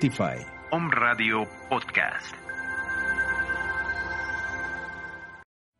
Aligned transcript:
Spotify. 0.00 0.42
Home 0.70 0.88
Radio 0.92 1.46
Podcast. 1.68 2.34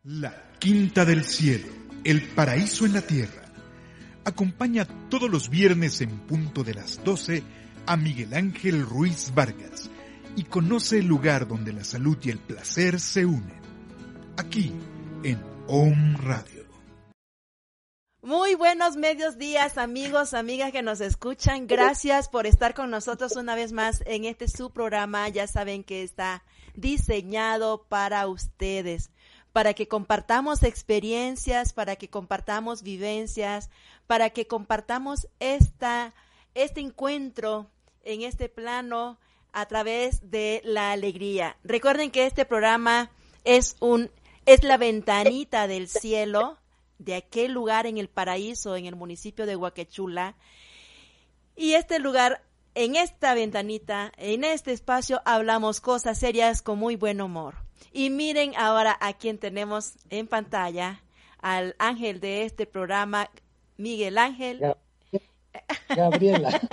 La 0.04 0.52
Quinta 0.58 1.06
del 1.06 1.24
Cielo, 1.24 1.68
el 2.04 2.28
paraíso 2.28 2.84
en 2.84 2.92
la 2.92 3.00
tierra. 3.00 3.42
Acompaña 4.26 4.86
todos 5.08 5.30
los 5.30 5.48
viernes 5.48 6.02
en 6.02 6.10
punto 6.10 6.62
de 6.62 6.74
las 6.74 7.02
12 7.02 7.42
a 7.86 7.96
Miguel 7.96 8.34
Ángel 8.34 8.82
Ruiz 8.82 9.32
Vargas 9.34 9.91
y 10.36 10.44
conoce 10.44 10.98
el 10.98 11.06
lugar 11.06 11.48
donde 11.48 11.72
la 11.72 11.84
salud 11.84 12.18
y 12.22 12.28
el 12.28 12.41
placer 12.41 13.00
se 13.00 13.24
unen. 13.24 13.60
Aquí, 14.36 14.70
en 15.22 15.42
Home 15.66 16.18
Radio. 16.18 16.59
Muy 18.22 18.54
buenos 18.54 18.96
medios 18.96 19.38
días, 19.38 19.78
amigos, 19.78 20.34
amigas 20.34 20.72
que 20.72 20.82
nos 20.82 21.00
escuchan. 21.00 21.66
Gracias 21.66 22.28
por 22.28 22.46
estar 22.46 22.74
con 22.74 22.90
nosotros 22.90 23.34
una 23.36 23.54
vez 23.54 23.72
más 23.72 24.02
en 24.04 24.26
este 24.26 24.46
su 24.46 24.70
programa. 24.72 25.26
Ya 25.30 25.46
saben 25.46 25.82
que 25.82 26.02
está 26.02 26.44
diseñado 26.74 27.86
para 27.88 28.28
ustedes, 28.28 29.10
para 29.54 29.72
que 29.72 29.88
compartamos 29.88 30.64
experiencias, 30.64 31.72
para 31.72 31.96
que 31.96 32.10
compartamos 32.10 32.82
vivencias, 32.82 33.70
para 34.06 34.28
que 34.28 34.46
compartamos 34.46 35.26
esta, 35.38 36.12
este 36.52 36.82
encuentro 36.82 37.70
en 38.02 38.20
este 38.20 38.50
plano 38.50 39.18
a 39.52 39.64
través 39.64 40.30
de 40.30 40.60
la 40.62 40.92
alegría. 40.92 41.56
Recuerden 41.64 42.10
que 42.10 42.26
este 42.26 42.44
programa 42.44 43.10
es 43.44 43.76
un, 43.80 44.10
es 44.44 44.62
la 44.62 44.76
ventanita 44.76 45.66
del 45.66 45.88
cielo 45.88 46.58
de 47.00 47.16
aquel 47.16 47.52
lugar 47.52 47.86
en 47.86 47.98
el 47.98 48.08
paraíso, 48.08 48.76
en 48.76 48.86
el 48.86 48.94
municipio 48.94 49.46
de 49.46 49.56
Huaquechula. 49.56 50.36
Y 51.56 51.72
este 51.72 51.98
lugar, 51.98 52.42
en 52.74 52.94
esta 52.94 53.34
ventanita, 53.34 54.12
en 54.16 54.44
este 54.44 54.72
espacio, 54.72 55.20
hablamos 55.24 55.80
cosas 55.80 56.18
serias 56.18 56.62
con 56.62 56.78
muy 56.78 56.96
buen 56.96 57.20
humor. 57.20 57.56
Y 57.92 58.10
miren 58.10 58.54
ahora 58.56 58.96
a 59.00 59.14
quien 59.14 59.38
tenemos 59.38 59.94
en 60.10 60.28
pantalla, 60.28 61.02
al 61.40 61.74
ángel 61.78 62.20
de 62.20 62.44
este 62.44 62.66
programa, 62.66 63.30
Miguel 63.78 64.19
Ángel. 64.19 64.76
Gabriela. 65.88 66.60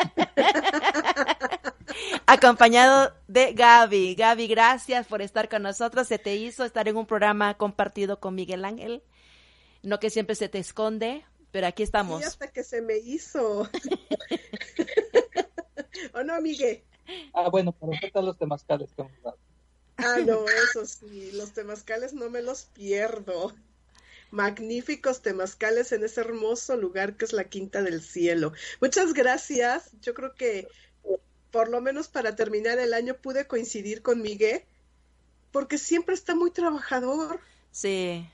Acompañado 2.25 3.13
de 3.27 3.53
Gaby. 3.53 4.15
Gaby, 4.15 4.47
gracias 4.47 5.07
por 5.07 5.21
estar 5.21 5.47
con 5.47 5.63
nosotros. 5.63 6.07
Se 6.07 6.19
te 6.19 6.35
hizo 6.35 6.65
estar 6.65 6.87
en 6.89 6.97
un 6.97 7.05
programa 7.05 7.53
compartido 7.53 8.19
con 8.19 8.35
Miguel 8.35 8.65
Ángel. 8.65 9.01
No 9.83 9.99
que 9.99 10.09
siempre 10.09 10.35
se 10.35 10.49
te 10.49 10.59
esconde, 10.59 11.25
pero 11.51 11.67
aquí 11.67 11.83
estamos. 11.83 12.21
Sí, 12.21 12.27
hasta 12.27 12.47
que 12.47 12.63
se 12.63 12.81
me 12.81 12.97
hizo. 12.97 13.69
¿O 16.13 16.23
no, 16.23 16.39
Miguel? 16.41 16.83
Ah, 17.33 17.49
bueno, 17.49 17.71
pero 17.71 17.93
¿qué 17.99 18.11
tal 18.11 18.25
los 18.25 18.37
temazcales 18.37 18.91
que 18.93 19.01
hemos 19.01 19.23
dado? 19.23 19.37
Ah, 19.97 20.17
no, 20.25 20.45
eso 20.47 20.85
sí, 20.85 21.31
los 21.31 21.53
temazcales 21.53 22.13
no 22.13 22.29
me 22.29 22.41
los 22.41 22.65
pierdo. 22.65 23.53
Magníficos 24.29 25.21
temazcales 25.21 25.91
en 25.91 26.03
ese 26.03 26.21
hermoso 26.21 26.75
lugar 26.75 27.15
que 27.15 27.25
es 27.25 27.33
la 27.33 27.45
Quinta 27.45 27.81
del 27.81 28.01
Cielo. 28.01 28.51
Muchas 28.81 29.13
gracias. 29.13 29.89
Yo 30.01 30.13
creo 30.13 30.35
que 30.35 30.67
por 31.51 31.69
lo 31.69 31.81
menos 31.81 32.07
para 32.07 32.35
terminar 32.35 32.77
el 32.77 32.93
año 32.93 33.15
pude 33.15 33.47
coincidir 33.47 34.01
con 34.01 34.21
Miguel, 34.21 34.63
porque 35.51 35.77
siempre 35.77 36.13
está 36.13 36.35
muy 36.35 36.51
trabajador. 36.51 37.39
Sí. 37.71 38.29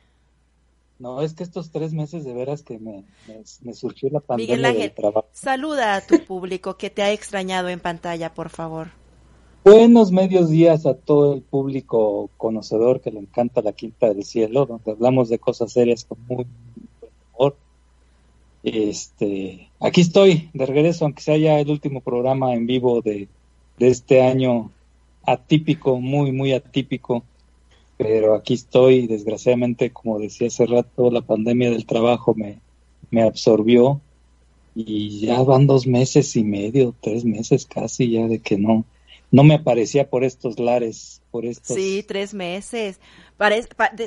No, 0.99 1.21
es 1.21 1.33
que 1.33 1.43
estos 1.43 1.71
tres 1.71 1.93
meses 1.93 2.23
de 2.23 2.33
veras 2.33 2.61
que 2.63 2.79
me, 2.79 3.03
me, 3.27 3.41
me 3.61 3.73
surgió 3.73 4.09
la 4.09 4.19
pandemia 4.19 4.55
Miguel 4.55 4.65
Ángel, 4.65 4.91
trabajo. 4.93 5.27
saluda 5.33 5.95
a 5.95 6.01
tu 6.01 6.23
público 6.23 6.77
que 6.77 6.89
te 6.89 7.01
ha 7.01 7.11
extrañado 7.11 7.69
en 7.69 7.79
pantalla, 7.79 8.33
por 8.33 8.49
favor. 8.49 8.89
Buenos 9.65 10.11
medios 10.11 10.49
días 10.49 10.85
a 10.85 10.93
todo 10.93 11.33
el 11.33 11.41
público 11.41 12.29
conocedor 12.35 12.99
que 12.99 13.11
le 13.11 13.19
encanta 13.19 13.61
la 13.61 13.71
Quinta 13.71 14.13
del 14.13 14.25
Cielo, 14.25 14.65
donde 14.65 14.91
hablamos 14.91 15.29
de 15.29 15.39
cosas 15.39 15.71
serias 15.71 16.03
con 16.03 16.17
muy 16.27 16.35
buen 16.35 16.47
humor. 17.33 17.55
Este, 18.63 19.69
aquí 19.79 20.01
estoy 20.01 20.49
de 20.53 20.65
regreso, 20.65 21.05
aunque 21.05 21.21
sea 21.23 21.37
ya 21.37 21.59
el 21.59 21.69
último 21.69 22.01
programa 22.01 22.53
en 22.53 22.65
vivo 22.67 23.01
de, 23.01 23.29
de 23.77 23.87
este 23.87 24.21
año 24.21 24.71
atípico, 25.25 25.99
muy, 25.99 26.31
muy 26.33 26.51
atípico. 26.53 27.23
Pero 28.03 28.35
aquí 28.35 28.53
estoy, 28.53 29.07
desgraciadamente, 29.07 29.91
como 29.91 30.19
decía 30.19 30.47
hace 30.47 30.65
rato, 30.65 31.09
la 31.09 31.21
pandemia 31.21 31.71
del 31.71 31.85
trabajo 31.85 32.33
me, 32.35 32.59
me 33.11 33.23
absorbió 33.23 34.01
y 34.75 35.21
ya 35.21 35.41
van 35.41 35.67
dos 35.67 35.87
meses 35.87 36.35
y 36.35 36.43
medio, 36.43 36.93
tres 36.99 37.23
meses 37.25 37.65
casi 37.65 38.11
ya 38.11 38.27
de 38.27 38.39
que 38.39 38.57
no, 38.57 38.85
no 39.31 39.43
me 39.43 39.55
aparecía 39.55 40.09
por 40.09 40.23
estos 40.23 40.59
lares, 40.59 41.21
por 41.31 41.45
estos. 41.45 41.75
Sí, 41.77 42.03
tres 42.07 42.33
meses. 42.33 42.99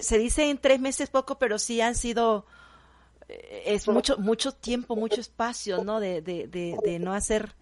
Se 0.03 0.19
dice 0.19 0.51
en 0.51 0.59
tres 0.59 0.79
meses 0.81 1.09
poco, 1.09 1.39
pero 1.39 1.59
sí 1.59 1.81
han 1.81 1.95
sido 1.95 2.45
eh, 3.29 3.63
es 3.67 3.89
mucho 3.89 4.19
mucho 4.19 4.53
tiempo, 4.53 4.97
mucho 4.97 5.21
espacio, 5.21 5.85
¿no? 5.85 6.01
De, 6.01 6.23
de, 6.23 6.47
de, 6.49 6.99
no 6.99 7.13
hacer. 7.13 7.55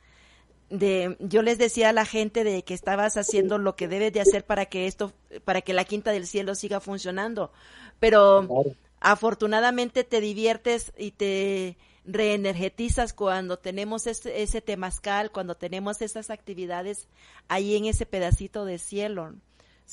De, 0.70 1.16
yo 1.20 1.42
les 1.42 1.58
decía 1.58 1.90
a 1.90 1.92
la 1.92 2.04
gente 2.06 2.42
de 2.42 2.64
que 2.64 2.74
estabas 2.74 3.16
haciendo 3.16 3.58
lo 3.58 3.76
que 3.76 3.86
debes 3.86 4.12
de 4.12 4.20
hacer 4.20 4.44
para 4.44 4.66
que 4.66 4.86
esto, 4.86 5.12
para 5.44 5.60
que 5.62 5.74
la 5.74 5.84
Quinta 5.84 6.10
del 6.10 6.26
Cielo 6.26 6.54
siga 6.54 6.80
funcionando, 6.80 7.52
pero 8.00 8.48
Claro. 8.48 8.76
afortunadamente 9.00 10.04
te 10.04 10.20
diviertes 10.20 10.92
y 10.96 11.12
te 11.12 11.76
reenergetizas 12.04 13.12
cuando 13.12 13.58
tenemos 13.58 14.06
ese, 14.06 14.42
ese 14.42 14.60
temazcal, 14.60 15.30
cuando 15.30 15.54
tenemos 15.56 16.02
esas 16.02 16.30
actividades 16.30 17.08
ahí 17.48 17.76
en 17.76 17.86
ese 17.86 18.06
pedacito 18.06 18.64
de 18.64 18.78
cielo. 18.78 19.34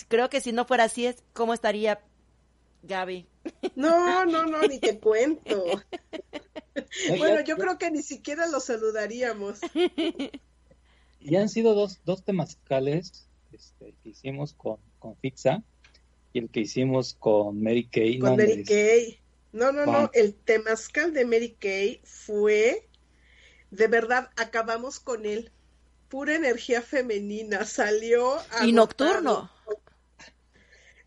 Creo 0.07 0.29
que 0.29 0.41
si 0.41 0.51
no 0.53 0.65
fuera 0.65 0.85
así, 0.85 1.05
es 1.05 1.23
¿cómo 1.33 1.53
estaría 1.53 2.01
Gaby? 2.83 3.27
No, 3.75 4.25
no, 4.25 4.45
no, 4.45 4.65
ni 4.65 4.79
te 4.79 4.99
cuento. 4.99 5.63
Bueno, 7.17 7.41
yo 7.41 7.57
creo 7.57 7.77
que 7.77 7.91
ni 7.91 8.01
siquiera 8.01 8.47
lo 8.47 8.59
saludaríamos. 8.59 9.59
Y 11.21 11.35
han 11.35 11.49
sido 11.49 11.75
dos, 11.75 12.01
dos 12.03 12.23
temazcales 12.23 13.27
este, 13.51 13.93
que 14.03 14.09
hicimos 14.09 14.53
con, 14.53 14.77
con 15.00 15.15
Fixa 15.18 15.63
y 16.33 16.39
el 16.39 16.50
que 16.50 16.62
hicimos 16.62 17.13
con 17.13 17.62
Mary 17.62 17.88
Kay. 17.88 18.19
Con 18.19 18.31
no, 18.31 18.38
Mary 18.38 18.63
Kay. 18.63 19.19
No, 19.51 19.71
no, 19.71 19.85
no, 19.85 20.09
el 20.13 20.33
temazcal 20.33 21.13
de 21.13 21.25
Mary 21.25 21.57
Kay 21.59 22.01
fue, 22.06 22.88
de 23.69 23.88
verdad, 23.88 24.29
acabamos 24.38 25.00
con 25.00 25.25
él. 25.25 25.51
Pura 26.07 26.35
energía 26.35 26.81
femenina, 26.81 27.65
salió 27.65 28.38
Y 28.63 28.71
nocturno. 28.71 29.50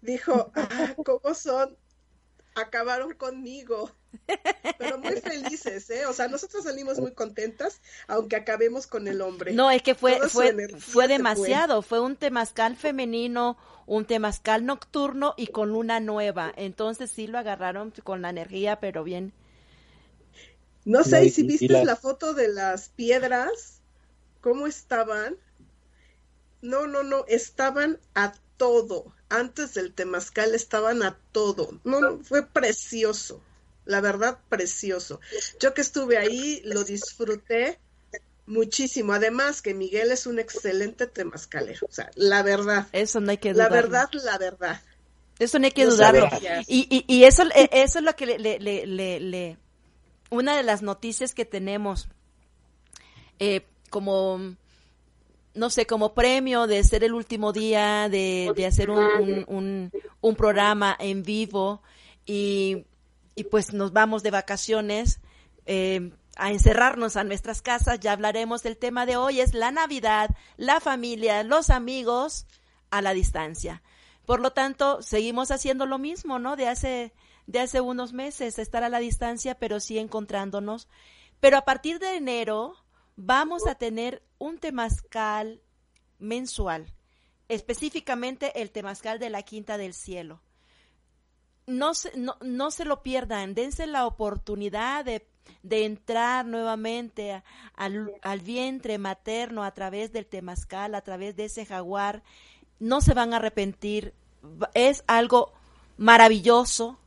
Dijo, 0.02 0.52
ah, 0.55 0.94
¿cómo 1.05 1.34
son? 1.34 1.76
Acabaron 2.55 3.14
conmigo. 3.14 3.90
Pero 4.78 4.99
muy 4.99 5.16
felices, 5.20 5.88
¿eh? 5.90 6.06
O 6.06 6.12
sea, 6.12 6.28
nosotros 6.28 6.64
salimos 6.64 6.99
muy 6.99 7.12
contentas, 7.12 7.81
aunque 8.06 8.37
acabemos 8.37 8.87
con 8.87 9.06
el 9.08 9.20
hombre. 9.22 9.52
No, 9.52 9.70
es 9.70 9.82
que 9.82 9.94
fue, 9.94 10.16
Toda 10.16 10.28
fue, 10.28 10.69
fue 10.78 11.08
demasiado, 11.08 11.82
fue 11.82 12.00
un 12.00 12.16
temazcal 12.16 12.76
femenino, 12.76 13.56
un 13.87 14.05
temazcal 14.05 14.64
nocturno 14.66 15.34
y 15.37 15.49
con 15.49 15.70
luna 15.70 16.00
nueva. 16.00 16.52
Entonces 16.56 17.11
sí 17.11 17.26
lo 17.26 17.38
agarraron 17.38 17.93
con 18.02 18.22
la 18.22 18.31
energía, 18.31 18.81
pero 18.81 19.05
bien. 19.05 19.32
No 20.84 21.02
sé 21.05 21.19
No, 21.19 21.25
y- 21.25 21.31
si 21.31 21.43
y 21.43 21.46
viste 21.46 21.69
las- 21.69 21.84
la 21.84 21.96
foto 21.96 22.34
de 22.34 22.49
las 22.49 22.88
piedras, 22.90 23.81
cómo 24.40 24.67
estaban. 24.67 25.37
no, 26.62 26.87
no, 26.87 27.02
no, 27.02 27.25
estaban 27.28 28.00
a 28.14 28.34
todo. 28.56 29.14
Antes 29.28 29.75
del 29.75 29.93
temazcal 29.94 30.55
estaban 30.55 31.02
a 31.02 31.19
todo. 31.32 31.81
No, 31.84 32.00
no, 32.00 32.19
fue 32.25 32.46
precioso. 32.46 33.40
La 33.84 34.00
verdad, 34.00 34.38
precioso. 34.48 35.20
Yo 35.60 35.75
que 35.75 35.81
estuve 35.82 36.16
ahí, 36.19 36.62
lo 36.64 36.84
disfruté 36.84 37.78
muchísimo. 38.46 39.12
Además 39.12 39.60
que 39.62 39.75
Miguel 39.75 40.10
es 40.10 40.26
un 40.26 40.38
excelente 40.38 41.06
temazcalero. 41.06 41.86
O 41.88 41.92
sea, 41.92 42.10
la 42.14 42.42
verdad. 42.42 42.86
Eso 42.92 43.20
no 43.20 43.31
hay 43.31 43.38
que 43.38 43.52
La 43.52 43.69
dudarlo. 43.69 43.76
verdad, 43.76 44.08
la 44.25 44.38
verdad. 44.38 44.82
Eso 45.38 45.58
no 45.58 45.64
hay 45.66 45.72
que 45.72 45.84
Lo 45.84 45.90
dudarlo. 45.92 46.28
Y, 46.66 46.86
y, 46.88 47.04
y 47.14 47.25
eso, 47.25 47.42
eh, 47.54 47.69
eso 47.72 47.98
es 47.98 48.04
lo 48.04 48.14
que 48.16 48.26
le, 48.26 48.38
le, 48.38 48.58
le, 48.60 48.86
le- 48.86 49.20
le- 49.20 49.56
una 50.31 50.56
de 50.56 50.62
las 50.62 50.81
noticias 50.82 51.34
que 51.34 51.44
tenemos 51.44 52.08
eh, 53.38 53.66
como, 53.90 54.54
no 55.54 55.70
sé, 55.70 55.86
como 55.86 56.14
premio 56.14 56.66
de 56.66 56.82
ser 56.84 57.04
el 57.04 57.12
último 57.14 57.52
día, 57.52 58.08
de, 58.08 58.52
de 58.56 58.66
hacer 58.66 58.90
un, 58.90 58.98
un, 58.98 59.44
un, 59.48 59.92
un 60.20 60.36
programa 60.36 60.96
en 60.98 61.22
vivo 61.22 61.82
y, 62.26 62.84
y 63.34 63.44
pues 63.44 63.72
nos 63.72 63.92
vamos 63.92 64.22
de 64.22 64.31
vacaciones. 64.31 65.20
eh, 65.66 66.12
a 66.36 66.50
encerrarnos 66.50 67.16
a 67.16 67.25
nuestras 67.25 67.62
casas, 67.62 68.00
ya 68.00 68.12
hablaremos 68.12 68.62
del 68.62 68.76
tema 68.76 69.06
de 69.06 69.16
hoy, 69.16 69.40
es 69.40 69.54
la 69.54 69.70
Navidad, 69.70 70.31
la 70.56 70.81
familia, 70.81 71.42
los 71.44 71.70
amigos 71.70 72.46
a 72.90 73.02
la 73.02 73.14
distancia. 73.14 73.82
Por 74.26 74.40
lo 74.40 74.52
tanto, 74.52 75.02
seguimos 75.02 75.50
haciendo 75.50 75.86
lo 75.86 75.98
mismo, 75.98 76.38
¿no? 76.38 76.56
De 76.56 76.69
hace, 76.69 77.12
de 77.46 77.60
hace 77.60 77.81
unos 77.81 78.12
meses, 78.12 78.58
estar 78.58 78.82
a 78.82 78.88
la 78.88 78.98
distancia, 78.98 79.54
pero 79.58 79.81
sí 79.81 79.98
encontrándonos. 79.98 80.88
Pero 81.40 81.58
a 81.58 81.64
partir 81.64 81.98
de 81.98 82.16
enero 82.16 82.75
vamos 83.16 83.66
a 83.66 83.75
tener 83.75 84.22
un 84.38 84.58
temazcal 84.58 85.62
mensual, 86.19 86.92
específicamente 87.48 88.60
el 88.60 88.70
temazcal 88.70 89.19
de 89.19 89.31
la 89.31 89.42
Quinta 89.42 89.76
del 89.76 89.94
Cielo. 89.94 90.40
No 91.66 91.94
se, 91.94 92.16
no, 92.19 92.37
no 92.43 92.70
se 92.70 92.84
lo 92.84 93.02
pierdan, 93.02 93.55
dense 93.55 93.87
la 93.87 94.06
oportunidad 94.06 95.05
de, 95.05 95.26
de 95.62 95.84
entrar 95.87 96.44
nuevamente 96.44 97.32
a- 97.32 97.44
al, 97.75 98.12
al 98.22 98.40
vientre 98.40 98.99
materno 98.99 99.64
a 99.64 99.72
través 99.72 100.12
del 100.12 100.26
temazcal, 100.26 100.94
a 100.94 101.00
través 101.00 101.37
de 101.37 101.46
ese 101.46 101.64
jaguar. 101.64 102.22
No 102.81 103.00
se 103.00 103.14
van 103.14 103.32
a 103.32 103.37
arrepentir, 103.37 104.12
es 104.75 105.05
algo 105.06 105.52
maravilloso 105.96 106.99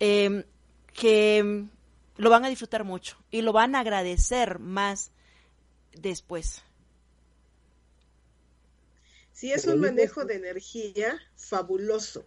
eh, 0.00 0.44
que 0.92 1.66
lo 2.16 2.30
van 2.30 2.44
a 2.44 2.48
disfrutar 2.48 2.82
mucho 2.84 3.16
y 3.30 3.42
lo 3.42 3.52
van 3.52 3.74
a 3.76 3.80
agradecer 3.80 4.58
más 4.58 5.12
después. 5.92 6.62
Sí, 9.32 9.52
es 9.52 9.66
un 9.66 9.80
manejo 9.80 10.24
de 10.24 10.34
energía 10.36 11.18
fabuloso. 11.36 12.24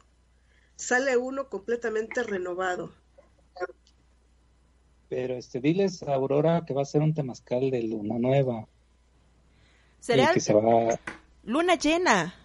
Sale 0.83 1.15
uno 1.15 1.47
completamente 1.47 2.23
renovado. 2.23 2.91
Pero 5.07 5.35
este, 5.35 5.59
diles 5.61 6.03
a 6.03 6.13
Aurora 6.15 6.63
que 6.65 6.73
va 6.73 6.81
a 6.81 6.85
ser 6.85 7.01
un 7.01 7.13
temazcal 7.13 7.71
de 7.71 7.83
luna 7.83 8.17
nueva. 8.19 8.67
Será 9.99 10.33
que 10.33 10.41
se 10.41 10.53
va... 10.53 10.99
luna 11.43 11.75
llena. 11.75 12.35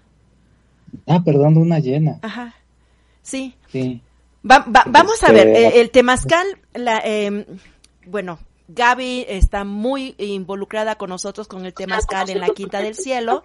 Ah, 1.06 1.20
perdón, 1.24 1.54
luna 1.54 1.80
llena. 1.80 2.20
Ajá. 2.22 2.54
Sí. 3.22 3.56
Sí. 3.72 4.00
Va- 4.48 4.64
va- 4.68 4.84
vamos 4.86 5.20
a 5.24 5.26
Este, 5.26 5.32
ver, 5.32 5.48
eh, 5.48 5.80
el 5.80 5.90
temazcal, 5.90 6.46
la, 6.74 7.02
eh, 7.04 7.44
bueno, 8.06 8.38
Gaby 8.68 9.26
está 9.28 9.64
muy 9.64 10.14
involucrada 10.18 10.94
con 10.96 11.10
nosotros 11.10 11.48
con 11.48 11.66
el 11.66 11.74
temazcal 11.74 12.30
en 12.30 12.38
la 12.40 12.50
Quinta 12.50 12.80
del 12.80 12.94
Cielo 12.94 13.42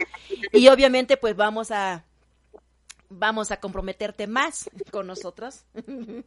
y 0.52 0.68
obviamente 0.68 1.18
pues 1.18 1.36
vamos 1.36 1.72
a 1.72 2.06
vamos 3.18 3.52
a 3.52 3.60
comprometerte 3.60 4.28
más 4.28 4.70
con 4.92 5.08
nosotros. 5.08 5.66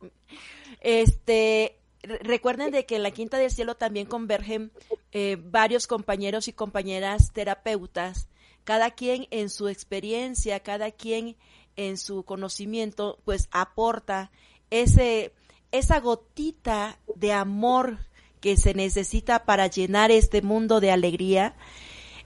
Este, 0.81 1.79
re- 2.03 2.19
recuerden 2.23 2.71
de 2.71 2.87
que 2.87 2.97
en 2.97 3.03
la 3.03 3.11
Quinta 3.11 3.39
del 3.39 3.51
Cielo 3.51 3.75
también 3.77 4.07
convergen 4.07 4.73
eh, 5.13 5.37
varios 5.41 5.87
compañeros 5.87 6.49
y 6.49 6.53
compañeras 6.53 7.33
terapeutas, 7.33 8.29
cada 8.65 8.91
quien 8.91 9.27
en 9.31 9.49
su 9.51 9.69
experiencia, 9.69 10.61
cada 10.61 10.91
quien 10.91 11.37
en 11.77 11.99
su 11.99 12.25
conocimiento, 12.25 13.19
pues 13.25 13.49
aporta 13.51 14.31
ese, 14.71 15.33
esa 15.73 16.01
gotita 16.01 16.99
de 17.15 17.33
amor 17.33 17.99
que 18.41 18.57
se 18.57 18.75
necesita 18.75 19.45
para 19.45 19.67
llenar 19.67 20.11
este 20.11 20.43
mundo 20.43 20.81
de 20.81 20.91
alegría. 20.91 21.55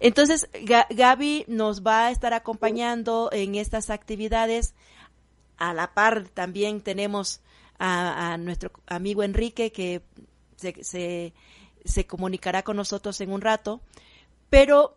Entonces, 0.01 0.51
Ga- 0.53 0.87
Gaby 0.91 1.45
nos 1.47 1.83
va 1.83 2.07
a 2.07 2.11
estar 2.11 2.33
acompañando 2.35 3.29
en 3.33 3.55
estas 3.55 3.91
actividades. 3.91 4.75
A 5.57 5.75
la 5.75 5.93
par 5.95 6.27
también 6.29 6.81
tenemos 6.81 7.43
a, 7.79 8.37
nuestro 8.39 8.73
amigo 8.87 9.23
Enrique 9.23 9.73
que 9.73 10.03
se 10.57 12.07
comunicará 12.07 12.63
con 12.63 12.77
nosotros 12.77 13.21
en 13.21 13.31
un 13.31 13.41
rato. 13.43 13.81
Pero 14.49 14.97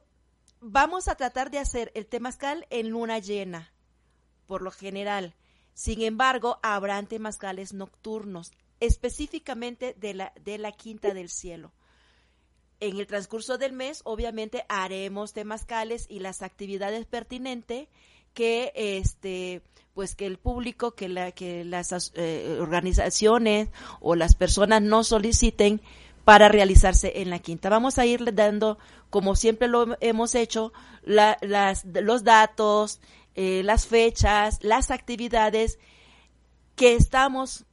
vamos 0.62 1.08
a 1.08 1.16
tratar 1.16 1.52
de 1.52 1.60
hacer 1.60 1.92
el 1.96 2.06
temazcal 2.06 2.66
en 2.70 2.90
luna 2.90 3.20
llena, 3.20 3.72
por 4.48 4.62
lo 4.62 4.72
general. 4.72 5.36
Sin 5.74 6.02
embargo, 6.02 6.60
habrán 6.64 7.08
temazcales 7.08 7.74
nocturnos, 7.74 8.52
específicamente 8.80 9.96
de 10.00 10.14
la, 10.14 10.34
de 10.42 10.58
la 10.58 10.72
Quinta 10.72 11.14
del 11.14 11.30
Cielo. 11.30 11.74
En 12.86 12.98
el 13.00 13.08
transcurso 13.08 13.58
del 13.58 13.72
mes, 13.72 14.02
obviamente, 14.04 14.66
haremos 14.68 15.32
temazcales 15.32 16.06
y 16.10 16.20
las 16.20 16.42
actividades 16.42 17.06
pertinentes 17.06 17.88
que 18.34 18.72
este 18.76 19.62
pues 19.94 20.16
que 20.16 20.26
el 20.26 20.38
público 20.40 20.92
que 20.96 21.08
la 21.08 21.32
que 21.32 21.64
las 21.64 21.94
as- 21.94 22.12
eh, 22.16 22.58
organizaciones 22.60 23.70
o 24.02 24.16
las 24.16 24.36
personas 24.36 24.82
no 24.82 25.04
soliciten 25.04 25.82
para 26.26 26.50
realizarse 26.50 27.22
en 27.22 27.30
la 27.30 27.40
quinta. 27.40 27.70
Vamos 27.70 28.00
a 28.00 28.06
ir 28.06 28.34
dando 28.34 28.80
como 29.10 29.36
siempre 29.36 29.68
lo 29.68 29.96
hemos 30.02 30.34
hecho 30.36 30.74
la- 31.04 31.38
las 31.42 31.86
los 31.86 32.24
datos 32.24 33.00
eh, 33.36 33.62
las 33.64 33.86
fechas 33.88 34.58
las 34.62 34.90
actividades 34.92 35.78
que 36.76 36.96
estamos 36.96 37.66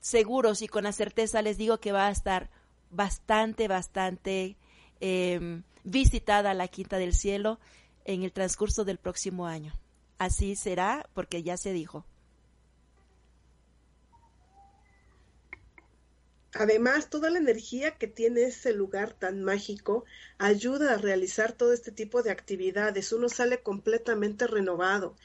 seguros 0.00 0.62
y 0.62 0.68
con 0.68 0.84
la 0.84 0.92
certeza 0.92 1.42
les 1.42 1.56
digo 1.56 1.78
que 1.78 1.92
va 1.92 2.08
a 2.08 2.10
estar 2.10 2.50
bastante, 2.90 3.68
bastante 3.68 4.56
eh, 5.00 5.62
visitada 5.84 6.54
la 6.54 6.68
Quinta 6.68 6.98
del 6.98 7.14
Cielo 7.14 7.58
en 8.04 8.22
el 8.22 8.32
transcurso 8.32 8.84
del 8.84 8.98
próximo 8.98 9.46
año. 9.46 9.72
Así 10.18 10.56
será 10.56 11.08
porque 11.14 11.42
ya 11.42 11.56
se 11.56 11.72
dijo. 11.72 12.04
Además, 16.58 17.10
toda 17.10 17.28
la 17.28 17.38
energía 17.38 17.98
que 17.98 18.06
tiene 18.06 18.44
ese 18.44 18.72
lugar 18.72 19.12
tan 19.12 19.44
mágico 19.44 20.06
ayuda 20.38 20.94
a 20.94 20.96
realizar 20.96 21.52
todo 21.52 21.74
este 21.74 21.92
tipo 21.92 22.22
de 22.22 22.30
actividades. 22.30 23.12
Uno 23.12 23.28
sale 23.28 23.60
completamente 23.60 24.46
renovado. 24.46 25.16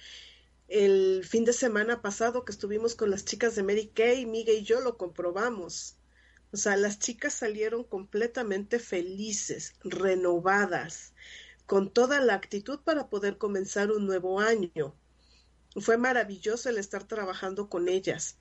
El 0.68 1.24
fin 1.24 1.46
de 1.46 1.54
semana 1.54 2.02
pasado 2.02 2.44
que 2.44 2.52
estuvimos 2.52 2.96
con 2.96 3.12
las 3.12 3.24
chicas 3.24 3.56
de 3.56 3.64
Mary 3.64 3.92
Kay, 3.94 4.26
Miguel 4.26 4.58
y 4.58 4.64
yo 4.64 4.82
lo 4.82 4.98
comprobamos. 4.98 5.96
O 6.54 6.58
sea, 6.58 6.76
las 6.76 7.00
chicas 7.00 7.34
salieron 7.34 7.84
completamente 7.84 8.80
felices, 8.80 9.74
renovadas, 9.84 11.14
con 11.66 11.90
toda 11.90 12.20
la 12.20 12.34
actitud 12.34 12.80
para 12.82 13.08
poder 13.08 13.38
comenzar 13.38 13.92
un 13.92 14.06
nuevo 14.06 14.42
año. 14.42 14.94
Fue 15.80 15.98
maravilloso 15.98 16.70
el 16.70 16.78
estar 16.78 17.06
trabajando 17.06 17.70
con 17.70 17.88
ellas. 17.88 18.38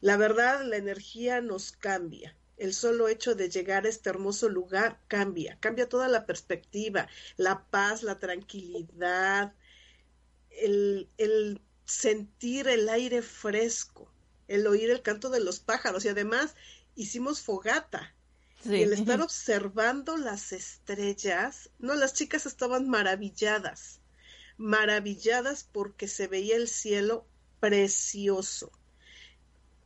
La 0.00 0.16
verdad, 0.16 0.64
la 0.64 0.76
energía 0.76 1.40
nos 1.40 1.70
cambia. 1.70 2.36
El 2.56 2.74
solo 2.74 3.08
hecho 3.08 3.36
de 3.36 3.48
llegar 3.48 3.86
a 3.86 3.88
este 3.88 4.10
hermoso 4.10 4.48
lugar 4.48 5.00
cambia, 5.06 5.56
cambia 5.60 5.88
toda 5.88 6.08
la 6.08 6.26
perspectiva, 6.26 7.08
la 7.36 7.64
paz, 7.70 8.02
la 8.02 8.18
tranquilidad, 8.18 9.54
el, 10.50 11.08
el 11.18 11.60
sentir 11.84 12.68
el 12.68 12.88
aire 12.88 13.22
fresco, 13.22 14.10
el 14.48 14.66
oír 14.66 14.90
el 14.90 15.02
canto 15.02 15.30
de 15.30 15.40
los 15.40 15.60
pájaros 15.60 16.04
y 16.04 16.08
además 16.08 16.54
hicimos 16.96 17.40
fogata. 17.40 18.14
Y 18.64 18.82
el 18.82 18.94
estar 18.94 19.20
observando 19.20 20.16
las 20.16 20.52
estrellas, 20.52 21.68
no, 21.78 21.94
las 21.94 22.14
chicas 22.14 22.46
estaban 22.46 22.88
maravilladas, 22.88 24.00
maravilladas 24.56 25.68
porque 25.70 26.08
se 26.08 26.28
veía 26.28 26.56
el 26.56 26.68
cielo 26.68 27.26
precioso, 27.60 28.72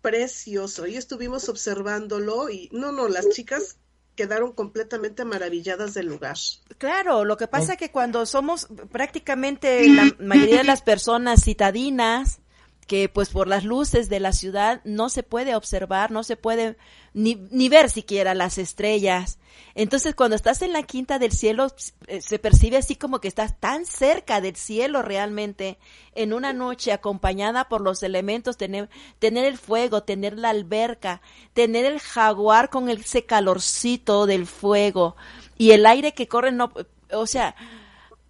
precioso. 0.00 0.86
Y 0.86 0.96
estuvimos 0.96 1.48
observándolo 1.48 2.50
y 2.50 2.68
no, 2.72 2.92
no, 2.92 3.08
las 3.08 3.28
chicas 3.30 3.78
quedaron 4.18 4.52
completamente 4.52 5.24
maravilladas 5.24 5.94
del 5.94 6.06
lugar. 6.06 6.36
Claro, 6.76 7.24
lo 7.24 7.36
que 7.36 7.46
pasa 7.46 7.74
es 7.74 7.78
que 7.78 7.92
cuando 7.92 8.26
somos 8.26 8.66
prácticamente 8.90 9.88
la 9.88 10.12
mayoría 10.18 10.58
de 10.58 10.64
las 10.64 10.82
personas 10.82 11.44
citadinas, 11.44 12.40
que 12.88 13.09
pues 13.11 13.28
por 13.28 13.47
las 13.47 13.64
luces 13.64 14.09
de 14.09 14.18
la 14.18 14.33
ciudad 14.33 14.80
no 14.83 15.11
se 15.11 15.23
puede 15.23 15.54
observar, 15.54 16.11
no 16.11 16.25
se 16.25 16.37
puede 16.37 16.76
ni, 17.12 17.37
ni 17.50 17.68
ver 17.68 17.90
siquiera 17.90 18.35
las 18.35 18.57
estrellas. 18.57 19.38
Entonces 19.75 20.14
cuando 20.14 20.35
estás 20.35 20.62
en 20.62 20.73
la 20.73 20.83
quinta 20.83 21.18
del 21.18 21.33
cielo 21.33 21.66
eh, 22.07 22.23
se 22.23 22.38
percibe 22.38 22.78
así 22.78 22.97
como 22.97 23.21
que 23.21 23.28
estás 23.28 23.61
tan 23.61 23.85
cerca 23.85 24.40
del 24.40 24.57
cielo 24.57 25.02
realmente 25.02 25.78
en 26.14 26.33
una 26.33 26.54
noche 26.54 26.90
acompañada 26.90 27.68
por 27.68 27.83
los 27.83 28.02
elementos, 28.02 28.57
tener, 28.57 28.88
tener 29.18 29.45
el 29.45 29.59
fuego, 29.59 30.02
tener 30.02 30.38
la 30.38 30.49
alberca, 30.49 31.21
tener 31.52 31.85
el 31.85 32.00
jaguar 32.00 32.71
con 32.71 32.88
ese 32.88 33.26
calorcito 33.26 34.25
del 34.25 34.47
fuego 34.47 35.14
y 35.59 35.73
el 35.73 35.85
aire 35.85 36.14
que 36.14 36.26
corre, 36.26 36.52
no, 36.52 36.73
o 37.12 37.26
sea, 37.26 37.54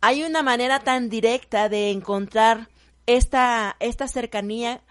hay 0.01 0.25
una 0.25 0.43
manera 0.43 0.81
tan 0.81 1.09
directa 1.09 1.69
de 1.69 1.93
encontrar 1.93 2.69
esta, 3.09 3.77
esta 3.81 4.07
cercanía 4.07 4.83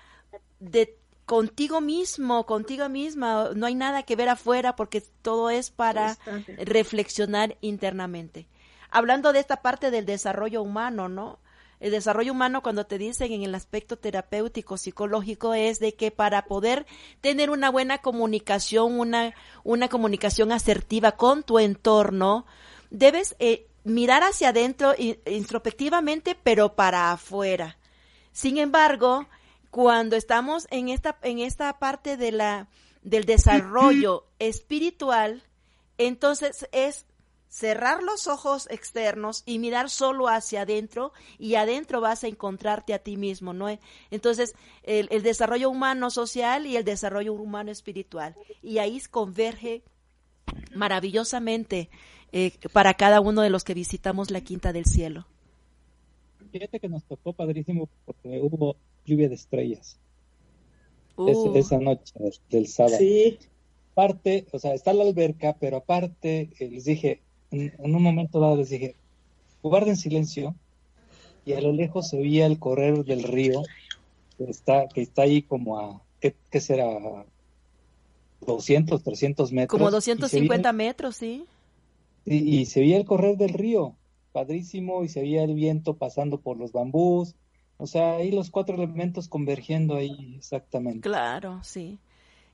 de 0.59 0.97
contigo 1.27 1.81
mismo, 1.81 2.47
contigo 2.47 2.89
misma, 2.89 3.51
no 3.55 3.67
hay 3.67 3.75
nada 3.75 4.01
que 4.03 4.15
ver 4.15 4.27
afuera 4.27 4.75
porque 4.75 5.01
todo 5.21 5.51
es 5.51 5.69
para 5.69 6.17
reflexionar 6.57 7.57
internamente. 7.61 8.47
Hablando 8.89 9.33
de 9.33 9.39
esta 9.39 9.61
parte 9.61 9.91
del 9.91 10.07
desarrollo 10.07 10.63
humano, 10.63 11.09
¿no? 11.09 11.37
El 11.79 11.91
desarrollo 11.91 12.31
humano 12.31 12.63
cuando 12.63 12.87
te 12.87 12.97
dicen 12.97 13.31
en 13.33 13.43
el 13.43 13.53
aspecto 13.53 13.97
terapéutico, 13.97 14.77
psicológico, 14.77 15.53
es 15.53 15.77
de 15.77 15.93
que 15.93 16.09
para 16.09 16.45
poder 16.45 16.87
tener 17.21 17.51
una 17.51 17.69
buena 17.69 17.99
comunicación, 17.99 18.99
una, 18.99 19.35
una 19.63 19.89
comunicación 19.89 20.51
asertiva 20.51 21.11
con 21.11 21.43
tu 21.43 21.59
entorno, 21.59 22.47
debes 22.89 23.35
eh, 23.37 23.67
mirar 23.83 24.23
hacia 24.23 24.49
adentro 24.49 24.95
introspectivamente, 24.97 26.35
pero 26.41 26.73
para 26.73 27.11
afuera. 27.11 27.76
Sin 28.37 28.59
embargo, 28.59 29.25
cuando 29.71 30.15
estamos 30.15 30.67
en 30.69 30.89
esta, 30.89 31.17
en 31.23 31.39
esta 31.39 31.79
parte 31.79 32.17
de 32.17 32.31
la, 32.31 32.67
del 33.01 33.25
desarrollo 33.25 34.27
espiritual, 34.37 35.41
entonces 35.97 36.67
es 36.71 37.07
cerrar 37.49 38.03
los 38.03 38.27
ojos 38.27 38.67
externos 38.69 39.41
y 39.47 39.57
mirar 39.57 39.89
solo 39.89 40.27
hacia 40.27 40.61
adentro 40.61 41.13
y 41.39 41.55
adentro 41.55 41.99
vas 41.99 42.23
a 42.23 42.27
encontrarte 42.27 42.93
a 42.93 42.99
ti 42.99 43.17
mismo, 43.17 43.53
¿no? 43.53 43.75
Entonces, 44.11 44.53
el, 44.83 45.23
desarrollo 45.23 45.71
humano 45.71 46.11
social 46.11 46.67
y 46.67 46.77
el 46.77 46.83
desarrollo 46.83 47.33
humano 47.33 47.71
espiritual. 47.71 48.35
Y 48.61 48.77
ahí 48.77 49.01
converge 49.09 49.81
maravillosamente 50.75 51.89
eh, 52.31 52.51
para 52.71 52.93
cada 52.93 53.19
uno 53.19 53.41
de 53.41 53.49
los 53.49 53.63
que 53.63 53.73
visitamos 53.73 54.29
la 54.29 54.41
Quinta 54.41 54.73
del 54.73 54.85
Cielo. 54.85 55.25
Fíjate 56.51 56.79
que 56.79 56.89
nos 56.89 57.03
tocó 57.03 57.33
padrísimo 57.33 57.89
porque 58.05 58.39
hubo 58.41 58.75
lluvia 59.05 59.29
de 59.29 59.35
estrellas 59.35 59.97
uh. 61.17 61.53
esa 61.55 61.79
noche 61.79 62.13
del 62.49 62.67
sábado. 62.67 62.97
Sí. 62.97 63.37
Aparte, 63.91 64.45
o 64.51 64.59
sea, 64.59 64.73
está 64.73 64.93
la 64.93 65.03
alberca, 65.03 65.57
pero 65.59 65.77
aparte 65.77 66.51
eh, 66.59 66.69
les 66.69 66.85
dije, 66.85 67.21
en, 67.49 67.73
un 67.79 68.03
momento 68.03 68.39
dado 68.39 68.57
les 68.57 68.69
dije, 68.69 68.95
guarden 69.63 69.97
silencio 69.97 70.55
y 71.45 71.53
a 71.53 71.61
lo 71.61 71.71
lejos 71.73 72.09
se 72.09 72.17
oía 72.17 72.45
el 72.45 72.59
correr 72.59 73.03
del 73.05 73.23
río 73.23 73.63
que 74.37 74.43
está, 74.43 74.87
que 74.87 75.01
está 75.01 75.23
ahí 75.23 75.41
como 75.41 75.79
a, 75.79 76.01
¿qué, 76.19 76.61
será? 76.61 77.25
200, 78.45 79.03
300 79.03 79.51
metros. 79.51 79.79
Como 79.79 79.89
250 79.89 80.71
metros, 80.73 81.15
sí. 81.15 81.45
Y, 82.23 82.59
y 82.59 82.65
se 82.65 82.81
veía 82.81 82.97
el 82.97 83.05
correr 83.05 83.35
del 83.35 83.49
río 83.49 83.95
padrísimo 84.37 85.03
y 85.03 85.09
se 85.09 85.21
veía 85.21 85.43
el 85.43 85.55
viento 85.55 85.97
pasando 85.97 86.39
por 86.39 86.57
los 86.57 86.71
bambús. 86.71 87.33
O 87.77 87.87
sea, 87.87 88.17
ahí 88.17 88.29
los 88.29 88.51
cuatro 88.51 88.75
elementos 88.75 89.27
convergiendo 89.27 89.95
ahí 89.95 90.35
exactamente. 90.37 91.01
Claro, 91.01 91.59
sí. 91.63 91.97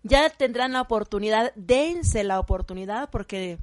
Ya 0.01 0.29
tendrán 0.29 0.71
la 0.71 0.79
oportunidad, 0.79 1.51
dense 1.55 2.23
la 2.23 2.39
oportunidad 2.39 3.09
porque 3.09 3.57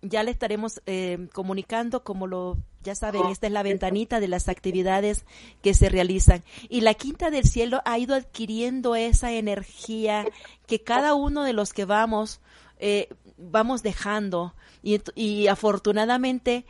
ya 0.00 0.22
le 0.22 0.30
estaremos 0.30 0.80
eh, 0.86 1.28
comunicando 1.34 2.04
como 2.04 2.26
lo 2.26 2.56
ya 2.82 2.94
saben, 2.94 3.26
esta 3.26 3.48
es 3.48 3.52
la 3.52 3.62
ventanita 3.62 4.18
de 4.18 4.28
las 4.28 4.48
actividades 4.48 5.26
que 5.60 5.74
se 5.74 5.90
realizan. 5.90 6.42
Y 6.70 6.80
la 6.80 6.94
Quinta 6.94 7.30
del 7.30 7.44
Cielo 7.44 7.82
ha 7.84 7.98
ido 7.98 8.14
adquiriendo 8.14 8.96
esa 8.96 9.32
energía 9.32 10.24
que 10.66 10.80
cada 10.82 11.14
uno 11.14 11.42
de 11.42 11.52
los 11.52 11.74
que 11.74 11.84
vamos, 11.84 12.40
eh, 12.78 13.08
vamos 13.36 13.82
dejando. 13.82 14.54
Y, 14.84 15.00
y 15.16 15.48
afortunadamente 15.48 16.64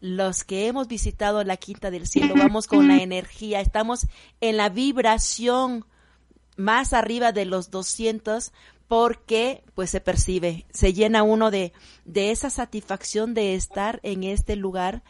los 0.00 0.44
que 0.44 0.66
hemos 0.66 0.88
visitado 0.88 1.42
la 1.44 1.56
Quinta 1.56 1.90
del 1.90 2.06
Cielo, 2.06 2.34
vamos 2.36 2.66
con 2.66 2.88
la 2.88 3.02
energía, 3.02 3.60
estamos 3.60 4.06
en 4.40 4.56
la 4.56 4.68
vibración 4.68 5.84
más 6.56 6.92
arriba 6.92 7.32
de 7.32 7.44
los 7.44 7.70
200 7.70 8.52
porque 8.86 9.64
pues 9.74 9.90
se 9.90 10.00
percibe, 10.00 10.66
se 10.72 10.92
llena 10.92 11.22
uno 11.22 11.50
de, 11.50 11.72
de 12.04 12.30
esa 12.30 12.48
satisfacción 12.48 13.34
de 13.34 13.54
estar 13.54 14.00
en 14.02 14.24
este 14.24 14.56
lugar 14.56 15.02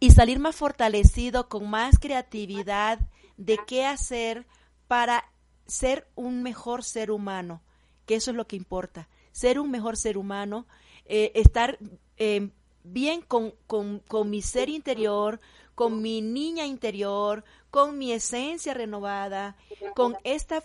y 0.00 0.10
salir 0.10 0.38
más 0.38 0.56
fortalecido, 0.56 1.48
con 1.48 1.70
más 1.70 1.98
creatividad 1.98 2.98
de 3.36 3.58
qué 3.66 3.84
hacer 3.84 4.46
para 4.88 5.24
ser 5.66 6.08
un 6.14 6.42
mejor 6.42 6.84
ser 6.84 7.10
humano, 7.10 7.62
que 8.06 8.16
eso 8.16 8.30
es 8.30 8.36
lo 8.36 8.46
que 8.46 8.56
importa, 8.56 9.08
ser 9.32 9.58
un 9.58 9.70
mejor 9.70 9.96
ser 9.96 10.18
humano, 10.18 10.66
eh, 11.06 11.32
estar 11.34 11.78
eh, 12.16 12.50
bien 12.92 13.20
con, 13.20 13.54
con, 13.66 14.30
mi 14.30 14.42
ser 14.42 14.68
interior, 14.68 15.40
con 15.74 16.00
mi 16.00 16.22
niña 16.22 16.66
interior, 16.66 17.44
con 17.70 17.98
mi 17.98 18.12
esencia 18.12 18.74
renovada, 18.74 19.56
con 19.94 20.16
esta 20.24 20.64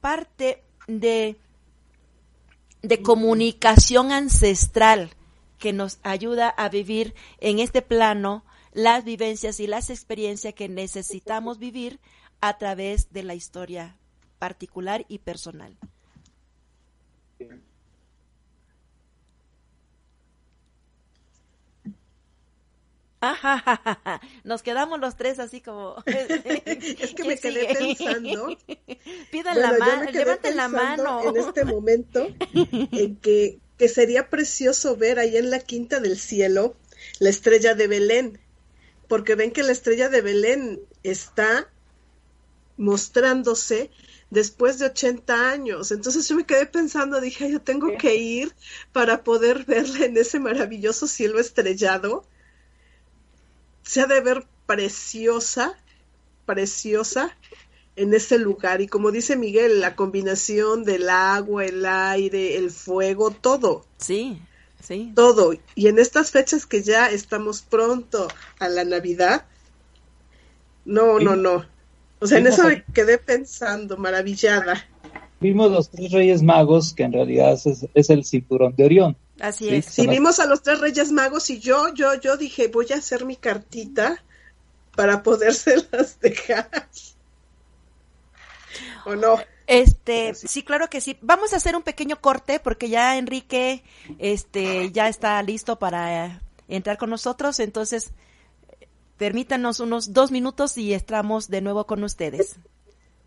parte 0.00 0.64
de, 0.86 1.36
de 2.82 3.02
comunicación 3.02 4.12
ancestral 4.12 5.10
que 5.58 5.72
nos 5.72 5.98
ayuda 6.02 6.48
a 6.48 6.68
vivir 6.68 7.14
en 7.38 7.58
este 7.60 7.82
plano 7.82 8.44
las 8.72 9.04
vivencias 9.04 9.60
y 9.60 9.66
las 9.66 9.90
experiencias 9.90 10.54
que 10.54 10.68
necesitamos 10.68 11.58
vivir 11.58 12.00
a 12.40 12.58
través 12.58 13.12
de 13.12 13.22
la 13.22 13.34
historia 13.34 13.96
particular 14.38 15.04
y 15.08 15.18
personal. 15.18 15.76
Nos 24.44 24.62
quedamos 24.62 25.00
los 25.00 25.16
tres 25.16 25.38
así 25.38 25.60
como. 25.60 25.96
es 26.06 27.14
que 27.14 27.24
me 27.24 27.38
quedé 27.38 27.74
pensando. 27.74 28.56
Pidan 29.30 29.60
la 29.60 29.78
mano, 29.78 30.10
levanten 30.10 30.56
la 30.56 30.68
mano. 30.68 31.22
En 31.28 31.36
este 31.36 31.64
momento, 31.64 32.28
en 32.52 33.16
que, 33.16 33.58
que 33.78 33.88
sería 33.88 34.28
precioso 34.28 34.96
ver 34.96 35.18
ahí 35.18 35.36
en 35.36 35.50
la 35.50 35.60
quinta 35.60 36.00
del 36.00 36.18
cielo 36.18 36.76
la 37.18 37.30
estrella 37.30 37.74
de 37.74 37.86
Belén. 37.86 38.38
Porque 39.08 39.34
ven 39.34 39.52
que 39.52 39.62
la 39.62 39.72
estrella 39.72 40.08
de 40.08 40.22
Belén 40.22 40.80
está 41.02 41.68
mostrándose 42.76 43.90
después 44.30 44.78
de 44.78 44.86
80 44.86 45.50
años. 45.50 45.92
Entonces 45.92 46.26
yo 46.26 46.36
me 46.36 46.46
quedé 46.46 46.66
pensando, 46.66 47.20
dije, 47.20 47.50
yo 47.50 47.60
tengo 47.60 47.98
que 47.98 48.16
ir 48.16 48.54
para 48.92 49.22
poder 49.22 49.64
verla 49.66 50.06
en 50.06 50.16
ese 50.16 50.40
maravilloso 50.40 51.06
cielo 51.06 51.38
estrellado 51.38 52.24
se 53.92 54.00
ha 54.00 54.06
de 54.06 54.22
ver 54.22 54.46
preciosa, 54.64 55.74
preciosa 56.46 57.36
en 57.94 58.14
ese 58.14 58.38
lugar. 58.38 58.80
Y 58.80 58.86
como 58.86 59.10
dice 59.10 59.36
Miguel, 59.36 59.82
la 59.82 59.96
combinación 59.96 60.84
del 60.84 61.10
agua, 61.10 61.66
el 61.66 61.84
aire, 61.84 62.56
el 62.56 62.70
fuego, 62.70 63.32
todo. 63.32 63.84
Sí, 63.98 64.40
sí. 64.82 65.12
Todo. 65.14 65.52
Y 65.74 65.88
en 65.88 65.98
estas 65.98 66.30
fechas 66.30 66.64
que 66.64 66.82
ya 66.82 67.10
estamos 67.10 67.60
pronto 67.60 68.28
a 68.60 68.70
la 68.70 68.84
Navidad, 68.84 69.44
no, 70.86 71.20
no, 71.20 71.36
no. 71.36 71.66
O 72.18 72.26
sea, 72.26 72.38
en 72.38 72.46
eso 72.46 72.66
me 72.66 72.84
quedé 72.94 73.18
pensando, 73.18 73.98
maravillada. 73.98 74.88
Vimos 75.38 75.70
los 75.70 75.90
tres 75.90 76.12
Reyes 76.12 76.42
Magos, 76.42 76.94
que 76.94 77.02
en 77.02 77.12
realidad 77.12 77.60
es, 77.62 77.86
es 77.92 78.08
el 78.08 78.24
cinturón 78.24 78.74
de 78.74 78.86
Orión. 78.86 79.16
Así 79.42 79.74
es. 79.74 79.86
Sí, 79.86 80.06
vimos 80.06 80.38
a 80.38 80.46
los 80.46 80.62
tres 80.62 80.78
Reyes 80.78 81.10
Magos 81.10 81.50
y 81.50 81.58
yo, 81.58 81.92
yo, 81.94 82.14
yo 82.14 82.36
dije, 82.36 82.68
voy 82.68 82.86
a 82.92 82.98
hacer 82.98 83.24
mi 83.24 83.34
cartita 83.34 84.22
para 84.94 85.24
podérselas 85.24 86.18
dejar. 86.20 86.70
¿O 89.04 89.16
no? 89.16 89.40
Este, 89.66 90.32
sí, 90.36 90.62
claro 90.62 90.88
que 90.88 91.00
sí. 91.00 91.18
Vamos 91.22 91.52
a 91.52 91.56
hacer 91.56 91.74
un 91.74 91.82
pequeño 91.82 92.20
corte 92.20 92.60
porque 92.60 92.88
ya 92.88 93.18
Enrique, 93.18 93.82
este, 94.20 94.92
ya 94.92 95.08
está 95.08 95.42
listo 95.42 95.76
para 95.76 96.40
entrar 96.68 96.96
con 96.96 97.10
nosotros. 97.10 97.58
Entonces, 97.58 98.12
permítanos 99.16 99.80
unos 99.80 100.12
dos 100.12 100.30
minutos 100.30 100.78
y 100.78 100.94
estamos 100.94 101.48
de 101.48 101.62
nuevo 101.62 101.88
con 101.88 102.04
ustedes. 102.04 102.58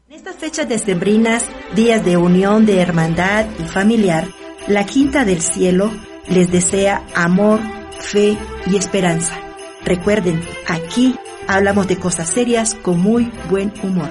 En 0.08 0.14
estas 0.16 0.38
fechas 0.38 0.70
decembrinas, 0.70 1.44
días 1.76 2.06
de 2.06 2.16
unión, 2.16 2.66
de 2.66 2.80
hermandad 2.80 3.48
y 3.60 3.68
familiar, 3.68 4.30
la 4.68 4.86
Quinta 4.86 5.26
del 5.26 5.42
Cielo 5.42 5.92
les 6.28 6.52
desea 6.52 7.04
amor, 7.16 7.60
fe 8.00 8.38
y 8.68 8.78
esperanza. 8.78 9.36
Recuerden, 9.84 10.40
aquí 10.68 11.16
hablamos 11.48 11.88
de 11.88 11.98
cosas 11.98 12.30
serias 12.30 12.76
con 12.76 13.00
muy 13.00 13.32
buen 13.50 13.74
humor. 13.84 14.10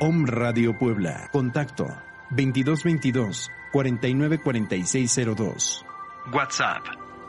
Om 0.00 0.26
Radio 0.26 0.76
Puebla. 0.78 1.28
Contacto 1.32 1.86
2222 2.30 3.50
494602. 3.72 5.84
WhatsApp 6.32 6.84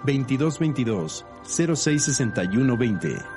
2222 0.06 1.26
066120. 1.44 3.37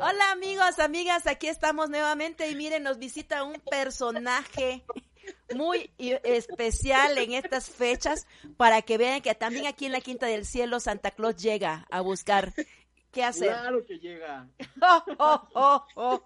Hola 0.00 0.30
amigos, 0.32 0.78
amigas, 0.78 1.26
aquí 1.26 1.48
estamos 1.48 1.88
nuevamente 1.88 2.50
y 2.50 2.54
miren, 2.54 2.82
nos 2.82 2.98
visita 2.98 3.44
un 3.44 3.60
personaje 3.60 4.84
muy 5.54 5.90
especial 5.98 7.16
en 7.18 7.32
estas 7.32 7.70
fechas 7.70 8.26
para 8.56 8.82
que 8.82 8.98
vean 8.98 9.22
que 9.22 9.34
también 9.34 9.66
aquí 9.66 9.86
en 9.86 9.92
la 9.92 10.00
Quinta 10.00 10.26
del 10.26 10.44
Cielo 10.44 10.80
Santa 10.80 11.10
Claus 11.12 11.36
llega 11.36 11.86
a 11.90 12.00
buscar 12.00 12.52
qué 13.16 13.24
hacer. 13.24 13.48
Claro 13.48 13.84
que 13.86 13.98
llega. 13.98 14.46
Oh, 14.82 15.02
oh, 15.18 15.48
oh, 15.54 15.86
oh. 15.96 16.22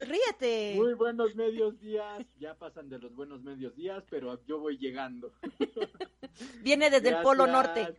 Ríete. 0.00 0.74
Muy 0.74 0.94
buenos 0.94 1.36
medios 1.36 1.78
días, 1.78 2.26
ya 2.40 2.54
pasan 2.54 2.88
de 2.88 2.98
los 2.98 3.14
buenos 3.14 3.40
medios 3.44 3.76
días, 3.76 4.02
pero 4.10 4.44
yo 4.44 4.58
voy 4.58 4.76
llegando. 4.76 5.32
Viene 6.62 6.90
desde 6.90 7.10
el 7.10 7.22
Polo 7.22 7.46
Norte. 7.46 7.94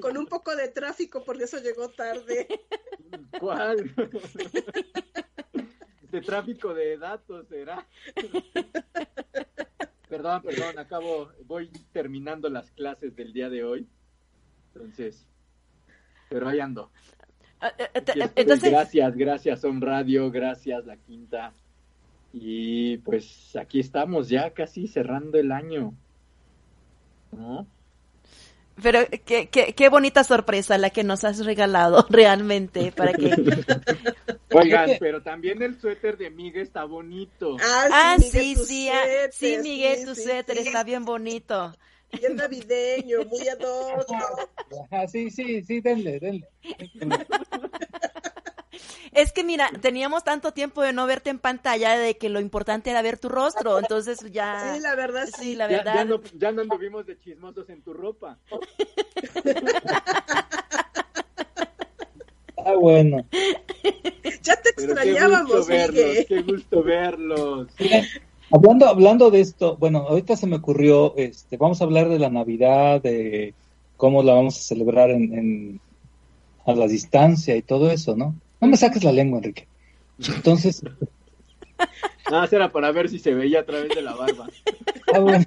Con 0.00 0.18
un 0.18 0.26
poco 0.26 0.54
de 0.54 0.68
tráfico, 0.68 1.24
por 1.24 1.40
eso 1.40 1.58
llegó 1.58 1.88
tarde. 1.88 2.46
¿Cuál? 3.40 3.94
De 6.02 6.20
tráfico 6.20 6.74
de 6.74 6.98
datos 6.98 7.48
será. 7.48 7.88
Perdón, 10.08 10.42
perdón, 10.42 10.78
acabo, 10.78 11.30
voy 11.46 11.70
terminando 11.92 12.50
las 12.50 12.70
clases 12.72 13.16
del 13.16 13.32
día 13.32 13.48
de 13.48 13.64
hoy. 13.64 13.88
Entonces, 14.74 15.26
pero 16.36 16.50
ahí 16.50 16.60
ando. 16.60 16.90
Ah, 17.62 17.72
eh, 17.78 18.02
entonces... 18.36 18.70
Gracias, 18.70 19.16
gracias, 19.16 19.60
Son 19.62 19.80
Radio, 19.80 20.30
gracias, 20.30 20.84
La 20.84 20.98
Quinta. 20.98 21.54
Y 22.30 22.98
pues 22.98 23.56
aquí 23.56 23.80
estamos 23.80 24.28
ya 24.28 24.50
casi 24.50 24.86
cerrando 24.86 25.38
el 25.38 25.50
año. 25.50 25.94
¿No? 27.32 27.66
Pero 28.82 28.98
qué, 29.24 29.48
qué, 29.48 29.72
qué, 29.72 29.88
bonita 29.88 30.24
sorpresa 30.24 30.76
la 30.76 30.90
que 30.90 31.04
nos 31.04 31.24
has 31.24 31.42
regalado 31.42 32.04
realmente 32.10 32.92
para 32.92 33.14
que... 33.14 33.30
Oigan, 34.52 34.90
pero 35.00 35.22
también 35.22 35.62
el 35.62 35.80
suéter 35.80 36.18
de 36.18 36.28
Miguel 36.28 36.64
está 36.64 36.84
bonito. 36.84 37.56
Ah, 37.62 38.16
sí, 38.18 38.54
ah, 38.56 38.62
sí, 38.62 38.88
ah, 38.90 39.04
sí, 39.32 39.56
Miguel, 39.62 40.04
tu 40.04 40.14
suéter 40.14 40.58
está 40.58 40.84
bien 40.84 41.06
bonito. 41.06 41.72
Bien 42.12 42.36
navideño, 42.36 43.24
muy 43.26 43.48
adorno. 43.48 44.04
Sí, 45.08 45.30
sí, 45.30 45.62
sí, 45.62 45.80
denle, 45.80 46.20
denle. 46.20 46.48
Es 49.12 49.32
que 49.32 49.42
mira, 49.44 49.70
teníamos 49.80 50.24
tanto 50.24 50.52
tiempo 50.52 50.82
de 50.82 50.92
no 50.92 51.06
verte 51.06 51.30
en 51.30 51.38
pantalla 51.38 51.96
de 51.98 52.18
que 52.18 52.28
lo 52.28 52.38
importante 52.38 52.90
era 52.90 53.00
ver 53.00 53.18
tu 53.18 53.30
rostro, 53.30 53.78
entonces 53.78 54.20
ya... 54.30 54.74
Sí, 54.74 54.80
la 54.80 54.94
verdad, 54.94 55.26
sí. 55.38 55.56
la 55.56 55.66
verdad. 55.66 55.94
Ya, 55.94 56.04
no, 56.04 56.20
ya 56.34 56.52
no 56.52 56.60
anduvimos 56.60 57.06
de 57.06 57.18
chismosos 57.18 57.66
en 57.70 57.80
tu 57.80 57.94
ropa. 57.94 58.38
Ah, 62.58 62.74
bueno. 62.74 63.24
Ya 64.42 64.56
te 64.60 64.70
extrañábamos, 64.70 65.66
qué 65.66 65.76
gusto 65.76 65.92
verlos, 65.92 66.26
Qué 66.26 66.42
gusto 66.42 66.82
verlos. 66.82 67.68
Hablando, 68.50 68.86
hablando 68.86 69.30
de 69.30 69.40
esto, 69.40 69.76
bueno, 69.76 69.98
ahorita 70.00 70.36
se 70.36 70.46
me 70.46 70.56
ocurrió, 70.56 71.16
este, 71.16 71.56
vamos 71.56 71.80
a 71.80 71.84
hablar 71.84 72.08
de 72.08 72.18
la 72.18 72.30
Navidad, 72.30 73.02
de 73.02 73.54
cómo 73.96 74.22
la 74.22 74.34
vamos 74.34 74.56
a 74.58 74.62
celebrar 74.62 75.10
en, 75.10 75.34
en- 75.36 75.80
a 76.64 76.74
la 76.74 76.86
distancia 76.88 77.56
y 77.56 77.62
todo 77.62 77.90
eso, 77.90 78.16
¿no? 78.16 78.34
No 78.60 78.68
me 78.68 78.76
saques 78.76 79.04
la 79.04 79.12
lengua, 79.12 79.38
Enrique. 79.38 79.68
Entonces, 80.18 80.82
Nada, 82.28 82.42
más 82.42 82.52
era 82.52 82.72
para 82.72 82.90
ver 82.90 83.08
si 83.08 83.18
se 83.18 83.34
veía 83.34 83.60
a 83.60 83.64
través 83.66 83.94
de 83.94 84.02
la 84.02 84.14
barba. 84.14 84.48
ah, 85.14 85.18
bueno. 85.20 85.44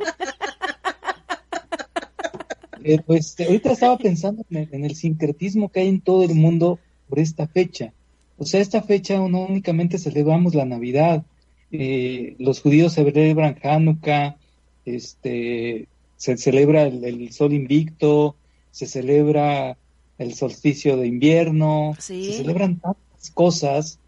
Eh, 2.84 3.00
pues 3.06 3.36
ahorita 3.40 3.72
estaba 3.74 3.98
pensando 3.98 4.44
en 4.50 4.58
el, 4.58 4.70
en 4.74 4.86
el 4.86 4.96
sincretismo 4.96 5.70
que 5.70 5.82
hay 5.82 5.90
en 5.90 6.02
todo 6.02 6.24
el 6.24 6.36
mundo 6.36 6.80
por 7.08 7.20
esta 7.20 7.48
fecha. 7.48 7.94
O 8.38 8.46
sea, 8.46 8.62
esta 8.62 8.82
fecha 8.82 9.18
no 9.18 9.46
únicamente 9.46 9.98
celebramos 9.98 10.56
la 10.56 10.66
Navidad, 10.66 11.26
eh, 11.72 12.36
los 12.40 12.62
judíos 12.62 12.94
celebran 12.94 13.58
Hanukkah, 13.62 14.38
este, 14.86 15.88
se 16.18 16.38
celebra 16.38 16.84
el, 16.84 17.04
el 17.04 17.32
sol 17.32 17.54
invicto, 17.54 18.36
se 18.72 18.88
celebra 18.88 19.78
el 20.18 20.34
solsticio 20.34 20.98
de 20.98 21.08
invierno, 21.08 21.96
Sí. 22.00 22.26
se 22.26 22.34
celebran 22.40 22.80
tantas 22.80 23.30
cosas 23.34 24.00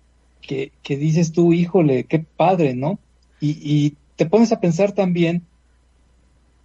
que, 0.41 0.71
que 0.84 0.97
dices 0.97 1.32
tú, 1.32 1.54
híjole, 1.54 2.06
qué 2.06 2.19
padre, 2.19 2.74
¿no? 2.74 3.00
Y, 3.39 3.58
y 3.63 3.95
te 4.15 4.26
pones 4.26 4.52
a 4.52 4.60
pensar 4.60 4.91
también 4.93 5.43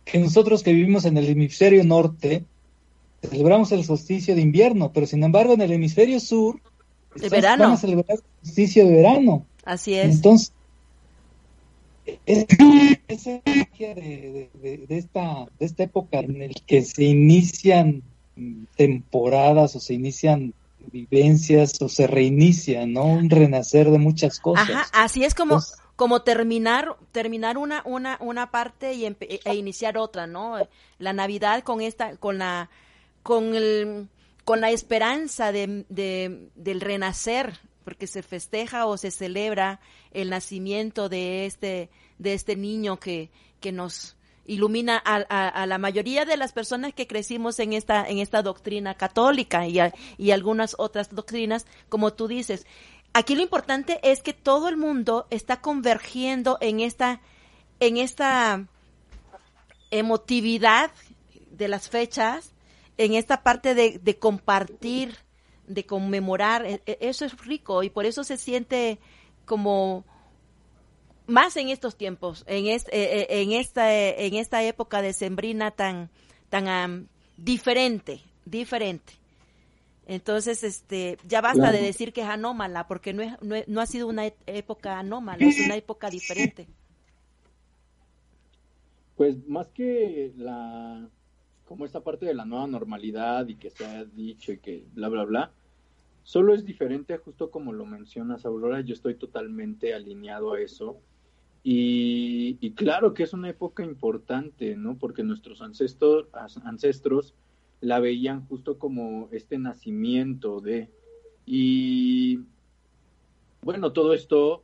que 0.04 0.18
nosotros 0.18 0.62
que 0.62 0.72
vivimos 0.72 1.04
en 1.04 1.16
el 1.16 1.28
hemisferio 1.28 1.84
norte, 1.84 2.44
celebramos 3.22 3.72
el 3.72 3.84
solsticio 3.84 4.34
de 4.34 4.40
invierno, 4.40 4.92
pero 4.92 5.06
sin 5.06 5.22
embargo 5.24 5.54
en 5.54 5.60
el 5.62 5.72
hemisferio 5.72 6.20
sur 6.20 6.60
De 7.14 7.28
verano. 7.28 7.64
van 7.64 7.72
a 7.72 7.76
celebrar 7.76 8.06
el 8.18 8.20
solsticio 8.42 8.86
de 8.86 8.94
verano. 8.94 9.46
Así 9.64 9.94
es. 9.94 10.14
Entonces, 10.14 10.48
es, 10.48 10.55
esa 12.26 13.40
magia 13.44 13.94
de, 13.94 14.50
de- 14.54 14.86
de- 14.86 14.96
esta, 14.98 15.46
de 15.58 15.66
esta 15.66 15.82
época 15.84 16.20
en 16.20 16.42
el 16.42 16.54
que 16.66 16.82
se 16.82 17.04
inician 17.04 18.02
temporadas 18.76 19.76
o 19.76 19.80
se 19.80 19.94
inician 19.94 20.54
vivencias 20.92 21.80
o 21.82 21.88
se 21.88 22.06
reinicia, 22.06 22.86
¿no? 22.86 23.04
Un 23.04 23.30
renacer 23.30 23.90
de 23.90 23.98
muchas 23.98 24.38
cosas. 24.40 24.68
Ajá, 24.70 24.86
así 24.92 25.24
es 25.24 25.34
como, 25.34 25.54
Pues- 25.54 25.74
como 25.96 26.22
terminar, 26.22 26.96
terminar 27.12 27.58
una, 27.58 27.82
una, 27.84 28.18
una 28.20 28.50
parte 28.50 28.92
y 28.94 29.02
empe- 29.04 29.40
e 29.44 29.54
iniciar 29.54 29.98
otra, 29.98 30.26
¿no? 30.26 30.56
La 30.98 31.12
Navidad 31.12 31.62
con 31.62 31.80
esta, 31.80 32.16
con 32.18 32.38
la, 32.38 32.70
con 33.22 33.54
el, 33.54 34.08
con 34.44 34.60
la 34.60 34.70
esperanza 34.70 35.50
de, 35.50 35.84
de- 35.88 36.48
del 36.54 36.80
renacer, 36.80 37.58
porque 37.86 38.08
se 38.08 38.24
festeja 38.24 38.84
o 38.86 38.96
se 38.96 39.12
celebra 39.12 39.78
el 40.10 40.28
nacimiento 40.30 41.08
de 41.08 41.46
este, 41.46 41.88
de 42.18 42.34
este 42.34 42.56
niño 42.56 42.98
que, 42.98 43.30
que 43.60 43.70
nos 43.70 44.16
ilumina 44.44 45.00
a, 45.04 45.24
a- 45.28 45.48
a 45.48 45.66
la 45.66 45.78
mayoría 45.78 46.24
de 46.24 46.36
las 46.36 46.52
personas 46.52 46.92
que 46.94 47.06
crecimos 47.06 47.60
en 47.60 47.72
esta, 47.74 48.04
en 48.04 48.18
esta 48.18 48.42
doctrina 48.42 48.96
católica 48.96 49.68
y, 49.68 49.78
y 50.18 50.30
algunas 50.32 50.74
otras 50.80 51.14
doctrinas, 51.14 51.64
como 51.88 52.12
tú 52.12 52.26
dices. 52.26 52.66
Aquí 53.12 53.36
lo 53.36 53.42
importante 53.42 54.00
es 54.02 54.20
que 54.20 54.32
todo 54.32 54.68
el 54.68 54.76
mundo 54.76 55.28
está 55.30 55.60
convergiendo 55.60 56.58
en 56.60 56.80
esta, 56.80 57.20
en 57.78 57.98
esta 57.98 58.66
emotividad 59.92 60.90
de 61.52 61.68
las 61.68 61.88
fechas, 61.88 62.52
en 62.98 63.14
esta 63.14 63.44
parte 63.44 63.76
de 63.76 64.18
compartir, 64.18 65.16
de 65.66 65.84
conmemorar, 65.86 66.64
e- 66.66 66.82
e- 66.86 66.98
eso 67.00 67.24
es 67.24 67.36
rico 67.44 67.82
y 67.82 67.90
por 67.90 68.06
eso 68.06 68.24
se 68.24 68.36
siente 68.36 68.98
como 69.44 70.04
más 71.26 71.56
en 71.56 71.68
estos 71.70 71.96
tiempos, 71.96 72.44
en, 72.46 72.66
es- 72.68 72.86
eh, 72.92 73.26
en, 73.30 73.52
esta, 73.52 73.92
en 73.94 74.34
esta 74.34 74.62
época 74.62 75.02
decembrina 75.02 75.70
tan, 75.72 76.08
tan 76.50 76.68
am, 76.68 77.06
diferente, 77.36 78.20
diferente. 78.44 79.12
Entonces, 80.08 80.62
este, 80.62 81.18
ya 81.26 81.40
basta 81.40 81.58
Claro. 81.62 81.72
de 81.72 81.82
decir 81.82 82.12
que 82.12 82.20
es 82.22 82.28
anómala, 82.28 82.86
porque 82.86 83.12
no, 83.12 83.22
es, 83.22 83.32
no, 83.42 83.56
no 83.66 83.80
ha 83.80 83.86
sido 83.86 84.06
una 84.06 84.26
época 84.46 84.98
anómala, 85.00 85.48
es 85.48 85.58
una 85.58 85.74
época 85.74 86.10
diferente. 86.10 86.68
Pues 89.16 89.36
más 89.48 89.66
que 89.68 90.32
la, 90.36 91.08
como 91.66 91.84
esta 91.84 92.00
parte 92.00 92.24
de 92.24 92.34
la 92.34 92.44
nueva 92.44 92.66
normalidad 92.66 93.46
y 93.48 93.56
que 93.56 93.70
se 93.70 93.84
ha 93.84 94.04
dicho 94.04 94.52
y 94.52 94.58
que 94.58 94.84
bla, 94.94 95.08
bla, 95.08 95.24
bla, 95.24 95.52
solo 96.22 96.54
es 96.54 96.64
diferente 96.64 97.16
justo 97.18 97.50
como 97.50 97.72
lo 97.72 97.84
mencionas, 97.84 98.46
Aurora, 98.46 98.80
yo 98.80 98.94
estoy 98.94 99.16
totalmente 99.16 99.92
alineado 99.92 100.54
a 100.54 100.60
eso. 100.60 100.98
Y, 101.68 102.70
claro 102.76 103.12
que 103.12 103.24
es 103.24 103.32
una 103.32 103.50
época 103.50 103.82
importante, 103.82 104.76
¿no? 104.76 104.96
Porque 104.98 105.24
nuestros 105.24 105.60
ancestros, 105.60 106.28
ancestros 106.62 107.34
la 107.80 107.98
veían 107.98 108.46
justo 108.46 108.78
como 108.78 109.28
este 109.32 109.58
nacimiento 109.58 110.60
de... 110.60 110.88
Y 111.44 112.40
bueno, 113.62 113.92
todo 113.92 114.14
esto 114.14 114.62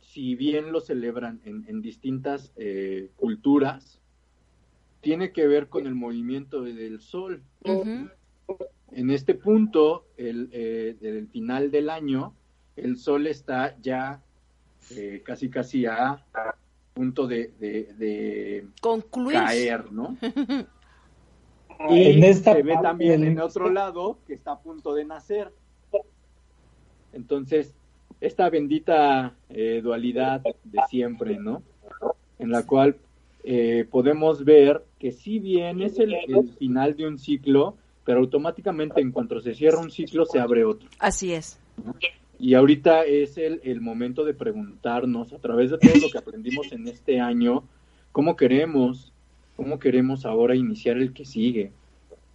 si 0.00 0.34
bien 0.34 0.72
lo 0.72 0.80
celebran 0.80 1.40
en, 1.44 1.64
en 1.68 1.80
distintas 1.80 2.52
eh, 2.56 3.10
culturas, 3.16 4.00
tiene 5.00 5.32
que 5.32 5.46
ver 5.46 5.68
con 5.68 5.86
el 5.86 5.94
movimiento 5.94 6.62
del 6.62 7.00
sol. 7.00 7.42
En 8.92 9.10
este 9.10 9.34
punto, 9.34 10.06
el, 10.16 10.48
eh, 10.52 10.96
del 11.00 11.28
final 11.28 11.70
del 11.70 11.90
año, 11.90 12.34
el 12.76 12.96
sol 12.96 13.26
está 13.26 13.76
ya 13.80 14.22
eh, 14.90 15.22
casi 15.24 15.50
casi 15.50 15.84
a 15.86 16.24
punto 16.94 17.26
de, 17.26 17.52
de- 17.60 17.92
de 17.94 18.66
Concluir. 18.80 19.36
caer, 19.38 19.92
¿no? 19.92 20.16
Y 21.90 22.10
En 22.10 22.24
esta 22.24 22.54
se 22.54 22.62
ve 22.64 22.76
también 22.82 23.22
en 23.22 23.38
otro 23.40 23.70
lado 23.70 24.18
que 24.26 24.34
está 24.34 24.50
a 24.52 24.58
punto 24.58 24.94
de 24.94 25.04
nacer. 25.04 25.52
Entonces, 27.12 27.72
esta 28.20 28.50
bendita 28.50 29.36
eh, 29.48 29.80
dualidad 29.80 30.42
de 30.64 30.80
siempre, 30.88 31.38
¿no? 31.38 31.62
En 32.40 32.50
la 32.50 32.66
cual 32.66 32.96
eh, 33.44 33.86
podemos 33.88 34.44
ver 34.44 34.84
que 34.98 35.12
si 35.12 35.38
bien 35.38 35.80
es 35.82 35.98
el, 35.98 36.14
el 36.14 36.48
final 36.58 36.96
de 36.96 37.06
un 37.06 37.18
ciclo, 37.18 37.76
pero 38.04 38.20
automáticamente 38.20 39.00
en 39.00 39.12
cuanto 39.12 39.40
se 39.40 39.54
cierra 39.54 39.78
un 39.78 39.90
ciclo 39.90 40.24
se 40.26 40.40
abre 40.40 40.64
otro. 40.64 40.88
Así 40.98 41.32
es. 41.32 41.60
Y 42.38 42.54
ahorita 42.54 43.04
es 43.04 43.36
el, 43.36 43.60
el 43.64 43.80
momento 43.80 44.24
de 44.24 44.34
preguntarnos, 44.34 45.32
a 45.32 45.38
través 45.38 45.70
de 45.70 45.78
todo 45.78 45.92
lo 46.00 46.10
que 46.10 46.18
aprendimos 46.18 46.72
en 46.72 46.88
este 46.88 47.20
año, 47.20 47.64
cómo 48.12 48.36
queremos, 48.36 49.12
cómo 49.56 49.78
queremos 49.78 50.24
ahora 50.24 50.54
iniciar 50.54 50.96
el 50.98 51.12
que 51.12 51.24
sigue, 51.24 51.72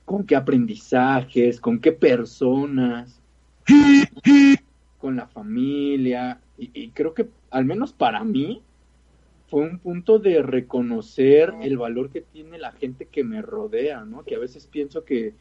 con 0.05 0.25
qué 0.25 0.35
aprendizajes, 0.35 1.59
con 1.59 1.79
qué 1.79 1.91
personas, 1.91 3.19
con 4.99 5.15
la 5.15 5.27
familia. 5.27 6.39
Y, 6.57 6.69
y 6.73 6.89
creo 6.89 7.13
que, 7.13 7.27
al 7.49 7.65
menos 7.65 7.93
para 7.93 8.23
mí, 8.23 8.61
fue 9.53 9.61
un 9.61 9.77
punto 9.77 10.17
de 10.17 10.41
reconocer 10.41 11.53
el 11.61 11.77
valor 11.77 12.09
que 12.09 12.21
tiene 12.21 12.57
la 12.57 12.71
gente 12.71 13.05
que 13.05 13.23
me 13.23 13.39
rodea, 13.43 14.03
¿no? 14.03 14.23
Que 14.23 14.33
a 14.33 14.39
veces 14.39 14.65
pienso 14.65 15.05
que, 15.05 15.35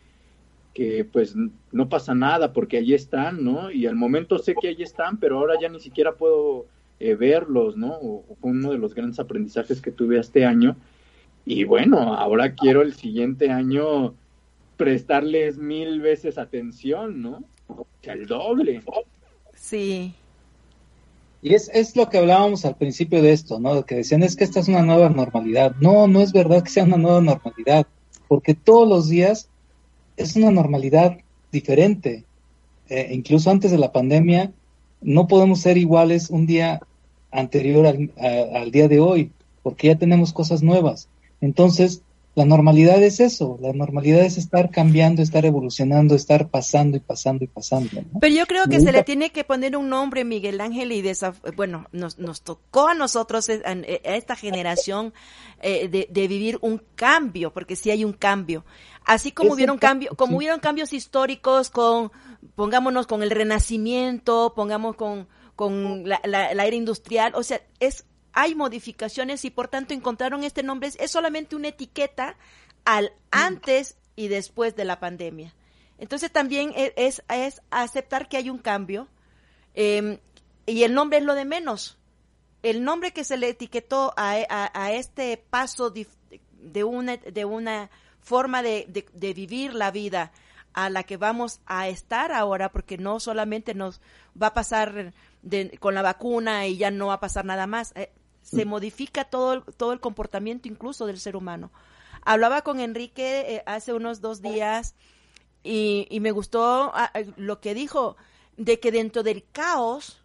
que 0.75 1.07
pues 1.07 1.35
no 1.71 1.89
pasa 1.89 2.15
nada 2.15 2.53
porque 2.53 2.77
allí 2.77 2.93
están, 2.93 3.43
¿no? 3.43 3.71
Y 3.71 3.87
al 3.87 3.97
momento 3.97 4.39
sé 4.39 4.55
que 4.55 4.69
allí 4.69 4.83
están, 4.83 5.17
pero 5.17 5.39
ahora 5.39 5.55
ya 5.59 5.71
ni 5.71 5.81
siquiera 5.81 6.13
puedo 6.13 6.67
eh, 7.01 7.15
verlos, 7.15 7.79
¿no? 7.79 7.95
O, 7.95 8.23
o 8.29 8.35
fue 8.39 8.51
uno 8.51 8.73
de 8.73 8.77
los 8.77 8.95
grandes 8.95 9.19
aprendizajes 9.19 9.81
que 9.81 9.91
tuve 9.91 10.19
este 10.19 10.45
año. 10.45 10.77
Y 11.47 11.65
bueno, 11.65 12.15
ahora 12.15 12.55
quiero 12.55 12.83
el 12.83 12.93
siguiente 12.93 13.51
año 13.51 14.13
prestarles 14.77 15.57
mil 15.57 16.03
veces 16.03 16.37
atención, 16.37 17.23
¿no? 17.23 17.45
O 17.67 17.87
sea, 18.03 18.13
el 18.13 18.27
doble. 18.27 18.83
Sí. 19.55 20.13
Y 21.43 21.55
es, 21.55 21.69
es 21.75 21.97
lo 21.97 22.09
que 22.09 22.19
hablábamos 22.19 22.65
al 22.65 22.77
principio 22.77 23.21
de 23.21 23.33
esto, 23.33 23.59
¿no? 23.59 23.85
Que 23.85 23.97
decían, 23.97 24.23
es 24.23 24.37
que 24.37 24.45
esta 24.45 24.61
es 24.61 24.69
una 24.69 24.83
nueva 24.83 25.09
normalidad. 25.09 25.75
No, 25.81 26.07
no 26.07 26.21
es 26.21 26.33
verdad 26.33 26.63
que 26.63 26.71
sea 26.71 26.85
una 26.85 26.97
nueva 26.97 27.21
normalidad, 27.21 27.87
porque 28.29 28.55
todos 28.55 28.89
los 28.89 29.09
días 29.09 29.49
es 30.17 30.37
una 30.37 30.53
normalidad 30.53 31.19
diferente. 31.51 32.25
Eh, 32.89 33.09
incluso 33.11 33.51
antes 33.51 33.73
de 33.73 33.79
la 33.79 33.91
pandemia, 33.91 34.53
no 35.01 35.27
podemos 35.27 35.61
ser 35.61 35.79
iguales 35.79 36.31
un 36.31 36.47
día 36.47 36.81
anterior 37.33 37.87
al 37.87 38.71
día 38.71 38.87
de 38.87 39.01
hoy, 39.01 39.33
porque 39.65 39.89
ya 39.89 39.97
tenemos 39.97 40.33
cosas 40.33 40.63
nuevas. 40.63 41.09
Entonces, 41.41 42.03
la 42.35 42.45
normalidad 42.47 43.03
es 43.03 43.21
eso, 43.21 43.59
la 43.61 43.73
normalidad 43.73 44.21
es 44.21 44.39
estar 44.39 44.71
cambiando, 44.71 45.21
estar 45.21 45.45
evolucionando, 45.45 46.15
estar 46.15 46.49
pasando 46.49 46.97
y 46.97 47.01
pasando 47.01 47.45
y 47.45 47.47
pasando. 47.47 47.91
¿no? 48.13 48.21
Pero 48.21 48.35
yo 48.35 48.47
creo 48.47 48.65
que 48.67 48.81
se 48.81 48.91
le 48.93 49.03
tiene 49.05 49.31
que 49.31 49.45
poner 49.45 49.77
un 49.77 49.91
nombre, 49.91 50.25
Miguel 50.25 50.61
Ángel, 50.61 50.93
y 50.93 51.03
desaf- 51.03 51.55
bueno, 51.55 51.87
nos, 51.93 52.19
nos 52.19 52.41
tocó 52.43 52.89
a 52.89 52.95
nosotros, 52.95 53.49
eh, 53.51 53.63
a, 53.67 53.71
a 53.73 54.17
esta 54.17 54.35
generación, 54.37 55.13
eh, 55.61 55.89
de, 55.89 56.09
de 56.11 56.29
vivir 56.29 56.59
un 56.63 56.81
cambio, 56.95 57.53
porque 57.53 57.77
sí 57.77 57.91
hay 57.91 58.05
un 58.05 58.15
cambio. 58.15 58.65
Así 59.05 59.33
como 59.33 59.49
hubieron 59.55 59.77
cambio, 59.79 60.11
como 60.17 60.37
hubieron 60.39 60.61
cambios 60.61 60.93
históricos 60.93 61.69
con, 61.71 62.13
pongámonos 62.55 63.07
con 63.07 63.23
el 63.23 63.31
renacimiento, 63.31 64.53
pongamos 64.55 64.97
con, 64.97 65.29
con 65.57 66.09
la, 66.09 66.21
la- 66.25 66.55
la 66.55 66.67
era 66.67 66.77
industrial, 66.77 67.33
o 67.35 67.43
sea, 67.43 67.61
es, 67.81 68.05
hay 68.33 68.55
modificaciones 68.55 69.45
y 69.45 69.51
por 69.51 69.69
tanto 69.69 69.95
encontraron 69.95 70.45
este 70.45 70.63
nombre, 70.63 70.91
es, 70.99 71.11
solamente 71.11 71.57
una 71.57 71.69
etiqueta 71.69 72.37
al 72.85 73.13
antes 73.31 73.97
y 74.17 74.29
después 74.29 74.75
de 74.77 74.85
la 74.85 75.01
pandemia. 75.01 75.55
Entonces 75.99 76.33
también 76.33 76.73
e, 76.75 76.93
es, 76.97 77.23
es 77.29 77.63
aceptar 77.71 78.29
que 78.29 78.37
hay 78.37 78.51
un 78.51 78.59
cambio 78.59 79.09
em, 79.75 80.19
y 80.67 80.83
el 80.83 80.95
nombre 80.95 81.19
es 81.19 81.25
lo 81.25 81.35
de 81.35 81.45
menos. 81.45 81.99
El 82.63 82.85
nombre 82.85 83.13
que 83.13 83.25
se 83.25 83.37
le 83.37 83.49
etiquetó 83.49 84.15
a, 84.17 84.37
a, 84.49 84.93
este 84.93 85.37
paso 85.37 85.91
de, 85.91 86.07
de, 86.53 86.85
una, 86.85 87.17
de 87.17 87.45
una 87.45 87.91
forma 88.21 88.63
de, 88.63 88.87
de, 89.13 89.35
vivir 89.35 89.75
la 89.75 89.91
vida 89.91 90.31
a 90.73 90.89
la 90.89 91.03
que 91.03 91.17
vamos 91.17 91.61
a 91.67 91.89
estar 91.89 92.31
ahora, 92.31 92.71
porque 92.71 92.99
no 92.99 93.19
solamente 93.19 93.75
nos 93.75 94.01
va 94.41 94.49
a 94.49 94.55
pasar 94.55 95.13
con 95.81 95.95
la 95.95 96.03
vacuna 96.03 96.69
y 96.69 96.77
ya 96.77 96.93
no 96.93 97.09
va 97.09 97.15
a 97.15 97.21
pasar 97.21 97.45
nada 97.45 97.67
más. 97.67 97.93
Eh, 97.97 98.13
se 98.43 98.65
mm. 98.65 98.69
modifica 98.69 99.25
todo, 99.25 99.63
todo 99.63 99.93
el 99.93 100.01
comportamiento 100.01 100.69
incluso 100.69 101.07
del 101.07 101.19
ser 101.19 101.37
humano. 101.37 101.71
Hablaba 102.25 102.63
con 102.63 102.81
Enrique 102.81 103.57
eh, 103.57 103.63
hace 103.67 103.93
unos 103.93 104.21
dos 104.21 104.43
días 104.43 104.95
y, 105.63 106.07
y 106.11 106.21
me 106.21 106.31
gustó 106.31 106.93
ah, 106.95 107.11
eh, 107.15 107.33
lo 107.37 107.61
que 107.61 107.75
dijo 107.75 108.17
de 108.57 108.79
que 108.79 108.93
dentro 108.93 109.23
del 109.23 109.45
caos, 109.51 110.21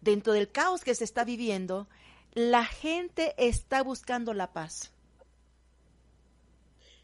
dentro 0.00 0.32
del 0.32 0.50
caos 0.50 0.84
que 0.84 0.94
se 0.94 1.04
está 1.04 1.24
viviendo, 1.24 1.88
la 2.34 2.64
gente 2.64 3.34
está 3.38 3.82
buscando 3.82 4.34
la 4.34 4.52
paz. 4.52 4.92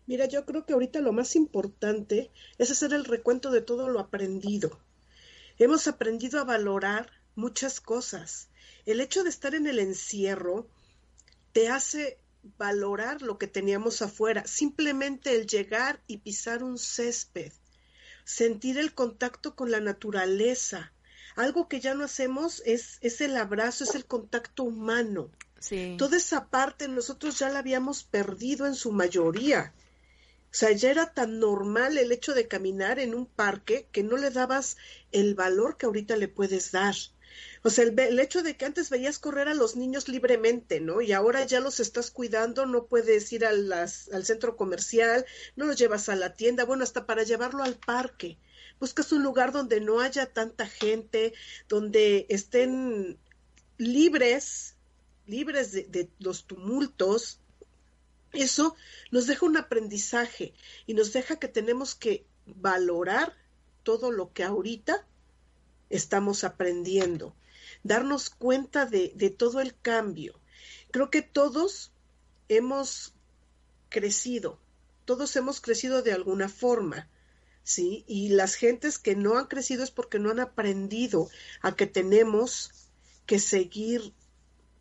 Mira, 0.07 0.27
yo 0.27 0.45
creo 0.45 0.67
que 0.67 0.75
ahorita 0.75 1.01
lo 1.01 1.13
más 1.13 1.35
importante 1.35 2.31
es 2.59 2.71
hacer 2.71 2.93
el 2.93 3.05
recuento 3.05 3.51
de 3.51 3.63
todo 3.63 3.89
lo 3.89 4.01
aprendido. 4.01 4.79
Hemos 5.59 5.89
aprendido 5.89 6.41
a 6.41 6.45
valorar 6.45 7.11
muchas 7.37 7.81
cosas. 7.81 8.49
El 8.87 9.01
hecho 9.01 9.25
de 9.25 9.31
estar 9.31 9.55
en 9.55 9.67
el 9.67 9.79
encierro 9.79 10.69
te 11.53 11.69
hace 11.69 12.19
valorar 12.59 13.23
lo 13.23 13.39
que 13.39 13.47
teníamos 13.47 14.03
afuera. 14.03 14.47
Simplemente 14.47 15.35
el 15.35 15.47
llegar 15.47 16.03
y 16.07 16.19
pisar 16.19 16.63
un 16.63 16.79
césped, 16.79 17.53
sentir 18.25 18.79
el 18.79 18.95
contacto 18.95 19.57
con 19.57 19.71
la 19.71 19.81
naturaleza. 19.81 20.93
Algo 21.37 21.69
que 21.69 21.81
ya 21.81 21.95
no 21.95 22.05
hacemos 22.05 22.63
es, 22.65 22.99
es 23.01 23.21
el 23.21 23.37
abrazo, 23.37 23.85
es 23.85 23.95
el 23.95 24.05
contacto 24.05 24.65
humano. 24.65 25.31
Toda 25.97 26.19
esa 26.19 26.49
parte 26.49 26.89
nosotros 26.89 27.39
ya 27.39 27.49
la 27.49 27.61
habíamos 27.61 28.05
perdido 28.05 28.67
en 28.67 28.75
su 28.75 28.93
mayoría. 28.93 29.73
O 30.51 30.57
sea, 30.57 30.71
ya 30.73 30.91
era 30.91 31.13
tan 31.13 31.41
normal 31.41 31.97
el 31.97 32.13
hecho 32.13 32.35
de 32.35 32.47
caminar 32.47 32.99
en 32.99 33.15
un 33.15 33.27
parque 33.27 33.89
que 33.91 34.03
no 34.03 34.19
le 34.19 34.31
dabas 34.31 34.77
el 35.11 35.35
valor 35.35 35.79
que 35.79 35.87
ahorita 35.87 36.17
le 36.17 36.29
puedes 36.29 36.71
dar. 36.71 36.95
O 37.63 37.71
sea, 37.71 37.85
el, 37.85 38.21
hecho 38.21 38.43
de 38.43 38.57
que 38.57 38.65
antes 38.65 38.91
veías 38.91 39.19
correr 39.19 39.49
a 39.49 39.55
los 39.55 39.77
niños 39.77 40.09
libremente, 40.09 40.81
¿no? 40.81 41.01
Y 41.01 41.13
ahora 41.13 41.45
ya 41.45 41.61
los 41.61 41.81
estás 41.81 42.11
cuidando, 42.11 42.67
no 42.67 42.87
puedes 42.87 43.33
ir 43.33 43.45
al 43.47 44.25
centro 44.25 44.57
comercial, 44.57 45.25
no 45.57 45.65
los 45.67 45.77
llevas 45.77 46.09
a 46.09 46.17
la 46.17 46.35
tienda, 46.35 46.65
bueno, 46.65 46.85
hasta 46.85 47.07
para 47.07 47.23
llevarlo 47.23 47.63
al 47.63 47.77
parque. 47.77 48.39
Buscas 48.81 49.13
un 49.13 49.23
lugar 49.23 49.53
donde 49.53 49.81
no 49.81 50.01
haya 50.01 50.27
tanta 50.27 50.67
gente, 50.67 51.33
donde 51.69 52.27
estén 52.29 53.19
libres, 53.79 54.77
libres 55.27 55.73
de, 55.73 55.85
de 55.85 56.11
los 56.19 56.47
tumultos. 56.47 57.41
Eso 58.33 58.77
nos 59.11 59.27
deja 59.27 59.47
un 59.47 59.57
aprendizaje 59.57 60.55
y 60.87 60.95
nos 60.95 61.13
deja 61.13 61.39
que 61.39 61.49
tenemos 61.49 61.95
que 61.95 62.27
valorar 62.47 63.35
todo 63.85 64.11
lo 64.11 64.33
que 64.33 64.43
ahorita 64.43 65.07
estamos 65.97 66.45
aprendiendo 66.45 67.35
darnos 67.85 68.31
cuenta 68.31 68.87
de, 68.87 69.13
de 69.15 69.31
todo 69.31 69.61
el 69.61 69.79
cambio. 69.79 70.41
Creo 70.91 71.11
que 71.11 71.23
todos 71.23 71.93
hemos 72.49 73.15
crecido, 73.89 74.59
todos 75.05 75.37
hemos 75.37 75.61
crecido 75.61 76.03
de 76.03 76.13
alguna 76.13 76.49
forma, 76.49 77.09
¿sí? 77.63 78.05
Y 78.09 78.31
las 78.31 78.55
gentes 78.55 78.99
que 78.99 79.15
no 79.15 79.39
han 79.39 79.47
crecido 79.47 79.85
es 79.85 79.91
porque 79.91 80.19
no 80.19 80.31
han 80.31 80.41
aprendido 80.41 81.29
a 81.63 81.77
que 81.77 81.87
tenemos 81.87 82.71
que 83.27 83.39
seguir, 83.39 84.15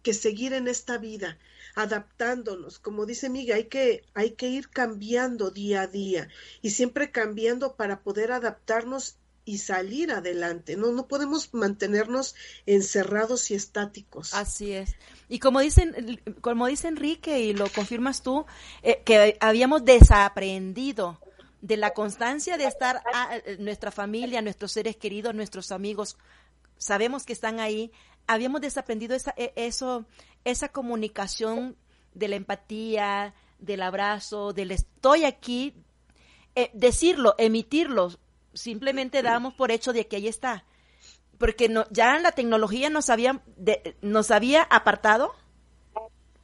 que 0.02 0.14
seguir 0.14 0.54
en 0.54 0.68
esta 0.68 0.98
vida, 0.98 1.38
adaptándonos. 1.76 2.80
Como 2.80 3.06
dice 3.06 3.30
Miguel, 3.30 3.58
hay 3.58 3.64
que, 3.66 4.06
hay 4.14 4.32
que 4.32 4.48
ir 4.48 4.70
cambiando 4.70 5.52
día 5.52 5.82
a 5.82 5.88
día 5.88 6.30
y 6.62 6.72
siempre 6.72 7.12
cambiando 7.12 7.76
para 7.76 8.02
poder 8.02 8.32
adaptarnos 8.32 9.18
y 9.46 9.58
salir 9.60 10.12
adelante. 10.12 10.78
No, 10.78 10.92
no 10.92 11.08
podemos 11.08 11.54
mantenernos 11.54 12.36
encerrados 12.66 13.52
y 13.52 13.56
estáticos. 13.56 14.34
Así 14.34 14.74
es. 14.74 14.96
Y 15.30 15.40
como 15.40 15.60
dicen, 15.60 16.22
como 16.42 16.68
dice 16.68 16.88
Enrique 16.88 17.40
y 17.40 17.54
lo 17.54 17.70
confirmas 17.70 18.22
tú, 18.22 18.46
eh, 18.82 19.02
que 19.04 19.38
habíamos 19.40 19.84
desaprendido 19.86 21.20
de 21.62 21.78
la 21.78 21.94
constancia 21.94 22.58
de 22.58 22.66
estar 22.66 23.02
a, 23.14 23.40
nuestra 23.60 23.92
familia, 23.92 24.42
nuestros 24.42 24.72
seres 24.74 24.98
queridos, 24.98 25.34
nuestros 25.34 25.72
amigos, 25.72 26.18
sabemos 26.78 27.26
que 27.26 27.34
están 27.34 27.60
ahí. 27.60 27.92
Habíamos 28.28 28.62
desaprendido 28.62 29.16
esa, 29.16 29.34
e, 29.38 29.54
eso, 29.56 30.06
esa 30.44 30.70
comunicación 30.70 31.78
de 32.14 32.28
la 32.28 32.36
empatía, 32.36 33.34
del 33.60 33.82
abrazo, 33.82 34.54
del 34.54 34.72
estoy 34.72 35.24
aquí, 35.24 35.74
eh, 36.56 36.70
decirlo, 36.74 37.34
emitirlo, 37.38 38.12
simplemente 38.54 39.22
damos 39.22 39.54
por 39.54 39.72
hecho 39.72 39.94
de 39.94 40.08
que 40.08 40.18
ahí 40.18 40.28
está. 40.28 40.66
Porque 41.38 41.68
no, 41.70 41.86
ya 41.90 42.20
la 42.20 42.32
tecnología 42.32 42.90
nos 42.90 43.10
había, 43.10 43.42
nos 44.02 44.32
había 44.32 44.64
apartado, 44.64 45.34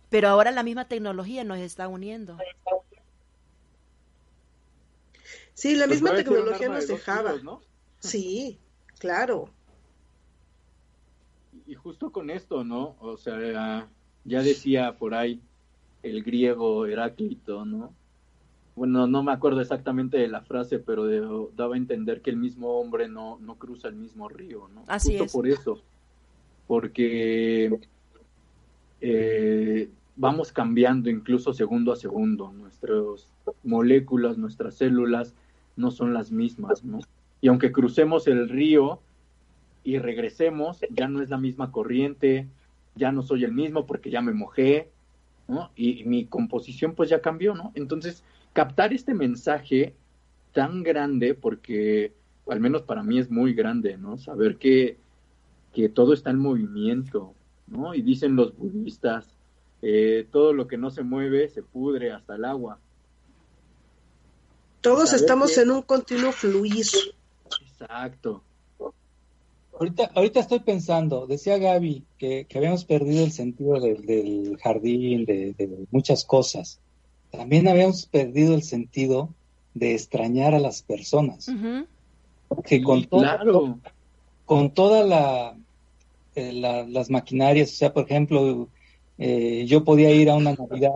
pero 0.10 0.28
ahora 0.28 0.52
la 0.52 0.64
misma 0.64 0.88
tecnología 0.88 1.44
nos 1.44 1.60
está 1.60 1.88
uniendo. 1.88 2.38
Sí, 5.54 5.76
la 5.76 5.86
pues 5.86 6.02
misma 6.02 6.16
tecnología 6.16 6.70
nos 6.70 6.88
dejaba. 6.88 7.36
Sí, 8.00 8.60
claro. 8.98 9.50
Y 11.68 11.76
justo 11.76 12.12
con 12.12 12.30
esto, 12.30 12.64
¿no? 12.64 12.96
O 13.00 13.18
sea, 13.18 13.88
ya 14.24 14.42
decía 14.42 14.98
por 14.98 15.14
ahí 15.14 15.42
el 16.02 16.24
griego 16.24 16.86
Heráclito, 16.86 17.66
¿no? 17.66 17.94
Bueno, 18.80 19.08
no 19.08 19.24
me 19.24 19.34
acuerdo 19.34 19.60
exactamente 19.60 20.18
de 20.18 20.30
la 20.30 20.40
frase, 20.40 20.80
pero 20.80 21.52
daba 21.54 21.76
a 21.76 21.78
entender 21.78 22.22
que 22.22 22.30
el 22.30 22.38
mismo 22.38 22.80
hombre 22.80 23.10
no, 23.10 23.38
no 23.42 23.56
cruza 23.56 23.90
el 23.90 23.96
mismo 23.96 24.30
río, 24.30 24.70
¿no? 24.74 24.86
Así 24.88 25.18
Justo 25.18 25.38
por 25.38 25.50
eso, 25.50 25.82
porque 26.66 27.78
eh, 29.02 29.90
vamos 30.16 30.54
cambiando 30.54 31.10
incluso 31.10 31.54
segundo 31.54 31.92
a 31.92 31.98
segundo, 31.98 32.54
nuestras 32.54 33.28
moléculas, 33.66 34.38
nuestras 34.38 34.76
células 34.76 35.36
no 35.76 35.92
son 35.92 36.14
las 36.14 36.32
mismas, 36.32 36.86
¿no? 36.86 37.00
Y 37.42 37.50
aunque 37.50 37.74
crucemos 37.74 38.28
el 38.28 38.48
río 38.48 39.02
y 39.84 39.98
regresemos, 39.98 40.86
ya 40.90 41.10
no 41.10 41.22
es 41.22 41.30
la 41.30 41.38
misma 41.38 41.74
corriente, 41.74 42.48
ya 42.96 43.12
no 43.12 43.24
soy 43.24 43.44
el 43.44 43.52
mismo 43.52 43.86
porque 43.86 44.10
ya 44.10 44.22
me 44.22 44.32
mojé, 44.32 44.90
¿no? 45.50 45.70
Y, 45.76 46.00
y 46.00 46.06
mi 46.06 46.24
composición 46.24 46.96
pues 46.96 47.10
ya 47.10 47.20
cambió, 47.20 47.56
¿no? 47.56 47.74
Entonces, 47.76 48.24
captar 48.54 48.94
este 48.94 49.14
mensaje 49.14 49.96
tan 50.54 50.84
grande, 50.84 51.34
porque 51.34 52.14
al 52.48 52.60
menos 52.60 52.82
para 52.84 53.04
mí 53.04 53.20
es 53.20 53.30
muy 53.30 53.54
grande, 53.54 53.98
¿no? 53.98 54.18
Saber 54.18 54.58
que, 54.58 54.98
que 55.74 55.90
todo 55.90 56.14
está 56.14 56.32
en 56.32 56.40
movimiento, 56.40 57.34
¿no? 57.68 57.94
Y 57.94 58.02
dicen 58.02 58.36
los 58.36 58.58
budistas, 58.58 59.28
eh, 59.82 60.28
todo 60.32 60.54
lo 60.54 60.68
que 60.68 60.78
no 60.78 60.90
se 60.90 61.04
mueve 61.04 61.50
se 61.50 61.62
pudre 61.62 62.12
hasta 62.12 62.36
el 62.36 62.46
agua. 62.46 62.80
Todos 64.82 65.14
estamos 65.14 65.58
en 65.58 65.72
un 65.72 65.82
continuo 65.82 66.32
fluir. 66.32 66.86
Exacto. 67.62 68.44
Ahorita, 69.78 70.12
ahorita 70.14 70.42
estoy 70.42 70.60
pensando, 70.60 71.26
decía 71.26 71.58
Gaby 71.58 72.04
que, 72.18 72.46
habíamos 72.54 72.84
perdido 72.84 73.24
el 73.24 73.32
sentido 73.32 73.80
del, 73.80 74.58
jardín, 74.62 75.24
de, 75.24 75.54
de, 75.54 75.86
muchas 75.92 76.26
cosas 76.26 76.82
también 77.32 77.68
habíamos 77.68 78.06
perdido 78.06 78.56
el 78.56 78.64
sentido 78.64 79.30
de 79.74 79.94
extrañar 79.94 80.54
a 80.54 80.60
las 80.60 80.82
personas. 80.82 81.52
Que 82.66 82.82
con, 82.82 83.08
con 84.46 84.72
toda 84.72 85.04
la, 85.04 85.56
eh, 86.36 86.54
las 86.54 87.10
maquinarias, 87.10 87.72
o 87.72 87.76
sea, 87.76 87.94
por 87.94 88.06
ejemplo, 88.06 88.68
eh, 89.18 89.66
yo 89.68 89.84
podía 89.84 90.12
ir 90.12 90.30
a 90.30 90.36
una 90.36 90.54
Navidad 90.54 90.92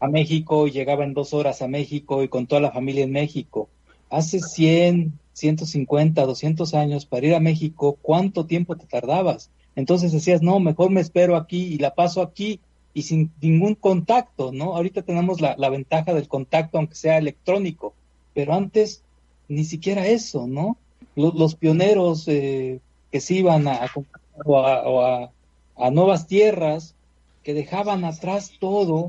a 0.00 0.08
México 0.08 0.66
y 0.66 0.70
llegaba 0.70 1.04
en 1.04 1.14
dos 1.14 1.34
horas 1.34 1.60
a 1.60 1.68
México 1.68 2.22
y 2.22 2.28
con 2.28 2.46
toda 2.46 2.60
la 2.60 2.70
familia 2.70 3.04
en 3.04 3.12
México. 3.12 3.68
Hace 4.10 4.40
100, 4.40 5.12
150, 5.32 6.24
200 6.24 6.74
años 6.74 7.04
para 7.04 7.26
ir 7.26 7.34
a 7.34 7.40
México, 7.40 7.98
¿cuánto 8.00 8.46
tiempo 8.46 8.76
te 8.76 8.86
tardabas? 8.86 9.50
Entonces 9.76 10.12
decías, 10.12 10.42
no, 10.42 10.58
mejor 10.60 10.90
me 10.90 11.00
espero 11.00 11.36
aquí 11.36 11.64
y 11.66 11.78
la 11.78 11.94
paso 11.94 12.22
aquí 12.22 12.60
y 12.94 13.02
sin 13.02 13.32
ningún 13.40 13.74
contacto, 13.74 14.52
¿no? 14.52 14.76
Ahorita 14.76 15.02
tenemos 15.02 15.40
la, 15.40 15.68
ventaja 15.68 16.14
del 16.14 16.28
contacto, 16.28 16.78
aunque 16.78 16.94
sea 16.94 17.18
electrónico, 17.18 17.94
pero 18.34 18.54
antes 18.54 19.02
ni 19.48 19.64
siquiera 19.64 20.06
eso, 20.06 20.46
¿no? 20.46 20.76
Los, 21.14 21.54
pioneros 21.54 22.26
eh, 22.28 22.80
que 23.10 23.20
se 23.20 23.34
iban 23.34 23.66
a, 23.66 23.84
a, 23.84 25.30
a, 25.76 25.90
nuevas 25.90 26.26
tierras, 26.26 26.94
que 27.42 27.54
dejaban 27.54 28.04
atrás 28.04 28.52
todo, 28.60 29.08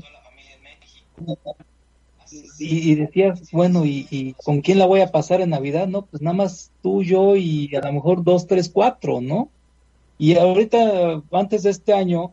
y, 2.58 2.94
decías, 2.94 3.50
bueno, 3.50 3.84
¿y, 3.84 4.06
¿y, 4.10 4.34
con 4.34 4.60
quién 4.60 4.78
la 4.78 4.86
voy 4.86 5.00
a 5.00 5.10
pasar 5.10 5.40
en 5.40 5.50
Navidad? 5.50 5.88
No, 5.88 6.02
pues 6.02 6.22
nada 6.22 6.36
más 6.36 6.70
tú, 6.82 7.02
yo 7.02 7.36
y 7.36 7.74
a 7.74 7.80
lo 7.80 7.92
mejor 7.92 8.22
dos, 8.22 8.46
tres, 8.46 8.68
cuatro, 8.68 9.20
¿no? 9.20 9.50
Y 10.18 10.36
ahorita, 10.36 11.22
antes 11.32 11.62
de 11.62 11.70
este 11.70 11.92
año, 11.92 12.32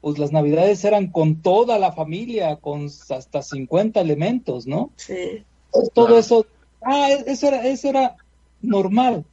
pues 0.00 0.18
las 0.18 0.32
Navidades 0.32 0.84
eran 0.84 1.08
con 1.08 1.42
toda 1.42 1.78
la 1.78 1.92
familia, 1.92 2.56
con 2.56 2.86
hasta 2.86 3.42
50 3.42 4.00
elementos, 4.00 4.66
¿no? 4.66 4.90
Sí. 4.96 5.44
Pues 5.70 5.90
todo 5.92 6.18
eso, 6.18 6.46
ah, 6.82 7.10
eso 7.26 7.48
era, 7.48 7.66
eso 7.66 7.88
era 7.88 8.16
normal, 8.62 9.24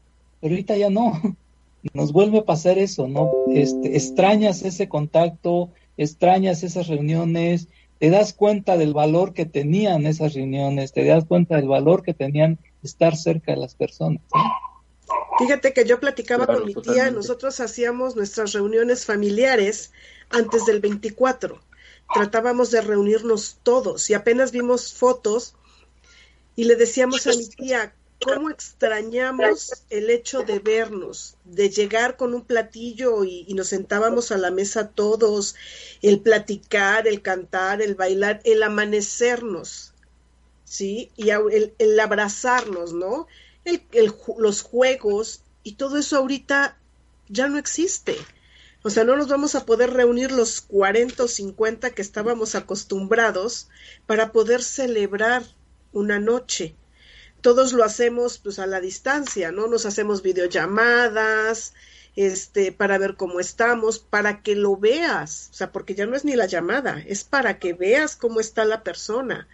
pero 0.42 0.54
ahorita 0.54 0.76
ya 0.78 0.90
no. 0.90 1.22
Nos 1.94 2.12
vuelve 2.12 2.40
a 2.40 2.46
pasar 2.46 2.80
eso, 2.80 3.08
¿no? 3.08 3.32
Este, 3.48 3.96
extrañas 3.96 4.64
ese 4.64 4.90
contacto, 4.90 5.70
extrañas 5.98 6.64
esas 6.64 6.88
reuniones, 6.88 7.68
te 8.00 8.10
das 8.10 8.34
cuenta 8.34 8.76
del 8.76 8.94
valor 8.94 9.34
que 9.34 9.46
tenían 9.46 10.06
esas 10.08 10.34
reuniones, 10.34 10.94
te 10.94 11.06
das 11.06 11.26
cuenta 11.26 11.58
del 11.58 11.68
valor 11.68 12.02
que 12.02 12.16
tenían 12.16 12.58
estar 12.84 13.16
cerca 13.16 13.52
de 13.52 13.60
las 13.60 13.76
personas. 13.76 14.22
Fíjate 15.38 15.74
que 15.74 15.86
yo 15.86 16.00
platicaba 16.00 16.48
con 16.48 16.66
mi 16.66 16.74
tía, 16.74 17.12
nosotros 17.12 17.60
hacíamos 17.60 18.16
nuestras 18.16 18.54
reuniones 18.54 19.06
familiares 19.06 19.92
antes 20.30 20.66
del 20.66 20.80
24. 20.80 21.60
Tratábamos 22.14 22.72
de 22.72 22.82
reunirnos 22.82 23.58
todos 23.64 24.10
y 24.10 24.14
apenas 24.14 24.52
vimos 24.52 24.94
fotos 24.94 25.56
y 26.56 26.66
le 26.66 26.76
decíamos 26.76 27.26
a 27.28 27.32
mi 27.32 27.48
tía, 27.48 27.94
cómo 28.24 28.50
extrañamos 28.50 29.84
el 29.90 30.10
hecho 30.10 30.44
de 30.44 30.60
vernos, 30.60 31.36
de 31.44 31.70
llegar 31.70 32.18
con 32.18 32.34
un 32.34 32.44
platillo 32.44 33.24
y, 33.24 33.54
nos 33.54 33.68
sentábamos 33.68 34.32
a 34.32 34.38
la 34.38 34.52
mesa 34.52 34.90
todos, 34.90 35.56
el 36.02 36.20
platicar, 36.20 37.08
el 37.08 37.22
cantar, 37.22 37.82
el 37.82 37.96
bailar, 37.96 38.42
el 38.44 38.64
amanecernos, 38.64 39.94
¿sí? 40.64 41.12
Y 41.16 41.30
el, 41.30 42.00
abrazarnos, 42.00 42.94
¿no? 42.94 43.28
El, 43.64 43.84
los 44.38 44.62
juegos 44.62 45.42
y 45.64 45.74
todo 45.74 45.98
eso 45.98 46.18
ahorita 46.18 46.78
ya 47.28 47.48
no 47.48 47.58
existe. 47.58 48.18
O 48.86 48.90
sea, 48.90 49.04
no 49.04 49.18
nos 49.18 49.28
vamos 49.28 49.56
a 49.56 49.66
poder 49.66 49.92
reunir 49.92 50.32
los 50.32 50.62
40 50.62 51.24
o 51.24 51.28
50 51.28 51.90
que 51.90 52.02
estábamos 52.02 52.56
acostumbrados 52.56 53.68
para 54.06 54.32
poder 54.32 54.62
celebrar 54.62 55.44
una 55.92 56.20
noche 56.20 56.76
todos 57.46 57.74
lo 57.74 57.84
hacemos 57.84 58.40
pues 58.40 58.58
a 58.58 58.66
la 58.66 58.82
distancia, 58.82 59.52
¿no? 59.52 59.68
Nos 59.68 59.86
hacemos 59.86 60.24
videollamadas, 60.24 61.76
este, 62.16 62.72
para 62.72 62.98
ver 62.98 63.18
cómo 63.18 63.40
estamos, 63.40 64.00
para 64.00 64.42
que 64.42 64.56
lo 64.56 64.78
veas, 64.78 65.50
o 65.52 65.54
sea, 65.54 65.72
porque 65.72 65.94
ya 65.94 66.08
no 66.08 66.16
es 66.16 66.26
ni 66.26 66.36
la 66.36 66.48
llamada, 66.48 67.04
es 67.06 67.24
para 67.24 67.60
que 67.60 67.74
veas 67.74 68.16
cómo 68.16 68.40
está 68.40 68.66
la 68.66 68.82
persona. 68.82 69.48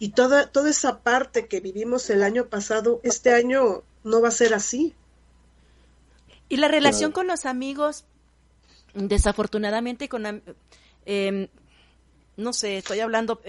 Y 0.00 0.08
toda, 0.08 0.48
toda 0.48 0.70
esa 0.70 0.98
parte 0.98 1.46
que 1.46 1.60
vivimos 1.60 2.10
el 2.10 2.24
año 2.24 2.46
pasado, 2.46 3.00
este 3.04 3.32
año 3.32 3.84
no 4.02 4.20
va 4.20 4.26
a 4.26 4.32
ser 4.32 4.52
así. 4.52 4.92
Y 6.48 6.56
la 6.56 6.66
relación 6.66 7.12
con 7.12 7.28
los 7.28 7.46
amigos, 7.46 8.04
desafortunadamente 8.94 10.08
con, 10.08 10.42
eh, 11.06 11.48
no 12.36 12.52
sé, 12.52 12.78
estoy 12.78 13.00
hablando 13.00 13.40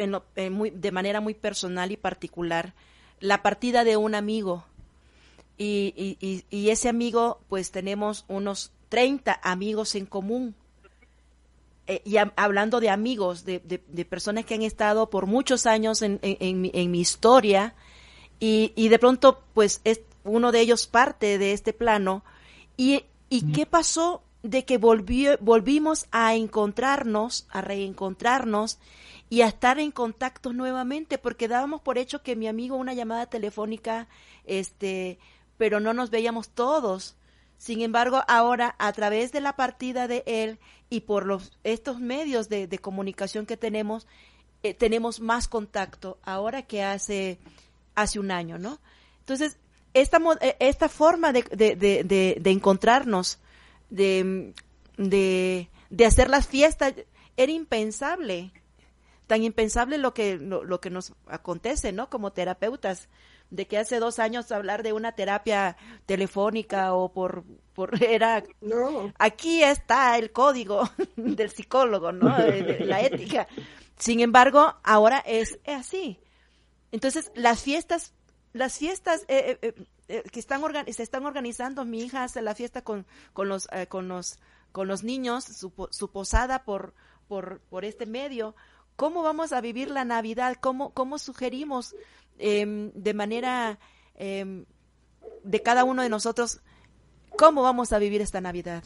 muy, 0.52 0.70
de 0.70 0.92
manera 0.92 1.22
muy 1.22 1.34
personal 1.34 1.92
y 1.92 1.98
particular, 1.98 2.74
la 3.20 3.42
partida 3.42 3.84
de 3.84 3.98
un 3.98 4.16
amigo. 4.16 4.66
Y, 5.58 6.44
y, 6.50 6.70
ese 6.70 6.90
amigo, 6.90 7.40
pues 7.48 7.72
tenemos 7.72 8.26
unos 8.28 8.72
30 8.90 9.40
amigos 9.44 9.96
en 9.96 10.06
común. 10.06 10.56
Eh, 11.86 12.02
y 12.06 12.16
hablando 12.18 12.80
de 12.80 12.90
amigos, 12.90 13.46
de, 13.46 13.60
de, 13.60 14.06
personas 14.06 14.46
que 14.46 14.56
han 14.56 14.62
estado 14.62 15.10
por 15.10 15.26
muchos 15.26 15.66
años 15.66 16.02
en, 16.02 16.20
en, 16.22 16.62
mi, 16.62 16.72
en 16.74 16.92
mi, 16.92 17.00
historia, 17.00 17.76
y, 18.40 18.74
y, 18.76 18.90
de 18.90 19.00
pronto, 19.00 19.44
pues 19.54 19.80
es, 19.84 20.02
uno 20.24 20.52
de 20.52 20.62
ellos 20.62 20.88
parte 20.88 21.38
de 21.38 21.54
este 21.54 21.72
plano. 21.72 22.24
¿Y, 22.78 23.06
y 23.30 23.52
qué 23.52 23.66
pasó? 23.66 24.24
De 24.44 24.66
que 24.66 24.78
volvió, 24.78 25.38
volvimos 25.40 26.06
a 26.12 26.36
encontrarnos, 26.36 27.48
a 27.50 27.62
reencontrarnos, 27.62 28.78
y 29.34 29.42
a 29.42 29.48
estar 29.48 29.80
en 29.80 29.90
contacto 29.90 30.54
nuevamente, 30.54 31.18
porque 31.18 31.48
dábamos 31.48 31.82
por 31.82 31.98
hecho 31.98 32.22
que 32.22 32.36
mi 32.36 32.48
amigo 32.48 32.76
una 32.76 32.94
llamada 32.94 33.26
telefónica, 33.26 34.08
este, 34.46 35.18
pero 35.58 35.80
no 35.80 35.92
nos 35.94 36.12
veíamos 36.12 36.50
todos. 36.50 37.16
Sin 37.58 37.82
embargo, 37.82 38.22
ahora 38.28 38.76
a 38.78 38.94
través 38.94 39.32
de 39.32 39.42
la 39.42 39.56
partida 39.56 40.08
de 40.08 40.22
él 40.28 40.60
y 40.92 41.00
por 41.00 41.26
los 41.26 41.52
estos 41.64 42.00
medios 42.00 42.48
de, 42.48 42.68
comunicación 42.78 43.48
que 43.48 43.58
tenemos, 43.58 44.06
eh, 44.62 44.76
tenemos 44.76 45.20
más 45.20 45.48
contacto 45.48 46.20
ahora 46.22 46.62
que 46.62 46.84
hace 46.84 47.40
hace 47.96 48.20
un 48.20 48.30
año, 48.30 48.60
¿no? 48.60 48.78
Entonces, 49.22 49.58
esta, 49.96 50.20
eh, 50.42 50.58
esta 50.60 50.90
forma 50.90 51.32
de, 51.34 51.42
de, 51.42 52.38
de 52.40 52.52
encontrarnos, 52.52 53.40
de, 53.94 54.54
de, 54.98 56.06
hacer 56.06 56.30
las 56.30 56.48
fiestas, 56.48 56.94
era 57.38 57.52
impensable 57.52 58.52
tan 59.28 59.42
impensable 59.42 59.98
lo 59.98 60.14
que, 60.14 60.38
lo, 60.38 60.82
que 60.82 60.90
nos 60.90 61.14
acontece, 61.28 61.94
¿no? 61.94 62.10
Como 62.10 62.34
terapeutas, 62.34 63.08
de 63.50 63.68
que 63.68 63.78
hace 63.78 64.00
dos 64.00 64.20
años 64.20 64.52
hablar 64.52 64.84
de 64.84 64.94
una 64.94 65.14
terapia 65.14 65.78
telefónica 66.06 66.94
o 66.94 67.14
por, 67.14 67.44
por 67.74 67.92
era, 68.04 68.44
no. 68.62 69.14
aquí 69.18 69.64
está 69.64 70.18
el 70.18 70.32
código 70.32 70.90
del 71.16 71.50
psicólogo, 71.50 72.12
¿no? 72.12 72.36
De, 72.38 72.82
la 72.82 73.02
ética. 73.02 73.48
Sin 73.98 74.20
embargo, 74.20 74.76
ahora 74.84 75.24
es, 75.26 75.58
así. 75.66 76.20
Entonces, 76.92 77.32
las 77.36 77.64
fiestas, 77.64 78.14
las 78.54 78.78
fiestas 78.78 79.26
eh, 79.28 79.58
eh, 79.62 79.74
eh, 80.08 80.24
que 80.32 80.40
están 80.40 80.62
se 80.92 81.04
están 81.04 81.26
organizando, 81.26 81.86
mi 81.86 82.02
hija 82.02 82.24
hace 82.24 82.42
la 82.42 82.56
fiesta 82.56 82.84
con, 82.84 83.06
con 83.34 83.50
los, 83.50 83.68
con 83.90 84.08
los, 84.08 84.40
con 84.72 84.88
los 84.88 85.04
niños, 85.04 85.44
su, 85.44 85.72
su 85.90 86.12
posada 86.12 86.64
por, 86.64 86.94
por, 87.28 87.62
por 87.62 87.84
este 87.84 88.06
medio, 88.06 88.56
cómo 88.96 89.24
vamos 89.24 89.54
a 89.54 89.62
vivir 89.62 89.90
la 89.90 90.06
Navidad, 90.06 90.58
cómo, 90.60 90.92
cómo 90.92 91.18
sugerimos 91.18 91.96
em, 92.38 92.92
de 92.94 93.14
manera 93.16 93.80
em, 94.16 94.66
de 95.44 95.62
cada 95.64 95.84
uno 95.84 96.04
de 96.04 96.10
nosotros, 96.10 96.62
cómo 97.36 97.64
vamos 97.64 97.92
a 97.92 98.00
vivir 98.00 98.22
esta 98.22 98.40
Navidad. 98.40 98.84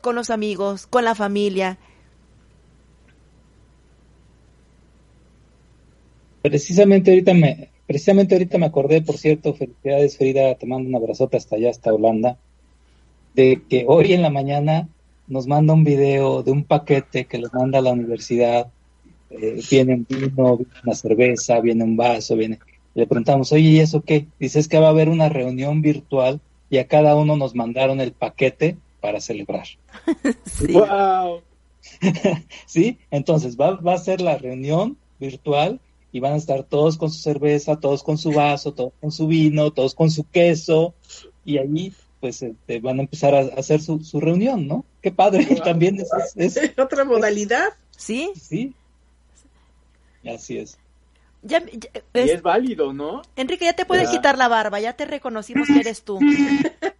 Con 0.00 0.14
los 0.14 0.30
amigos, 0.30 0.86
con 0.86 1.04
la 1.04 1.14
familia. 1.14 1.78
Precisamente 6.42 7.10
ahorita 7.10 7.32
me, 7.32 7.73
precisamente 7.86 8.34
ahorita 8.34 8.58
me 8.58 8.66
acordé, 8.66 9.02
por 9.02 9.18
cierto, 9.18 9.54
felicidades 9.54 10.16
Frida, 10.16 10.54
te 10.54 10.66
mando 10.66 10.88
un 10.88 10.96
abrazote 10.96 11.36
hasta 11.36 11.56
allá, 11.56 11.70
hasta 11.70 11.92
Holanda, 11.92 12.38
de 13.34 13.62
que 13.68 13.84
hoy 13.86 14.12
en 14.12 14.22
la 14.22 14.30
mañana 14.30 14.88
nos 15.26 15.46
manda 15.46 15.74
un 15.74 15.84
video 15.84 16.42
de 16.42 16.52
un 16.52 16.64
paquete 16.64 17.26
que 17.26 17.38
le 17.38 17.48
manda 17.52 17.78
a 17.78 17.82
la 17.82 17.92
universidad 17.92 18.68
eh, 19.40 19.60
viene 19.70 19.94
un 19.94 20.06
vino, 20.08 20.56
viene 20.56 20.72
una 20.84 20.94
cerveza, 20.94 21.60
viene 21.60 21.84
un 21.84 21.96
vaso, 21.96 22.36
viene... 22.36 22.58
Le 22.94 23.06
preguntamos, 23.06 23.50
oye, 23.50 23.70
¿y 23.70 23.80
eso 23.80 24.02
qué? 24.02 24.26
Dice, 24.38 24.60
es 24.60 24.68
que 24.68 24.78
va 24.78 24.86
a 24.86 24.90
haber 24.90 25.08
una 25.08 25.28
reunión 25.28 25.82
virtual 25.82 26.40
y 26.70 26.78
a 26.78 26.86
cada 26.86 27.16
uno 27.16 27.36
nos 27.36 27.54
mandaron 27.54 28.00
el 28.00 28.12
paquete 28.12 28.76
para 29.00 29.20
celebrar. 29.20 29.66
sí. 30.44 30.72
¡Wow! 30.72 31.40
sí, 32.66 32.98
entonces 33.10 33.56
va, 33.58 33.72
va 33.72 33.94
a 33.94 33.98
ser 33.98 34.20
la 34.20 34.38
reunión 34.38 34.96
virtual 35.18 35.80
y 36.14 36.20
van 36.20 36.34
a 36.34 36.36
estar 36.36 36.62
todos 36.62 36.96
con 36.96 37.10
su 37.10 37.18
cerveza, 37.20 37.80
todos 37.80 38.04
con 38.04 38.18
su 38.18 38.30
vaso, 38.30 38.72
todos 38.72 38.92
con 39.00 39.10
su 39.10 39.26
vino, 39.26 39.72
todos 39.72 39.96
con 39.96 40.12
su 40.12 40.22
queso 40.30 40.94
y 41.44 41.58
allí 41.58 41.92
pues 42.20 42.40
este, 42.40 42.78
van 42.78 43.00
a 43.00 43.02
empezar 43.02 43.34
a, 43.34 43.40
hacer 43.58 43.82
su, 43.82 43.98
su, 44.04 44.20
reunión, 44.20 44.68
¿no? 44.68 44.84
Qué 45.02 45.10
padre, 45.10 45.44
también 45.64 45.98
es, 46.00 46.08
es, 46.36 46.70
otra 46.78 47.04
modalidad. 47.04 47.70
Sí. 47.96 48.30
Sí, 48.40 48.72
Así 50.24 50.58
es. 50.58 50.78
Ya, 51.42 51.58
Y 51.58 51.80
es 52.12 52.42
válido, 52.42 52.92
¿no? 52.92 53.22
Enrique, 53.34 53.64
ya 53.64 53.74
te 53.74 53.84
puedes 53.84 54.08
quitar 54.08 54.38
la 54.38 54.46
barba, 54.46 54.78
ya 54.78 54.92
te 54.92 55.06
reconocimos 55.06 55.66
que 55.66 55.80
eres 55.80 56.02
tú. 56.02 56.20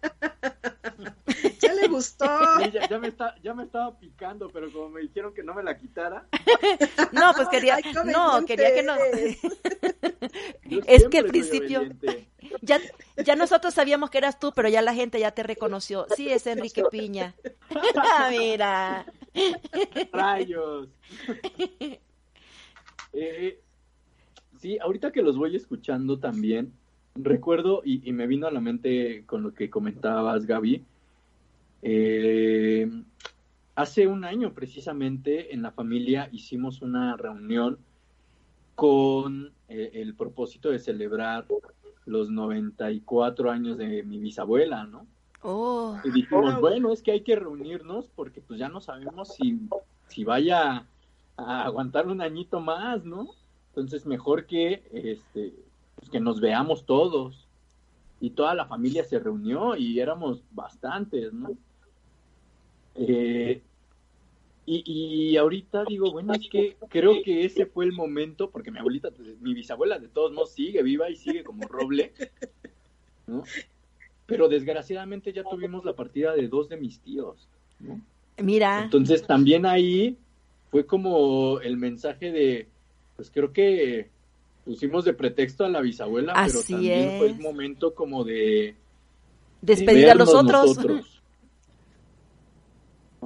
gustó. 1.95 2.25
ya, 2.89 2.99
me 2.99 3.07
está, 3.07 3.35
ya 3.41 3.53
me 3.53 3.63
estaba 3.63 3.97
picando, 3.97 4.49
pero 4.49 4.71
como 4.71 4.89
me 4.89 5.01
dijeron 5.01 5.33
que 5.33 5.43
no 5.43 5.53
me 5.53 5.63
la 5.63 5.77
quitara. 5.77 6.27
no, 7.11 7.33
pues 7.35 7.47
quería, 7.49 7.77
no, 8.05 8.45
quería 8.45 8.73
que 8.73 8.83
no. 8.83 8.95
es 10.87 11.07
que 11.07 11.19
al 11.19 11.25
principio, 11.25 11.83
ya, 12.61 12.79
ya 13.17 13.35
nosotros 13.35 13.73
sabíamos 13.73 14.09
que 14.09 14.17
eras 14.17 14.39
tú, 14.39 14.51
pero 14.55 14.69
ya 14.69 14.81
la 14.81 14.93
gente 14.93 15.19
ya 15.19 15.31
te 15.31 15.43
reconoció. 15.43 16.05
Sí, 16.15 16.29
es 16.29 16.45
Enrique 16.47 16.83
Piña. 16.91 17.35
Ah, 17.95 18.29
mira. 18.31 19.05
Rayos. 20.11 20.89
Eh, 23.13 23.61
sí, 24.59 24.77
ahorita 24.79 25.11
que 25.11 25.21
los 25.21 25.37
voy 25.37 25.55
escuchando 25.55 26.19
también, 26.19 26.73
recuerdo 27.15 27.81
y, 27.85 28.11
me 28.11 28.27
vino 28.27 28.47
a 28.47 28.51
la 28.51 28.59
mente 28.59 29.23
con 29.25 29.41
lo 29.41 29.53
que 29.53 29.69
comentabas, 29.69 30.45
Gaby. 30.45 30.83
Eh, 31.87 32.89
hace 33.75 34.07
un 34.07 34.25
año 34.25 34.55
precisamente 34.55 35.53
en 35.53 35.61
la 35.61 35.69
familia 35.69 36.29
hicimos 36.31 36.81
una 36.81 37.15
reunión 37.15 37.77
con 38.73 39.53
eh, 39.69 39.91
el 39.93 40.15
propósito 40.15 40.71
de 40.71 40.79
celebrar 40.79 41.45
los 42.07 42.31
94 42.31 43.51
años 43.51 43.77
de 43.77 44.01
mi 44.01 44.17
bisabuela, 44.17 44.85
¿no? 44.85 45.05
Oh. 45.43 45.99
Y 46.03 46.09
dijimos, 46.09 46.59
bueno, 46.59 46.91
es 46.91 47.03
que 47.03 47.11
hay 47.11 47.21
que 47.21 47.35
reunirnos 47.35 48.09
porque 48.15 48.41
pues 48.41 48.59
ya 48.59 48.67
no 48.67 48.81
sabemos 48.81 49.35
si, 49.35 49.59
si 50.07 50.23
vaya 50.23 50.87
a 51.37 51.65
aguantar 51.65 52.07
un 52.07 52.19
añito 52.19 52.59
más, 52.61 53.05
¿no? 53.05 53.29
Entonces 53.67 54.07
mejor 54.07 54.47
que, 54.47 54.89
este, 54.91 55.53
pues, 55.97 56.09
que 56.09 56.19
nos 56.19 56.41
veamos 56.41 56.87
todos. 56.87 57.47
Y 58.19 58.31
toda 58.31 58.55
la 58.55 58.65
familia 58.65 59.03
se 59.03 59.19
reunió 59.19 59.75
y 59.75 59.99
éramos 59.99 60.41
bastantes, 60.51 61.31
¿no? 61.31 61.49
Eh, 62.95 63.61
y, 64.65 64.83
y 65.31 65.37
ahorita 65.37 65.85
digo, 65.85 66.11
bueno, 66.11 66.33
es 66.33 66.49
que 66.49 66.75
creo 66.89 67.21
que 67.23 67.45
ese 67.45 67.65
fue 67.65 67.85
el 67.85 67.93
momento, 67.93 68.49
porque 68.49 68.71
mi 68.71 68.79
abuelita, 68.79 69.09
mi 69.41 69.53
bisabuela 69.53 69.99
de 69.99 70.07
todos 70.07 70.31
modos 70.31 70.53
sigue 70.53 70.81
viva 70.81 71.09
y 71.09 71.15
sigue 71.15 71.43
como 71.43 71.67
roble, 71.67 72.13
¿no? 73.27 73.43
Pero 74.25 74.47
desgraciadamente 74.47 75.31
ya 75.33 75.43
tuvimos 75.43 75.85
la 75.85 75.93
partida 75.93 76.33
de 76.33 76.47
dos 76.47 76.67
de 76.67 76.77
mis 76.77 76.99
tíos, 76.99 77.47
¿no? 77.79 78.01
Mira. 78.37 78.83
Entonces 78.83 79.25
también 79.25 79.65
ahí 79.65 80.17
fue 80.71 80.85
como 80.85 81.59
el 81.59 81.77
mensaje 81.77 82.31
de, 82.31 82.67
pues 83.15 83.29
creo 83.29 83.53
que 83.53 84.09
pusimos 84.65 85.05
de 85.05 85.13
pretexto 85.13 85.63
a 85.63 85.69
la 85.69 85.79
bisabuela, 85.79 86.33
pero 86.33 86.59
Así 86.59 86.73
también 86.73 87.19
fue 87.19 87.27
el 87.27 87.39
momento 87.39 87.93
como 87.93 88.23
de 88.23 88.75
Despedir 89.61 90.09
a 90.09 90.15
los 90.15 90.33
otros. 90.33 90.69
nosotros, 90.69 91.14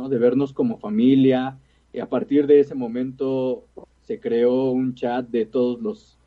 De 0.07 0.17
vernos 0.19 0.53
como 0.53 0.77
familia. 0.79 1.59
Y 1.91 1.99
a 1.99 2.09
partir 2.09 2.45
de 2.47 2.59
ese 2.59 2.75
momento 2.75 3.69
se 3.99 4.19
creó 4.19 4.71
un 4.71 4.93
chat 4.95 5.27
de 5.27 5.45
todos 5.45 5.81
los, 5.81 6.21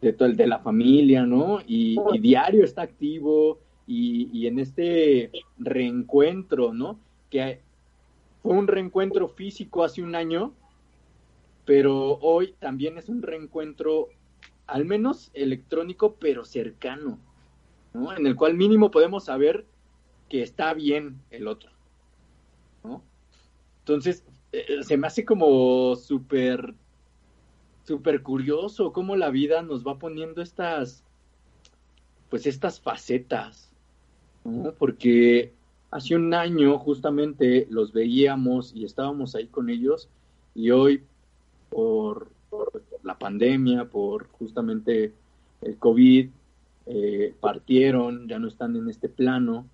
de, 0.00 0.12
to- 0.12 0.28
de 0.32 0.46
la 0.46 0.60
familia, 0.60 1.26
¿no? 1.26 1.60
Y, 1.66 2.04
y 2.06 2.18
diario 2.20 2.64
está 2.64 2.82
activo 2.82 3.60
y, 3.86 4.30
y 4.38 4.46
en 4.46 4.58
este 4.60 5.36
reencuentro, 5.56 6.72
¿no? 6.72 7.04
Que 7.28 7.64
fue 8.42 8.54
un 8.56 8.68
reencuentro 8.68 9.28
físico 9.28 9.84
hace 9.84 10.02
un 10.02 10.14
año, 10.14 10.58
pero 11.64 12.18
hoy 12.20 12.54
también 12.58 12.98
es 12.98 13.08
un 13.08 13.22
reencuentro, 13.22 14.08
al 14.66 14.84
menos 14.86 15.30
electrónico, 15.34 16.18
pero 16.18 16.44
cercano, 16.44 17.26
¿no? 17.92 18.16
En 18.16 18.26
el 18.26 18.36
cual 18.36 18.54
mínimo 18.54 18.90
podemos 18.90 19.26
saber 19.26 19.70
que 20.28 20.42
está 20.42 20.74
bien 20.74 21.26
el 21.30 21.48
otro, 21.48 21.72
¿no? 22.82 23.08
Entonces, 23.88 24.22
eh, 24.52 24.82
se 24.82 24.98
me 24.98 25.06
hace 25.06 25.24
como 25.24 25.96
súper, 25.96 26.74
súper 27.84 28.22
curioso 28.22 28.92
cómo 28.92 29.16
la 29.16 29.30
vida 29.30 29.62
nos 29.62 29.86
va 29.86 29.98
poniendo 29.98 30.42
estas, 30.42 31.02
pues 32.28 32.46
estas 32.46 32.80
facetas. 32.80 33.72
Porque 34.78 35.52
hace 35.90 36.16
un 36.16 36.34
año 36.34 36.78
justamente 36.78 37.66
los 37.70 37.92
veíamos 37.92 38.74
y 38.74 38.84
estábamos 38.84 39.34
ahí 39.34 39.46
con 39.46 39.70
ellos 39.70 40.08
y 40.54 40.70
hoy 40.70 41.02
por, 41.70 42.28
por 42.50 42.82
la 43.02 43.18
pandemia, 43.18 43.86
por 43.86 44.28
justamente 44.28 45.14
el 45.62 45.76
COVID, 45.78 46.28
eh, 46.86 47.34
partieron, 47.40 48.28
ya 48.28 48.38
no 48.38 48.48
están 48.48 48.76
en 48.76 48.88
este 48.88 49.08
plano, 49.08 49.66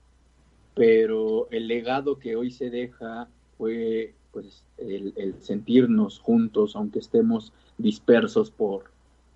pero 0.75 1.49
el 1.51 1.67
legado 1.67 2.19
que 2.19 2.37
hoy 2.37 2.53
se 2.53 2.71
deja 2.71 3.29
fue 3.59 4.15
pues 4.33 4.65
el, 4.79 5.13
el 5.17 5.35
sentirnos 5.41 6.19
juntos, 6.19 6.75
aunque 6.75 6.99
estemos 6.99 7.53
dispersos 7.79 8.51
por, 8.51 8.91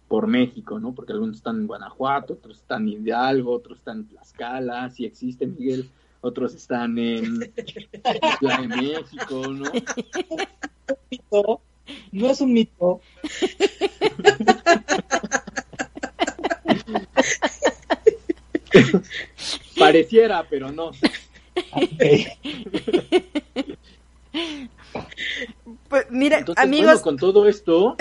por 0.09 0.27
México, 0.27 0.81
¿no? 0.81 0.93
Porque 0.93 1.13
algunos 1.13 1.37
están 1.37 1.61
en 1.61 1.67
Guanajuato, 1.67 2.35
otros 2.35 2.57
están 2.59 2.89
en 2.89 3.03
Hidalgo, 3.03 3.53
otros 3.53 3.79
están 3.79 3.99
en 3.99 4.09
Tlaxcala, 4.09 4.91
si 4.91 5.05
existe 5.05 5.47
Miguel, 5.47 5.89
otros 6.21 6.55
están 6.55 6.99
en 6.99 7.53
Ciudad 8.39 8.61
de 8.61 8.69
México, 8.69 9.49
¿no? 9.49 9.71
mito, 11.11 11.61
no 12.11 12.31
es 12.31 12.41
un 12.41 12.53
mito. 12.53 13.01
Pareciera, 19.79 20.45
pero 20.49 20.73
no. 20.73 20.91
Pues, 25.89 26.07
mira, 26.11 26.39
Entonces, 26.39 26.65
amigos, 26.65 26.87
bueno, 26.87 27.03
con 27.03 27.17
todo 27.17 27.49
esto, 27.49 27.97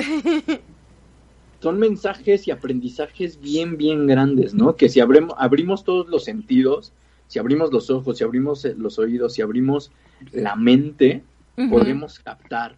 son 1.61 1.79
mensajes 1.79 2.47
y 2.47 2.51
aprendizajes 2.51 3.39
bien, 3.39 3.77
bien 3.77 4.07
grandes, 4.07 4.53
¿no? 4.53 4.75
Que 4.75 4.89
si 4.89 4.99
abremos, 4.99 5.33
abrimos 5.37 5.83
todos 5.83 6.07
los 6.07 6.23
sentidos, 6.23 6.93
si 7.27 7.39
abrimos 7.39 7.71
los 7.71 7.89
ojos, 7.89 8.17
si 8.17 8.23
abrimos 8.23 8.63
eh, 8.65 8.75
los 8.77 8.99
oídos, 8.99 9.33
si 9.33 9.41
abrimos 9.41 9.91
la 10.31 10.55
mente, 10.55 11.23
podemos 11.69 12.19
captar. 12.19 12.75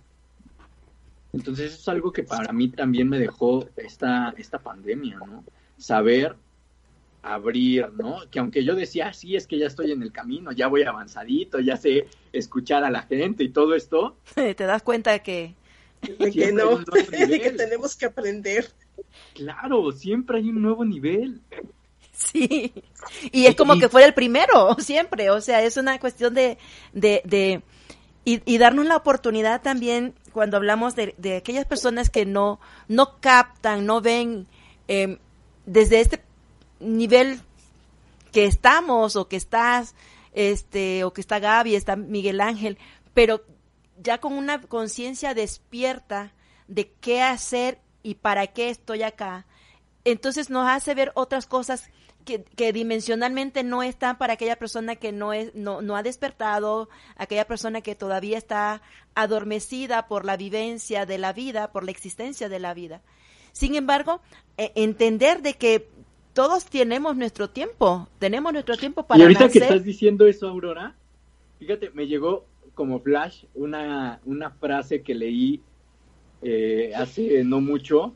Entonces, 1.33 1.73
eso 1.73 1.81
es 1.81 1.87
algo 1.87 2.11
que 2.11 2.23
para 2.23 2.51
mí 2.53 2.69
también 2.69 3.09
me 3.09 3.19
dejó 3.19 3.67
esta, 3.75 4.33
esta 4.37 4.59
pandemia, 4.59 5.17
¿no? 5.17 5.43
Saber 5.77 6.35
abrir, 7.21 7.91
¿no? 7.93 8.21
Que 8.31 8.39
aunque 8.39 8.63
yo 8.63 8.75
decía, 8.75 9.07
"Ah, 9.07 9.13
sí, 9.13 9.35
es 9.35 9.47
que 9.47 9.57
ya 9.57 9.67
estoy 9.67 9.91
en 9.91 10.01
el 10.01 10.11
camino, 10.11 10.51
ya 10.51 10.67
voy 10.67 10.83
avanzadito, 10.83 11.59
ya 11.59 11.77
sé 11.77 12.07
escuchar 12.31 12.83
a 12.83 12.89
la 12.89 13.03
gente 13.03 13.43
y 13.43 13.49
todo 13.49 13.75
esto, 13.75 14.17
te 14.35 14.63
das 14.65 14.83
cuenta 14.83 15.11
de 15.11 15.21
que 15.21 15.55
De 16.01 16.31
que 16.31 16.51
no, 16.51 16.77
de 17.11 17.41
que 17.41 17.51
tenemos 17.51 17.95
que 17.95 18.05
aprender. 18.05 18.69
Claro, 19.33 19.91
siempre 19.91 20.37
hay 20.37 20.49
un 20.49 20.61
nuevo 20.61 20.85
nivel. 20.85 21.41
Sí, 22.13 22.73
y 23.31 23.45
es 23.45 23.55
como 23.55 23.79
que 23.79 23.87
fuera 23.89 24.05
el 24.07 24.13
primero, 24.13 24.75
siempre, 24.79 25.29
o 25.29 25.39
sea, 25.41 25.63
es 25.63 25.77
una 25.77 25.99
cuestión 25.99 26.33
de, 26.33 26.57
de, 26.93 27.21
de 27.25 27.61
y, 28.25 28.41
y 28.45 28.57
darnos 28.57 28.85
la 28.85 28.97
oportunidad 28.97 29.61
también 29.61 30.13
cuando 30.33 30.57
hablamos 30.57 30.95
de, 30.95 31.15
de 31.17 31.37
aquellas 31.37 31.65
personas 31.65 32.09
que 32.09 32.25
no, 32.25 32.59
no 32.87 33.19
captan, 33.19 33.85
no 33.85 34.01
ven 34.01 34.47
eh, 34.87 35.17
desde 35.65 36.01
este 36.01 36.21
nivel 36.79 37.41
que 38.31 38.45
estamos 38.45 39.15
o 39.15 39.27
que 39.27 39.35
estás, 39.35 39.95
este, 40.33 41.03
o 41.03 41.13
que 41.13 41.21
está 41.21 41.39
Gaby, 41.39 41.75
está 41.75 41.95
Miguel 41.95 42.41
Ángel, 42.41 42.77
pero 43.13 43.43
ya 44.01 44.19
con 44.19 44.33
una 44.33 44.61
conciencia 44.61 45.33
despierta 45.33 46.33
de 46.67 46.91
qué 47.01 47.21
hacer 47.21 47.79
y 48.03 48.15
para 48.15 48.47
qué 48.47 48.69
estoy 48.69 49.03
acá, 49.03 49.45
entonces 50.05 50.49
nos 50.49 50.67
hace 50.67 50.93
ver 50.93 51.11
otras 51.15 51.45
cosas 51.45 51.89
que, 52.23 52.43
que 52.43 52.71
dimensionalmente 52.71 53.63
no 53.63 53.83
están 53.83 54.17
para 54.17 54.33
aquella 54.33 54.55
persona 54.55 54.95
que 54.95 55.11
no 55.11 55.33
es 55.33 55.53
no, 55.55 55.81
no 55.81 55.95
ha 55.95 56.03
despertado, 56.03 56.89
aquella 57.15 57.45
persona 57.45 57.81
que 57.81 57.95
todavía 57.95 58.37
está 58.37 58.81
adormecida 59.15 60.07
por 60.07 60.25
la 60.25 60.37
vivencia 60.37 61.05
de 61.05 61.17
la 61.17 61.33
vida, 61.33 61.71
por 61.71 61.83
la 61.83 61.91
existencia 61.91 62.47
de 62.47 62.59
la 62.59 62.73
vida. 62.73 63.01
Sin 63.51 63.75
embargo, 63.75 64.21
eh, 64.57 64.71
entender 64.75 65.41
de 65.41 65.55
que 65.55 65.89
todos 66.39 66.63
tenemos 66.63 67.17
nuestro 67.17 67.49
tiempo, 67.49 68.07
tenemos 68.17 68.53
nuestro 68.53 68.77
tiempo 68.77 69.05
para 69.05 69.19
y 69.19 69.23
ahorita 69.23 69.49
que 69.49 69.59
estás 69.59 69.83
diciendo 69.83 70.25
eso, 70.25 70.47
Aurora, 70.47 70.95
fíjate, 71.59 71.89
me 71.89 72.07
llegó 72.07 72.45
como 72.75 73.01
flash 73.01 73.43
una, 73.55 74.21
una 74.23 74.49
frase 74.49 75.01
que 75.01 75.15
leí 75.15 75.59
eh, 76.41 76.93
hace 76.95 77.43
no 77.43 77.59
mucho 77.59 78.13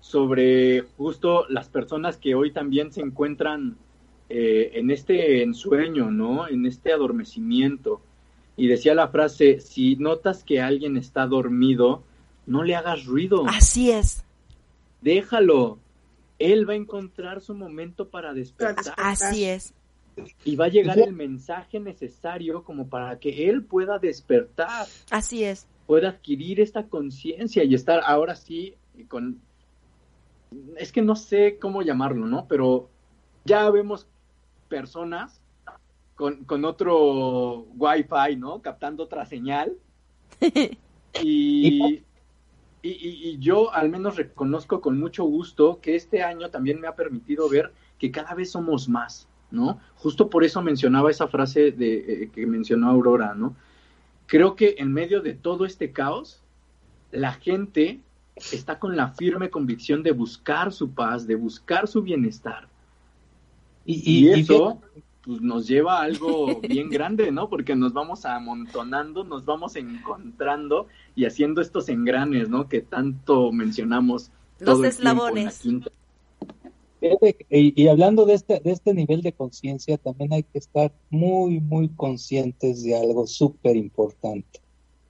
sobre 0.00 0.80
justo 0.96 1.44
las 1.50 1.68
personas 1.68 2.16
que 2.16 2.34
hoy 2.34 2.52
también 2.52 2.90
se 2.90 3.02
encuentran 3.02 3.76
eh, 4.30 4.70
en 4.72 4.90
este 4.90 5.42
ensueño, 5.42 6.10
¿no? 6.10 6.48
En 6.48 6.64
este 6.64 6.90
adormecimiento. 6.90 8.00
Y 8.56 8.68
decía 8.68 8.94
la 8.94 9.08
frase, 9.08 9.60
si 9.60 9.96
notas 9.96 10.42
que 10.42 10.62
alguien 10.62 10.96
está 10.96 11.26
dormido, 11.26 12.02
no 12.46 12.62
le 12.64 12.76
hagas 12.76 13.04
ruido. 13.04 13.44
Así 13.46 13.90
es. 13.90 14.24
Déjalo. 15.02 15.80
Él 16.38 16.68
va 16.68 16.74
a 16.74 16.76
encontrar 16.76 17.40
su 17.40 17.54
momento 17.54 18.08
para 18.08 18.32
despertar. 18.32 18.94
Así 18.96 19.44
es. 19.44 19.74
Y 20.44 20.56
va 20.56 20.66
a 20.66 20.68
llegar 20.68 20.98
el 20.98 21.12
mensaje 21.12 21.78
necesario 21.78 22.64
como 22.64 22.88
para 22.88 23.18
que 23.18 23.48
él 23.48 23.64
pueda 23.64 23.98
despertar, 23.98 24.86
Así 25.10 25.44
es. 25.44 25.66
pueda 25.86 26.08
adquirir 26.08 26.60
esta 26.60 26.88
conciencia 26.88 27.62
y 27.62 27.74
estar 27.74 28.00
ahora 28.04 28.34
sí 28.34 28.74
con... 29.08 29.40
Es 30.76 30.90
que 30.90 31.02
no 31.02 31.14
sé 31.14 31.58
cómo 31.60 31.82
llamarlo, 31.82 32.26
¿no? 32.26 32.46
Pero 32.48 32.88
ya 33.44 33.70
vemos 33.70 34.08
personas 34.68 35.40
con, 36.16 36.44
con 36.44 36.64
otro 36.64 37.66
wifi, 37.76 38.36
¿no? 38.36 38.60
Captando 38.60 39.04
otra 39.04 39.24
señal. 39.26 39.72
Y, 41.22 42.02
y, 42.82 42.90
y- 42.90 43.28
y 43.30 43.38
yo 43.38 43.72
al 43.72 43.88
menos 43.88 44.16
reconozco 44.16 44.80
con 44.80 44.98
mucho 44.98 45.24
gusto 45.24 45.80
que 45.80 45.96
este 45.96 46.22
año 46.22 46.50
también 46.50 46.80
me 46.80 46.86
ha 46.86 46.94
permitido 46.94 47.48
ver 47.48 47.72
que 47.98 48.10
cada 48.10 48.34
vez 48.34 48.50
somos 48.52 48.88
más, 48.88 49.26
¿no? 49.50 49.80
Justo 49.96 50.30
por 50.30 50.44
eso 50.44 50.62
mencionaba 50.62 51.10
esa 51.10 51.28
frase 51.28 51.72
de, 51.72 51.94
eh, 52.24 52.30
que 52.32 52.46
mencionó 52.46 52.90
Aurora, 52.90 53.34
¿no? 53.34 53.56
Creo 54.26 54.54
que 54.54 54.76
en 54.78 54.92
medio 54.92 55.20
de 55.22 55.34
todo 55.34 55.64
este 55.64 55.90
caos, 55.92 56.42
la 57.10 57.32
gente 57.32 58.00
está 58.52 58.78
con 58.78 58.96
la 58.96 59.08
firme 59.08 59.50
convicción 59.50 60.02
de 60.02 60.12
buscar 60.12 60.72
su 60.72 60.90
paz, 60.90 61.26
de 61.26 61.34
buscar 61.34 61.88
su 61.88 62.02
bienestar. 62.02 62.68
Y, 63.84 64.28
eso 64.28 64.80
pues, 65.28 65.42
nos 65.42 65.68
lleva 65.68 65.98
a 65.98 66.04
algo 66.04 66.58
bien 66.62 66.88
grande, 66.88 67.30
¿no? 67.30 67.50
Porque 67.50 67.76
nos 67.76 67.92
vamos 67.92 68.24
amontonando, 68.24 69.24
nos 69.24 69.44
vamos 69.44 69.76
encontrando 69.76 70.86
y 71.14 71.26
haciendo 71.26 71.60
estos 71.60 71.90
engranes, 71.90 72.48
¿no? 72.48 72.66
Que 72.66 72.80
tanto 72.80 73.52
mencionamos. 73.52 74.30
Los 74.58 74.82
eslabones. 74.82 75.66
Y, 77.50 77.82
y, 77.82 77.88
hablando 77.88 78.24
de 78.24 78.34
este, 78.34 78.58
de 78.60 78.72
este 78.72 78.94
nivel 78.94 79.20
de 79.20 79.32
conciencia, 79.32 79.98
también 79.98 80.32
hay 80.32 80.44
que 80.44 80.58
estar 80.58 80.92
muy, 81.10 81.60
muy 81.60 81.90
conscientes 81.90 82.82
de 82.82 82.96
algo 82.96 83.26
súper 83.26 83.76
importante. 83.76 84.60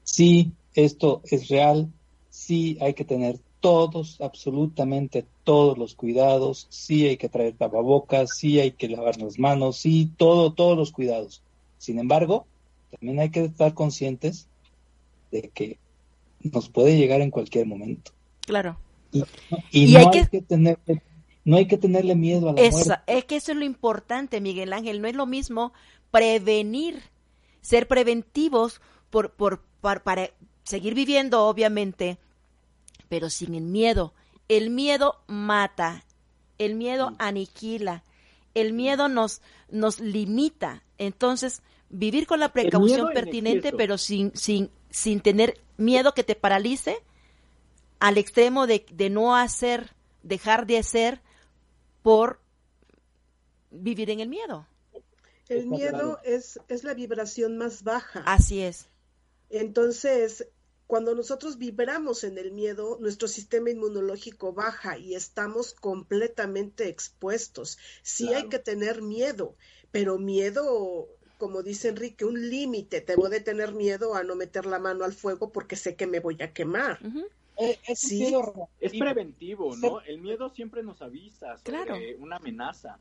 Sí, 0.02 0.50
esto 0.74 1.22
es 1.26 1.46
real, 1.48 1.92
sí 2.28 2.76
hay 2.80 2.94
que 2.94 3.04
tener 3.04 3.38
todos, 3.60 4.20
absolutamente 4.20 5.26
todos 5.44 5.78
los 5.78 5.94
cuidados, 5.94 6.66
sí 6.70 7.06
hay 7.06 7.16
que 7.16 7.28
traer 7.28 7.54
tapabocas, 7.56 8.36
sí 8.36 8.60
hay 8.60 8.72
que 8.72 8.88
lavar 8.88 9.20
las 9.20 9.38
manos, 9.38 9.78
sí, 9.78 10.10
todo, 10.16 10.52
todos 10.52 10.76
los 10.76 10.92
cuidados. 10.92 11.42
Sin 11.78 11.98
embargo, 11.98 12.46
también 12.90 13.20
hay 13.20 13.30
que 13.30 13.44
estar 13.44 13.74
conscientes 13.74 14.48
de 15.30 15.50
que 15.52 15.78
nos 16.40 16.68
puede 16.68 16.96
llegar 16.96 17.20
en 17.20 17.30
cualquier 17.30 17.66
momento. 17.66 18.12
Claro. 18.46 18.78
Y, 19.72 19.92
no 19.92 19.98
hay, 20.00 20.10
que, 20.10 20.26
que 20.28 20.42
tener 20.42 20.78
no 21.48 21.56
hay 21.56 21.66
que 21.66 21.78
tenerle 21.78 22.14
miedo 22.14 22.50
a 22.50 22.52
la 22.52 22.60
eso, 22.60 22.92
Es 23.06 23.24
que 23.24 23.36
eso 23.36 23.52
es 23.52 23.58
lo 23.58 23.64
importante, 23.64 24.38
Miguel 24.38 24.74
Ángel. 24.74 25.00
No 25.00 25.08
es 25.08 25.14
lo 25.14 25.24
mismo 25.24 25.72
prevenir, 26.10 27.00
ser 27.62 27.88
preventivos 27.88 28.82
por, 29.08 29.32
por, 29.32 29.62
para 29.80 30.30
seguir 30.64 30.94
viviendo, 30.94 31.46
obviamente, 31.46 32.18
pero 33.08 33.30
sin 33.30 33.54
el 33.54 33.64
miedo. 33.64 34.14
El 34.48 34.70
miedo 34.70 35.22
mata, 35.26 36.04
el 36.58 36.74
miedo 36.74 37.14
aniquila, 37.18 38.02
el 38.54 38.72
miedo 38.72 39.08
nos, 39.08 39.42
nos 39.70 40.00
limita. 40.00 40.82
Entonces, 40.96 41.62
vivir 41.90 42.26
con 42.26 42.40
la 42.40 42.52
precaución 42.52 43.10
pertinente, 43.12 43.72
pero 43.72 43.98
sin, 43.98 44.34
sin, 44.36 44.70
sin 44.90 45.20
tener 45.20 45.60
miedo 45.76 46.14
que 46.14 46.24
te 46.24 46.34
paralice, 46.34 46.98
al 48.00 48.16
extremo 48.16 48.66
de, 48.66 48.86
de 48.90 49.10
no 49.10 49.36
hacer, 49.36 49.94
dejar 50.22 50.66
de 50.66 50.78
hacer, 50.78 51.20
por 52.02 52.40
vivir 53.70 54.10
en 54.10 54.20
el 54.20 54.28
miedo. 54.28 54.66
El 55.48 55.66
miedo 55.66 56.18
es, 56.24 56.60
es 56.68 56.84
la 56.84 56.94
vibración 56.94 57.56
más 57.56 57.82
baja. 57.82 58.22
Así 58.26 58.62
es. 58.62 58.88
Entonces, 59.50 60.46
cuando 60.88 61.14
nosotros 61.14 61.58
vibramos 61.58 62.24
en 62.24 62.38
el 62.38 62.50
miedo, 62.50 62.96
nuestro 62.98 63.28
sistema 63.28 63.68
inmunológico 63.68 64.54
baja 64.54 64.96
y 64.96 65.14
estamos 65.14 65.74
completamente 65.74 66.88
expuestos. 66.88 67.76
Sí 68.02 68.32
hay 68.32 68.48
que 68.48 68.58
tener 68.58 69.02
miedo, 69.02 69.54
pero 69.92 70.18
miedo, 70.18 71.06
como 71.36 71.62
dice 71.62 71.88
Enrique, 71.88 72.24
un 72.24 72.48
límite. 72.48 73.02
Te 73.02 73.16
voy 73.16 73.36
a 73.36 73.44
tener 73.44 73.74
miedo 73.74 74.14
a 74.14 74.24
no 74.24 74.34
meter 74.34 74.64
la 74.64 74.78
mano 74.78 75.04
al 75.04 75.12
fuego 75.12 75.52
porque 75.52 75.76
sé 75.76 75.94
que 75.94 76.06
me 76.06 76.20
voy 76.20 76.40
a 76.40 76.54
quemar. 76.54 76.98
Es, 77.58 78.12
es 78.80 78.98
preventivo, 78.98 79.76
¿no? 79.76 80.00
El 80.02 80.20
miedo 80.20 80.48
siempre 80.50 80.82
nos 80.82 81.02
avisa 81.02 81.58
sobre 81.58 82.14
una 82.16 82.36
amenaza. 82.36 82.98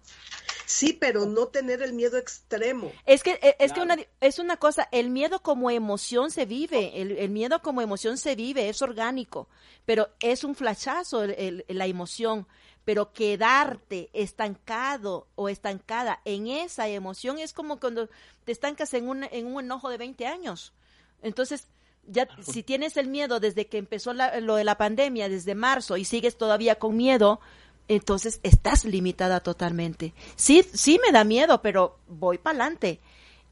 Sí, 0.65 0.91
pero 0.91 1.25
no 1.25 1.47
tener 1.47 1.81
el 1.81 1.93
miedo 1.93 2.17
extremo. 2.17 2.91
Es 3.05 3.23
que 3.23 3.39
eh, 3.41 3.55
es 3.59 3.71
que 3.71 3.79
una, 3.79 3.95
es 4.19 4.37
una 4.37 4.57
cosa, 4.57 4.89
el 4.91 5.09
miedo 5.09 5.41
como 5.41 5.71
emoción 5.71 6.29
se 6.29 6.45
vive, 6.45 7.01
el, 7.01 7.29
miedo 7.29 7.61
como 7.61 7.81
emoción 7.81 8.17
se 8.17 8.35
vive, 8.35 8.67
es 8.67 8.81
orgánico, 8.81 9.47
pero 9.85 10.09
es 10.19 10.43
un 10.43 10.55
flachazo 10.55 11.23
la 11.25 11.85
emoción, 11.85 12.47
pero 12.83 13.13
quedarte 13.13 14.09
estancado 14.11 15.27
o 15.35 15.47
estancada 15.47 16.19
en 16.25 16.47
esa 16.47 16.89
emoción 16.89 17.39
es 17.39 17.53
como 17.53 17.79
cuando 17.79 18.09
te 18.43 18.51
estancas 18.51 18.93
en 18.93 19.07
un, 19.07 19.23
en 19.23 19.45
un 19.45 19.63
enojo 19.63 19.89
de 19.89 19.97
20 19.97 20.27
años. 20.27 20.73
Entonces, 21.21 21.67
ya 22.07 22.27
si 22.41 22.63
tienes 22.63 22.97
el 22.97 23.07
miedo 23.07 23.39
desde 23.39 23.67
que 23.67 23.77
empezó 23.77 24.13
lo 24.13 24.55
de 24.55 24.63
la 24.63 24.77
pandemia, 24.77 25.29
desde 25.29 25.55
marzo, 25.55 25.97
y 25.97 26.05
sigues 26.05 26.37
todavía 26.37 26.75
con 26.75 26.95
miedo, 26.95 27.39
entonces 27.87 28.39
estás 28.43 28.85
limitada 28.85 29.39
totalmente. 29.39 30.13
Sí, 30.35 30.63
sí 30.73 30.99
me 31.05 31.11
da 31.11 31.23
miedo, 31.23 31.61
pero 31.61 31.97
voy 32.07 32.37
para 32.37 32.51
adelante, 32.51 32.99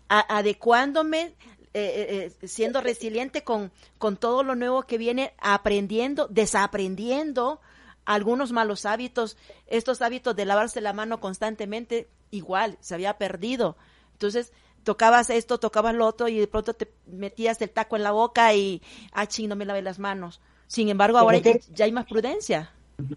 adecuándome, 0.07 1.33
eh, 1.73 2.33
eh, 2.33 2.33
eh, 2.41 2.47
siendo 2.47 2.81
resiliente 2.81 3.43
con, 3.43 3.71
con 3.97 4.17
todo 4.17 4.43
lo 4.43 4.55
nuevo 4.55 4.83
que 4.83 4.97
viene, 4.97 5.33
aprendiendo, 5.39 6.27
desaprendiendo 6.29 7.59
algunos 8.05 8.51
malos 8.51 8.85
hábitos, 8.85 9.35
estos 9.67 10.01
hábitos 10.01 10.35
de 10.35 10.45
lavarse 10.45 10.79
la 10.79 10.93
mano 10.93 11.19
constantemente, 11.19 12.07
igual, 12.31 12.77
se 12.79 12.93
había 12.93 13.17
perdido. 13.17 13.75
Entonces, 14.13 14.53
tocabas 14.85 15.29
esto, 15.29 15.57
tocabas 15.57 15.93
lo 15.93 16.07
otro 16.07 16.29
y 16.29 16.37
de 16.37 16.47
pronto 16.47 16.73
te 16.73 16.87
metías 17.07 17.61
el 17.61 17.69
taco 17.69 17.97
en 17.97 18.03
la 18.03 18.11
boca 18.11 18.53
y, 18.53 18.81
ah, 19.11 19.27
ching, 19.27 19.49
no 19.49 19.57
me 19.57 19.65
lavé 19.65 19.81
las 19.81 19.99
manos. 19.99 20.39
Sin 20.67 20.87
embargo, 20.87 21.17
ahora 21.17 21.39
ya, 21.39 21.59
hay 21.83 21.91
más 21.91 22.05
prudencia. 22.05 22.71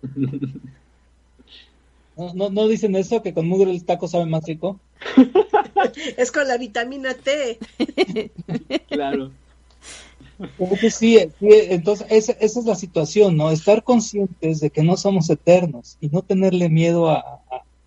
¿No, 2.16 2.51
no, 2.51 2.66
dicen 2.66 2.97
eso, 2.97 3.23
que 3.23 3.33
con 3.33 3.47
mugre 3.47 3.71
el 3.71 3.85
taco 3.85 4.09
sabe 4.09 4.27
más 4.27 4.45
rico? 4.45 4.81
es 6.16 6.33
con 6.33 6.49
la 6.49 6.59
vitamina 6.59 7.14
T. 7.14 7.61
claro. 8.89 9.31
Sí, 10.91 11.16
entonces 11.41 12.09
esa, 12.11 12.33
es 12.33 12.57
la 12.64 12.75
situación, 12.75 13.37
¿no? 13.37 13.53
Estar 13.53 13.85
conscientes 13.85 14.59
de 14.59 14.71
que 14.71 14.83
no 14.83 14.97
somos 14.97 15.31
eternos 15.31 15.97
y 16.01 16.09
no 16.09 16.23
tenerle 16.23 16.69
miedo 16.69 17.09
a, 17.09 17.41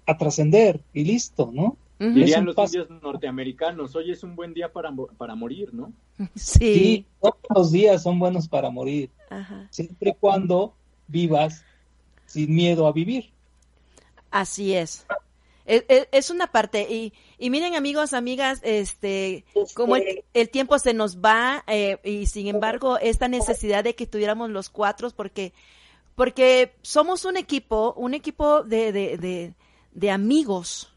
a 0.05 0.17
trascender 0.17 0.79
y 0.93 1.03
listo, 1.03 1.49
¿no? 1.53 1.75
Dirían 2.09 2.45
los 2.45 2.57
indios 2.57 2.89
norteamericanos, 2.89 3.95
hoy 3.95 4.09
es 4.09 4.23
un 4.23 4.35
buen 4.35 4.55
día 4.55 4.73
para, 4.73 4.91
para 5.17 5.35
morir, 5.35 5.71
¿no? 5.71 5.93
Sí. 6.35 7.05
todos 7.19 7.35
los 7.53 7.71
días 7.71 8.01
son 8.01 8.17
buenos 8.17 8.47
para 8.47 8.71
morir, 8.71 9.11
siempre 9.69 10.09
y 10.09 10.13
cuando 10.19 10.73
vivas 11.07 11.63
sin 12.25 12.55
miedo 12.55 12.87
a 12.87 12.91
vivir. 12.91 13.31
Así 14.31 14.73
es. 14.73 15.05
Es, 15.65 15.83
es 16.11 16.29
una 16.31 16.47
parte, 16.47 16.87
y, 16.89 17.13
y, 17.37 17.51
miren 17.51 17.75
amigos, 17.75 18.13
amigas, 18.13 18.61
este, 18.63 19.45
como 19.75 19.95
el, 19.95 20.49
tiempo 20.49 20.79
se 20.79 20.95
nos 20.95 21.19
va, 21.19 21.63
eh, 21.67 21.99
y 22.03 22.25
sin 22.25 22.47
embargo, 22.47 22.97
esta 22.97 23.27
necesidad 23.27 23.83
de 23.83 23.93
que 23.93 24.07
tuviéramos 24.07 24.49
los 24.49 24.69
cuatro, 24.69 25.11
porque, 25.11 25.53
porque 26.15 26.73
somos 26.81 27.25
un 27.25 27.37
equipo, 27.37 27.93
un 27.95 28.15
equipo 28.15 28.63
de, 28.63 28.91
de, 28.91 29.17
de, 29.17 29.53
de 29.93 30.11
amigos, 30.11 30.90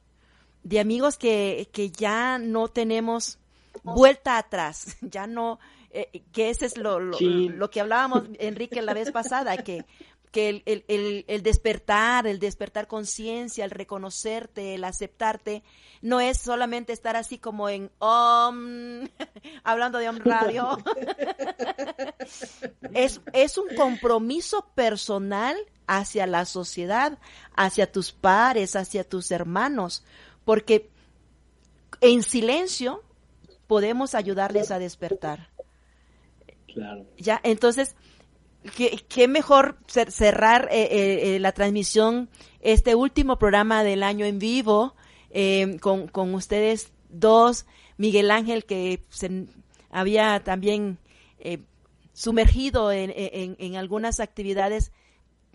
de 0.64 0.80
amigos 0.80 1.16
que, 1.16 1.68
que 1.72 1.90
ya 1.90 2.38
no 2.38 2.68
tenemos 2.68 3.38
vuelta 3.84 4.38
atrás, 4.38 4.96
ya 5.00 5.26
no, 5.26 5.60
eh, 5.90 6.22
que 6.32 6.50
ese 6.50 6.66
es 6.66 6.76
lo, 6.76 6.98
lo, 6.98 7.70
que 7.70 7.80
hablábamos, 7.80 8.24
Enrique, 8.38 8.82
la 8.82 8.94
vez 8.94 9.12
pasada, 9.12 9.56
que, 9.58 9.84
que 10.32 10.48
el, 10.48 10.62
el, 10.88 11.24
el, 11.28 11.42
despertar, 11.42 12.26
el 12.26 12.40
despertar 12.40 12.88
conciencia, 12.88 13.64
el 13.64 13.70
reconocerte, 13.70 14.74
el 14.74 14.84
aceptarte, 14.84 15.62
no 16.02 16.20
es 16.20 16.38
solamente 16.38 16.92
estar 16.92 17.14
así 17.14 17.38
como 17.38 17.68
en 17.68 17.90
OM, 17.98 19.08
hablando 19.64 19.98
de 19.98 20.08
OM 20.08 20.18
Radio, 20.24 20.78
es, 22.94 23.20
es 23.32 23.58
un 23.58 23.68
compromiso 23.76 24.66
personal 24.74 25.56
hacia 25.86 26.26
la 26.26 26.44
sociedad, 26.46 27.18
hacia 27.54 27.92
tus 27.92 28.12
pares, 28.12 28.76
hacia 28.76 29.04
tus 29.04 29.30
hermanos, 29.30 30.04
porque 30.44 30.90
en 32.00 32.22
silencio 32.22 33.02
podemos 33.66 34.14
ayudarles 34.14 34.70
a 34.70 34.78
despertar. 34.78 35.48
Claro. 36.66 37.06
Ya, 37.16 37.40
entonces, 37.44 37.94
qué, 39.08 39.28
mejor 39.28 39.78
cerrar 39.86 40.68
eh, 40.70 40.82
eh, 40.82 41.36
eh, 41.36 41.38
la 41.40 41.52
transmisión, 41.52 42.28
este 42.60 42.94
último 42.94 43.38
programa 43.38 43.84
del 43.84 44.02
año 44.02 44.24
en 44.26 44.38
vivo, 44.38 44.94
con, 45.80 46.06
con, 46.06 46.32
ustedes 46.34 46.92
dos, 47.08 47.66
Miguel 47.96 48.30
Ángel, 48.30 48.64
que 48.64 49.04
se 49.08 49.46
había 49.90 50.44
también 50.44 50.98
sumergido 52.12 52.92
en, 52.92 53.12
en, 53.16 53.56
en, 53.58 53.76
algunas 53.76 54.20
actividades 54.20 54.92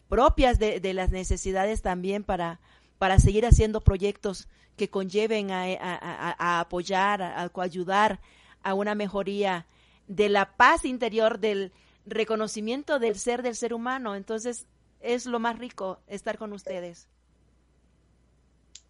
propias 0.09 0.59
de, 0.59 0.81
de, 0.81 0.93
las 0.93 1.11
necesidades 1.11 1.81
también 1.81 2.25
para, 2.25 2.59
para 2.99 3.17
seguir 3.17 3.45
haciendo 3.45 3.81
proyectos 3.81 4.47
que 4.75 4.89
conlleven 4.89 5.49
a, 5.51 6.59
apoyar, 6.59 7.21
a, 7.21 7.49
ayudar 7.55 8.19
a 8.61 8.73
una 8.75 8.93
mejoría 8.93 9.65
de 10.07 10.29
la 10.29 10.55
paz 10.55 10.85
interior, 10.85 11.39
del 11.39 11.71
reconocimiento 12.05 12.99
del 12.99 13.15
ser 13.15 13.41
del 13.41 13.55
ser 13.55 13.73
humano. 13.73 14.15
Entonces, 14.15 14.67
es 14.99 15.25
lo 15.25 15.39
más 15.39 15.57
rico 15.57 15.99
estar 16.07 16.37
con 16.37 16.53
ustedes. 16.53 17.07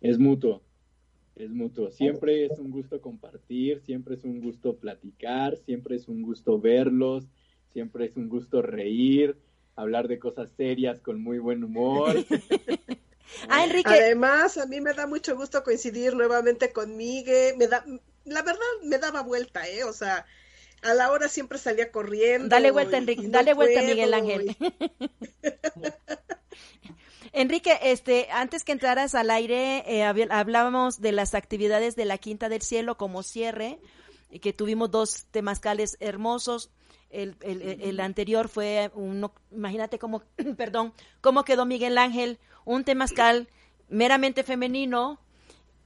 Es 0.01 0.17
mutuo, 0.17 0.61
es 1.35 1.51
mutuo. 1.51 1.91
Siempre 1.91 2.45
es 2.45 2.57
un 2.57 2.71
gusto 2.71 3.01
compartir, 3.01 3.79
siempre 3.81 4.15
es 4.15 4.23
un 4.23 4.41
gusto 4.41 4.75
platicar, 4.77 5.57
siempre 5.57 5.95
es 5.95 6.07
un 6.07 6.21
gusto 6.23 6.59
verlos, 6.59 7.27
siempre 7.73 8.05
es 8.05 8.15
un 8.15 8.27
gusto 8.27 8.61
reír, 8.61 9.37
hablar 9.75 10.07
de 10.07 10.17
cosas 10.17 10.49
serias 10.51 10.99
con 10.99 11.21
muy 11.21 11.37
buen 11.37 11.63
humor. 11.63 12.15
ah, 13.49 13.63
Enrique. 13.63 13.89
Además, 13.89 14.57
a 14.57 14.65
mí 14.65 14.81
me 14.81 14.93
da 14.93 15.07
mucho 15.07 15.35
gusto 15.35 15.63
coincidir 15.63 16.15
nuevamente 16.15 16.71
con 16.71 16.95
Miguel. 16.95 17.57
Me 17.57 17.67
da, 17.67 17.85
la 18.25 18.41
verdad, 18.41 18.61
me 18.83 18.97
daba 18.97 19.21
vuelta, 19.21 19.67
¿eh? 19.67 19.83
O 19.83 19.93
sea, 19.93 20.25
a 20.81 20.93
la 20.93 21.11
hora 21.11 21.27
siempre 21.27 21.57
salía 21.57 21.91
corriendo. 21.91 22.49
Dale 22.49 22.71
vuelta, 22.71 22.97
Enrique. 22.97 23.23
dale 23.27 23.53
vuelta, 23.53 23.81
Miguel 23.81 24.13
Ángel. 24.13 24.55
Enrique, 27.31 27.77
este, 27.83 28.27
antes 28.31 28.63
que 28.63 28.71
entraras 28.71 29.13
al 29.13 29.29
aire, 29.29 29.83
eh, 29.87 30.03
hablábamos 30.03 30.99
de 30.99 31.11
las 31.11 31.35
actividades 31.35 31.95
de 31.95 32.05
la 32.05 32.17
Quinta 32.17 32.49
del 32.49 32.61
Cielo 32.61 32.97
como 32.97 33.21
cierre, 33.23 33.79
que 34.41 34.53
tuvimos 34.53 34.89
dos 34.89 35.25
temazcales 35.31 35.97
hermosos. 35.99 36.71
El, 37.09 37.35
el, 37.41 37.61
el 37.61 37.99
anterior 37.99 38.49
fue 38.49 38.91
un, 38.93 39.31
imagínate 39.51 39.97
cómo, 39.97 40.23
perdón, 40.57 40.93
cómo 41.21 41.43
quedó 41.43 41.65
Miguel 41.65 41.97
Ángel, 41.97 42.39
un 42.65 42.83
temazcal 42.83 43.49
meramente 43.89 44.43
femenino, 44.43 45.19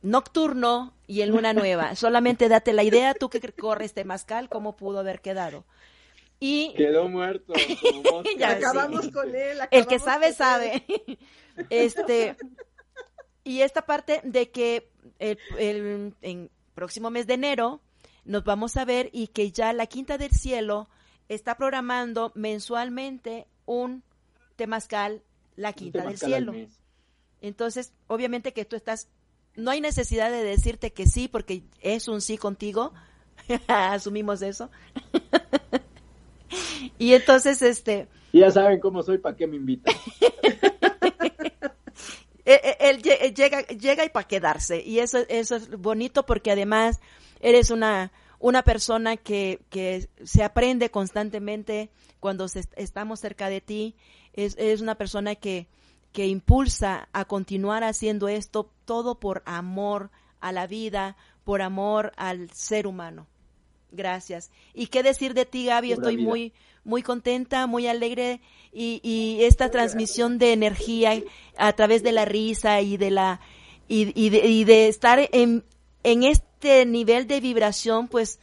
nocturno 0.02 0.94
y 1.08 1.22
en 1.22 1.30
luna 1.30 1.54
nueva. 1.54 1.96
Solamente 1.96 2.50
date 2.50 2.74
la 2.74 2.84
idea, 2.84 3.14
tú 3.14 3.30
que 3.30 3.40
corres 3.54 3.94
temazcal, 3.94 4.50
cómo 4.50 4.76
pudo 4.76 5.00
haber 5.00 5.22
quedado. 5.22 5.66
Y... 6.40 6.74
Quedó 6.76 7.08
muerto. 7.08 7.54
ya 8.38 8.52
acabamos 8.52 9.10
con 9.10 9.34
él. 9.34 9.60
el 9.72 9.88
que 9.88 10.00
sabe, 10.00 10.34
sabe. 10.34 10.84
este, 11.70 12.36
y 13.46 13.62
esta 13.62 13.86
parte 13.86 14.20
de 14.26 14.52
que 14.52 14.92
el, 15.20 15.38
el 15.58 16.14
en 16.22 16.52
próximo 16.76 17.10
mes 17.10 17.28
de 17.28 17.36
enero 17.36 17.82
nos 18.26 18.44
vamos 18.44 18.78
a 18.78 18.86
ver 18.86 19.10
y 19.14 19.28
que 19.28 19.52
ya 19.52 19.72
la 19.74 19.86
Quinta 19.88 20.18
del 20.18 20.32
Cielo 20.32 20.90
está 21.30 21.56
programando 21.56 22.32
mensualmente 22.36 23.48
un 23.66 24.04
temazcal, 24.56 25.24
la 25.56 25.74
Quinta 25.74 26.06
del 26.06 26.18
Cielo. 26.18 26.54
Entonces, 27.42 27.94
obviamente 28.08 28.54
que 28.54 28.66
tú 28.66 28.76
estás, 28.76 29.10
no 29.56 29.72
hay 29.72 29.82
necesidad 29.82 30.32
de 30.32 30.44
decirte 30.44 30.94
que 30.94 31.06
sí, 31.06 31.28
porque 31.28 31.64
es 31.82 32.08
un 32.08 32.22
sí 32.22 32.38
contigo, 32.38 32.94
asumimos 33.68 34.42
eso. 34.42 34.70
y 36.98 37.14
entonces, 37.14 37.62
este... 37.62 38.08
Ya 38.32 38.50
saben 38.50 38.80
cómo 38.80 39.04
soy, 39.04 39.18
¿para 39.18 39.36
qué 39.36 39.46
me 39.46 39.58
invitan? 39.58 39.94
E, 42.46 42.54
e, 42.54 42.78
él, 42.80 43.02
llega, 43.02 43.62
llega 43.68 44.06
y 44.06 44.10
para 44.10 44.28
quedarse. 44.28 44.82
Y 44.82 45.00
eso, 45.00 45.20
eso 45.30 45.56
es 45.56 45.70
bonito 45.70 46.26
porque 46.26 46.52
además 46.52 47.00
eres 47.42 47.70
una, 47.70 48.12
una 48.44 48.64
persona 48.64 49.16
que, 49.16 49.62
que 49.70 50.10
se 50.26 50.44
aprende 50.44 50.92
constantemente 50.92 51.90
cuando 52.20 52.46
estamos 52.76 53.22
cerca 53.22 53.48
de 53.48 53.62
ti. 53.62 53.96
Es, 54.34 54.58
es 54.58 54.82
una 54.82 54.96
persona 54.96 55.36
que, 55.36 55.68
que 56.12 56.28
impulsa 56.28 57.08
a 57.14 57.24
continuar 57.24 57.86
haciendo 57.86 58.28
esto 58.28 58.70
todo 58.84 59.18
por 59.18 59.44
amor 59.46 60.12
a 60.42 60.52
la 60.52 60.68
vida, 60.68 61.16
por 61.46 61.62
amor 61.62 62.12
al 62.18 62.50
ser 62.50 62.86
humano. 62.86 63.28
Gracias. 63.94 64.52
¿Y 64.74 64.88
qué 64.88 65.04
decir 65.04 65.34
de 65.36 65.46
ti, 65.46 65.68
Gaby? 65.68 65.94
Estoy 65.94 66.18
muy, 66.18 66.52
muy 66.84 67.02
contenta, 67.02 67.66
muy 67.66 67.88
alegre 67.88 68.42
y, 68.74 69.00
y 69.04 69.46
esta 69.46 69.72
transmisión 69.72 70.38
de 70.38 70.52
energía 70.52 71.14
a 71.58 71.72
través 71.72 72.04
de 72.04 72.12
la 72.12 72.26
risa 72.26 72.82
y 72.82 72.98
de 72.98 73.10
la 73.10 73.40
y, 73.88 74.12
y, 74.22 74.32
de, 74.32 74.48
y 74.48 74.66
de, 74.66 74.90
estar 74.90 75.30
en, 75.32 75.64
en 76.04 76.24
este 76.24 76.53
nivel 76.86 77.28
de 77.28 77.40
vibración, 77.40 78.08
pues 78.08 78.40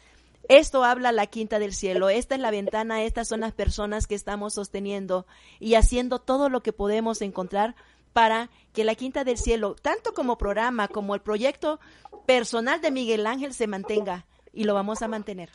esto 0.49 0.85
habla 0.85 1.13
la 1.13 1.27
quinta 1.27 1.59
del 1.59 1.73
cielo, 1.73 2.09
esta 2.09 2.35
es 2.35 2.41
la 2.41 2.51
ventana, 2.51 3.05
estas 3.05 3.29
son 3.29 3.41
las 3.41 3.53
personas 3.53 4.07
que 4.07 4.15
estamos 4.15 4.55
sosteniendo 4.55 5.27
y 5.59 5.75
haciendo 5.75 6.19
todo 6.19 6.49
lo 6.49 6.63
que 6.63 6.73
podemos 6.73 7.23
encontrar 7.23 7.77
para 8.13 8.51
que 8.73 8.85
la 8.85 8.95
quinta 8.95 9.25
del 9.25 9.39
cielo, 9.39 9.77
tanto 9.81 10.13
como 10.13 10.39
programa 10.39 10.89
como 10.89 11.15
el 11.15 11.21
proyecto 11.21 11.79
personal 12.27 12.81
de 12.81 12.91
Miguel 12.91 13.27
Ángel 13.27 13.55
se 13.55 13.67
mantenga 13.67 14.27
y 14.53 14.65
lo 14.65 14.75
vamos 14.75 15.03
a 15.03 15.09
mantener. 15.09 15.51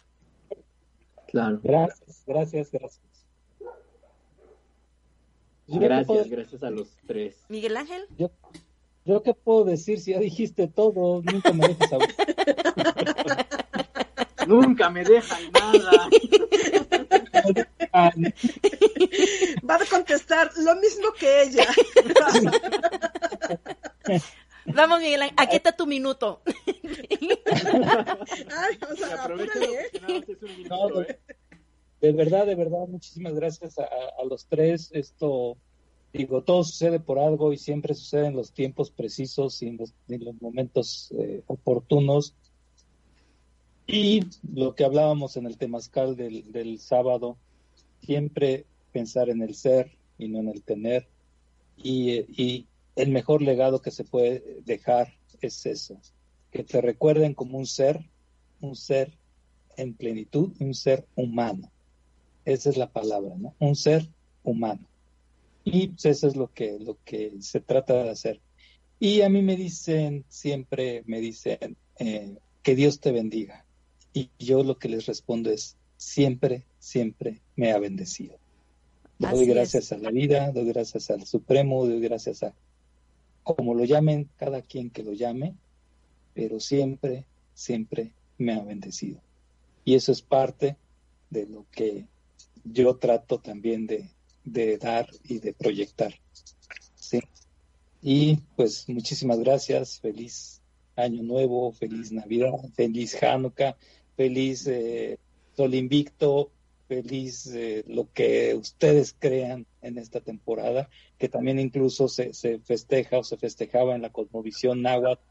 Claro. 1.28 1.60
Gracias, 1.62 2.24
gracias, 2.26 2.72
gracias. 2.72 3.02
Gracias, 5.68 6.30
gracias 6.30 6.64
a 6.64 6.70
los 6.70 6.96
tres. 7.08 7.36
Miguel 7.50 7.76
Ángel. 7.76 8.06
Yo, 8.18 8.30
yo 9.06 9.24
qué 9.24 9.34
puedo 9.34 9.64
decir 9.66 10.00
si 10.00 10.12
ya 10.12 10.20
dijiste 10.20 10.68
todo, 10.68 11.22
nunca 11.22 11.54
me 11.54 11.68
dejas 11.68 11.94
hablar. 11.94 12.10
nunca 14.48 14.90
me 14.90 15.04
dejan 15.04 15.52
nada. 15.52 16.10
Va 19.68 19.76
a 19.76 19.86
contestar 19.90 20.52
lo 20.58 20.76
mismo 20.76 21.12
que 21.18 21.44
ella. 21.44 21.66
Vamos, 24.66 25.00
Miguel, 25.00 25.22
aquí 25.38 25.56
está 25.56 25.72
tu 25.72 25.86
minuto. 25.86 26.42
Ay, 26.46 26.58
o 28.92 28.96
sea, 28.96 29.24
apúrale, 29.24 29.76
¿eh? 29.76 29.92
de 32.02 32.12
verdad, 32.12 32.48
de 32.48 32.56
verdad, 32.56 32.88
muchísimas 32.88 33.36
gracias 33.36 33.78
a, 33.78 33.88
los 34.28 34.48
tres. 34.48 34.90
Esto, 34.94 35.58
digo, 36.18 36.44
todo 36.44 36.64
sucede 36.64 37.00
por 37.00 37.20
algo 37.20 37.52
y 37.54 37.58
siempre 37.58 37.94
sucede 37.94 38.28
en 38.28 38.36
los 38.36 38.52
tiempos 38.52 38.92
precisos 38.92 39.62
y 39.62 39.68
en 39.68 39.78
los, 39.78 39.94
momentos 40.42 41.14
eh, 41.18 41.44
oportunos. 41.48 42.36
Y 43.88 44.22
lo 44.54 44.76
que 44.76 44.84
hablábamos 44.84 45.38
en 45.38 45.46
el 45.46 45.58
temazcal 45.58 46.16
del, 46.16 46.80
sábado, 46.80 47.38
siempre 48.02 48.66
pensar 48.92 49.30
en 49.30 49.42
el 49.42 49.56
ser 49.56 49.92
y 50.18 50.28
no 50.28 50.40
en 50.40 50.50
el 50.50 50.64
tener. 50.64 51.08
Y, 51.78 52.12
y 52.42 52.68
el 52.96 53.10
mejor 53.12 53.42
legado 53.42 53.82
que 53.82 53.92
se 53.92 54.04
puede 54.04 54.62
dejar 54.66 55.14
es 55.42 55.66
eso, 55.66 56.00
que 56.52 56.64
te 56.64 56.82
recuerden 56.82 57.34
como 57.34 57.58
un 57.58 57.66
ser, 57.66 58.10
un 58.62 58.76
ser 58.76 59.18
en 59.78 59.94
plenitud, 59.94 60.54
un 60.60 60.74
ser 60.74 61.06
humano. 61.16 61.72
Esa 62.46 62.70
es 62.70 62.78
la 62.78 62.92
palabra, 62.92 63.36
¿no? 63.38 63.54
Un 63.60 63.76
ser 63.76 64.08
humano. 64.44 64.88
Y 65.66 65.88
pues, 65.88 66.06
eso 66.06 66.28
es 66.28 66.36
lo 66.36 66.54
que, 66.54 66.80
lo 66.80 66.98
que 67.04 67.34
se 67.42 67.60
trata 67.60 68.02
de 68.02 68.10
hacer. 68.10 68.40
Y 69.00 69.22
a 69.22 69.30
mí 69.30 69.42
me 69.42 69.58
dicen, 69.58 70.24
siempre 70.30 71.04
me 71.08 71.20
dicen, 71.20 71.76
eh, 72.00 72.38
que 72.62 72.76
Dios 72.76 73.00
te 73.00 73.12
bendiga. 73.12 73.66
Y 74.14 74.30
yo 74.40 74.64
lo 74.64 74.78
que 74.78 74.88
les 74.88 75.08
respondo 75.08 75.50
es, 75.50 75.76
siempre, 75.98 76.66
siempre 76.80 77.42
me 77.56 77.72
ha 77.72 77.80
bendecido. 77.80 78.38
Doy 79.18 79.46
gracias 79.46 79.92
a 79.92 79.98
la 79.98 80.12
vida, 80.12 80.52
doy 80.52 80.66
gracias 80.66 81.10
al 81.10 81.26
Supremo, 81.26 81.86
doy 81.86 82.00
gracias 82.00 82.44
a 82.44 82.54
como 83.44 83.76
lo 83.76 83.86
llamen, 83.86 84.30
cada 84.38 84.62
quien 84.62 84.90
que 84.90 85.04
lo 85.04 85.14
llame, 85.14 85.56
pero 86.34 86.60
siempre, 86.60 87.26
siempre 87.54 88.12
me 88.38 88.54
ha 88.54 88.64
bendecido. 88.64 89.22
Y 89.84 89.94
eso 89.94 90.12
es 90.12 90.22
parte 90.22 90.78
de 91.30 91.46
lo 91.46 91.66
que 91.72 92.08
yo 92.64 92.96
trato 92.98 93.40
también 93.40 93.86
de, 93.86 94.10
dar 94.46 95.10
y 95.24 95.40
de 95.40 95.54
proyectar. 95.54 96.14
¿sí? 96.96 97.22
Y 98.02 98.38
pues 98.56 98.88
muchísimas 98.88 99.40
gracias, 99.40 100.00
feliz 100.00 100.62
año 100.96 101.24
nuevo, 101.24 101.72
feliz 101.72 102.12
Navidad, 102.12 102.54
feliz 102.76 103.22
Hanukkah, 103.22 103.76
feliz 104.16 104.68
eh, 104.68 105.18
Sol 105.56 105.74
Invicto, 105.74 106.52
feliz 106.88 107.52
de 107.52 107.84
lo 107.88 108.12
que 108.14 108.56
ustedes 108.56 109.16
crean 109.18 109.66
en 109.82 109.98
esta 109.98 110.22
temporada, 110.22 110.90
que 111.18 111.30
también 111.30 111.60
incluso 111.60 112.08
se, 112.08 112.34
se 112.34 112.60
festeja 112.60 113.20
o 113.20 113.24
se 113.24 113.38
festejaba 113.38 113.96
en 113.96 114.02
la 114.02 114.12
cosmovisión 114.12 114.82
náhuatl 114.82 115.22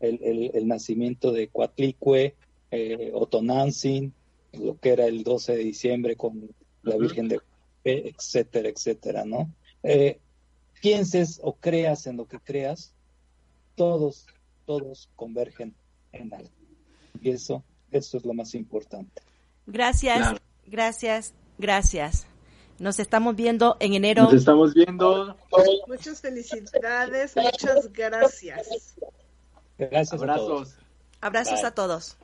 el, 0.00 0.50
el, 0.54 0.66
nacimiento 0.66 1.32
de 1.32 1.48
Coatlicue, 1.48 2.34
eh, 2.70 3.10
Otonantzin, 3.14 4.12
lo 4.52 4.78
que 4.78 4.90
era 4.90 5.06
el 5.06 5.22
12 5.24 5.56
de 5.56 5.64
diciembre 5.64 6.16
con 6.16 6.50
la 6.82 6.96
Virgen 6.96 7.28
de 7.28 7.40
etcétera, 7.84 8.68
etcétera, 8.68 9.24
¿no? 9.24 9.52
Eh, 9.82 10.18
pienses 10.80 11.40
o 11.42 11.54
creas 11.54 12.06
en 12.06 12.16
lo 12.16 12.26
que 12.26 12.38
creas, 12.38 12.92
todos, 13.74 14.26
todos 14.66 15.10
convergen 15.16 15.74
en 16.12 16.32
algo. 16.32 16.50
Y 17.20 17.30
eso, 17.30 17.62
eso 17.90 18.16
es 18.18 18.24
lo 18.24 18.34
más 18.34 18.54
importante. 18.54 19.22
Gracias. 19.66 20.40
Gracias, 20.66 21.34
gracias. 21.58 22.26
Nos 22.78 22.98
estamos 22.98 23.36
viendo 23.36 23.76
en 23.80 23.94
enero. 23.94 24.24
Nos 24.24 24.34
estamos 24.34 24.74
viendo. 24.74 25.36
Muchas 25.86 26.20
felicidades, 26.20 27.36
muchas 27.36 27.92
gracias. 27.92 28.96
Gracias. 29.78 30.12
Abrazos. 30.12 30.76
Abrazos 31.20 31.64
a 31.64 31.70
todos. 31.72 32.16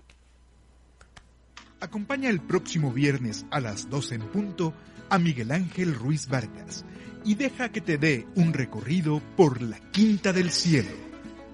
Acompaña 1.80 2.28
el 2.28 2.40
próximo 2.40 2.92
viernes 2.92 3.46
a 3.50 3.60
las 3.60 3.88
12 3.88 4.16
en 4.16 4.28
punto 4.28 4.74
a 5.10 5.18
Miguel 5.18 5.52
Ángel 5.52 5.94
Ruiz 5.94 6.28
Vargas 6.28 6.84
y 7.24 7.34
deja 7.34 7.70
que 7.70 7.80
te 7.80 7.98
dé 7.98 8.26
un 8.36 8.52
recorrido 8.52 9.20
por 9.36 9.60
la 9.60 9.78
Quinta 9.90 10.32
del 10.32 10.50
Cielo, 10.50 10.90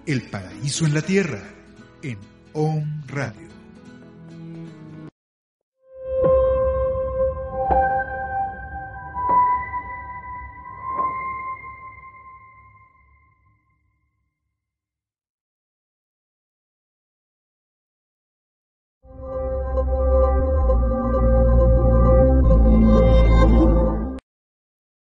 el 0.06 0.22
paraíso 0.22 0.86
en 0.86 0.94
la 0.94 1.02
tierra, 1.02 1.42
en 2.02 2.18
OM 2.52 3.02
Radio. 3.08 3.45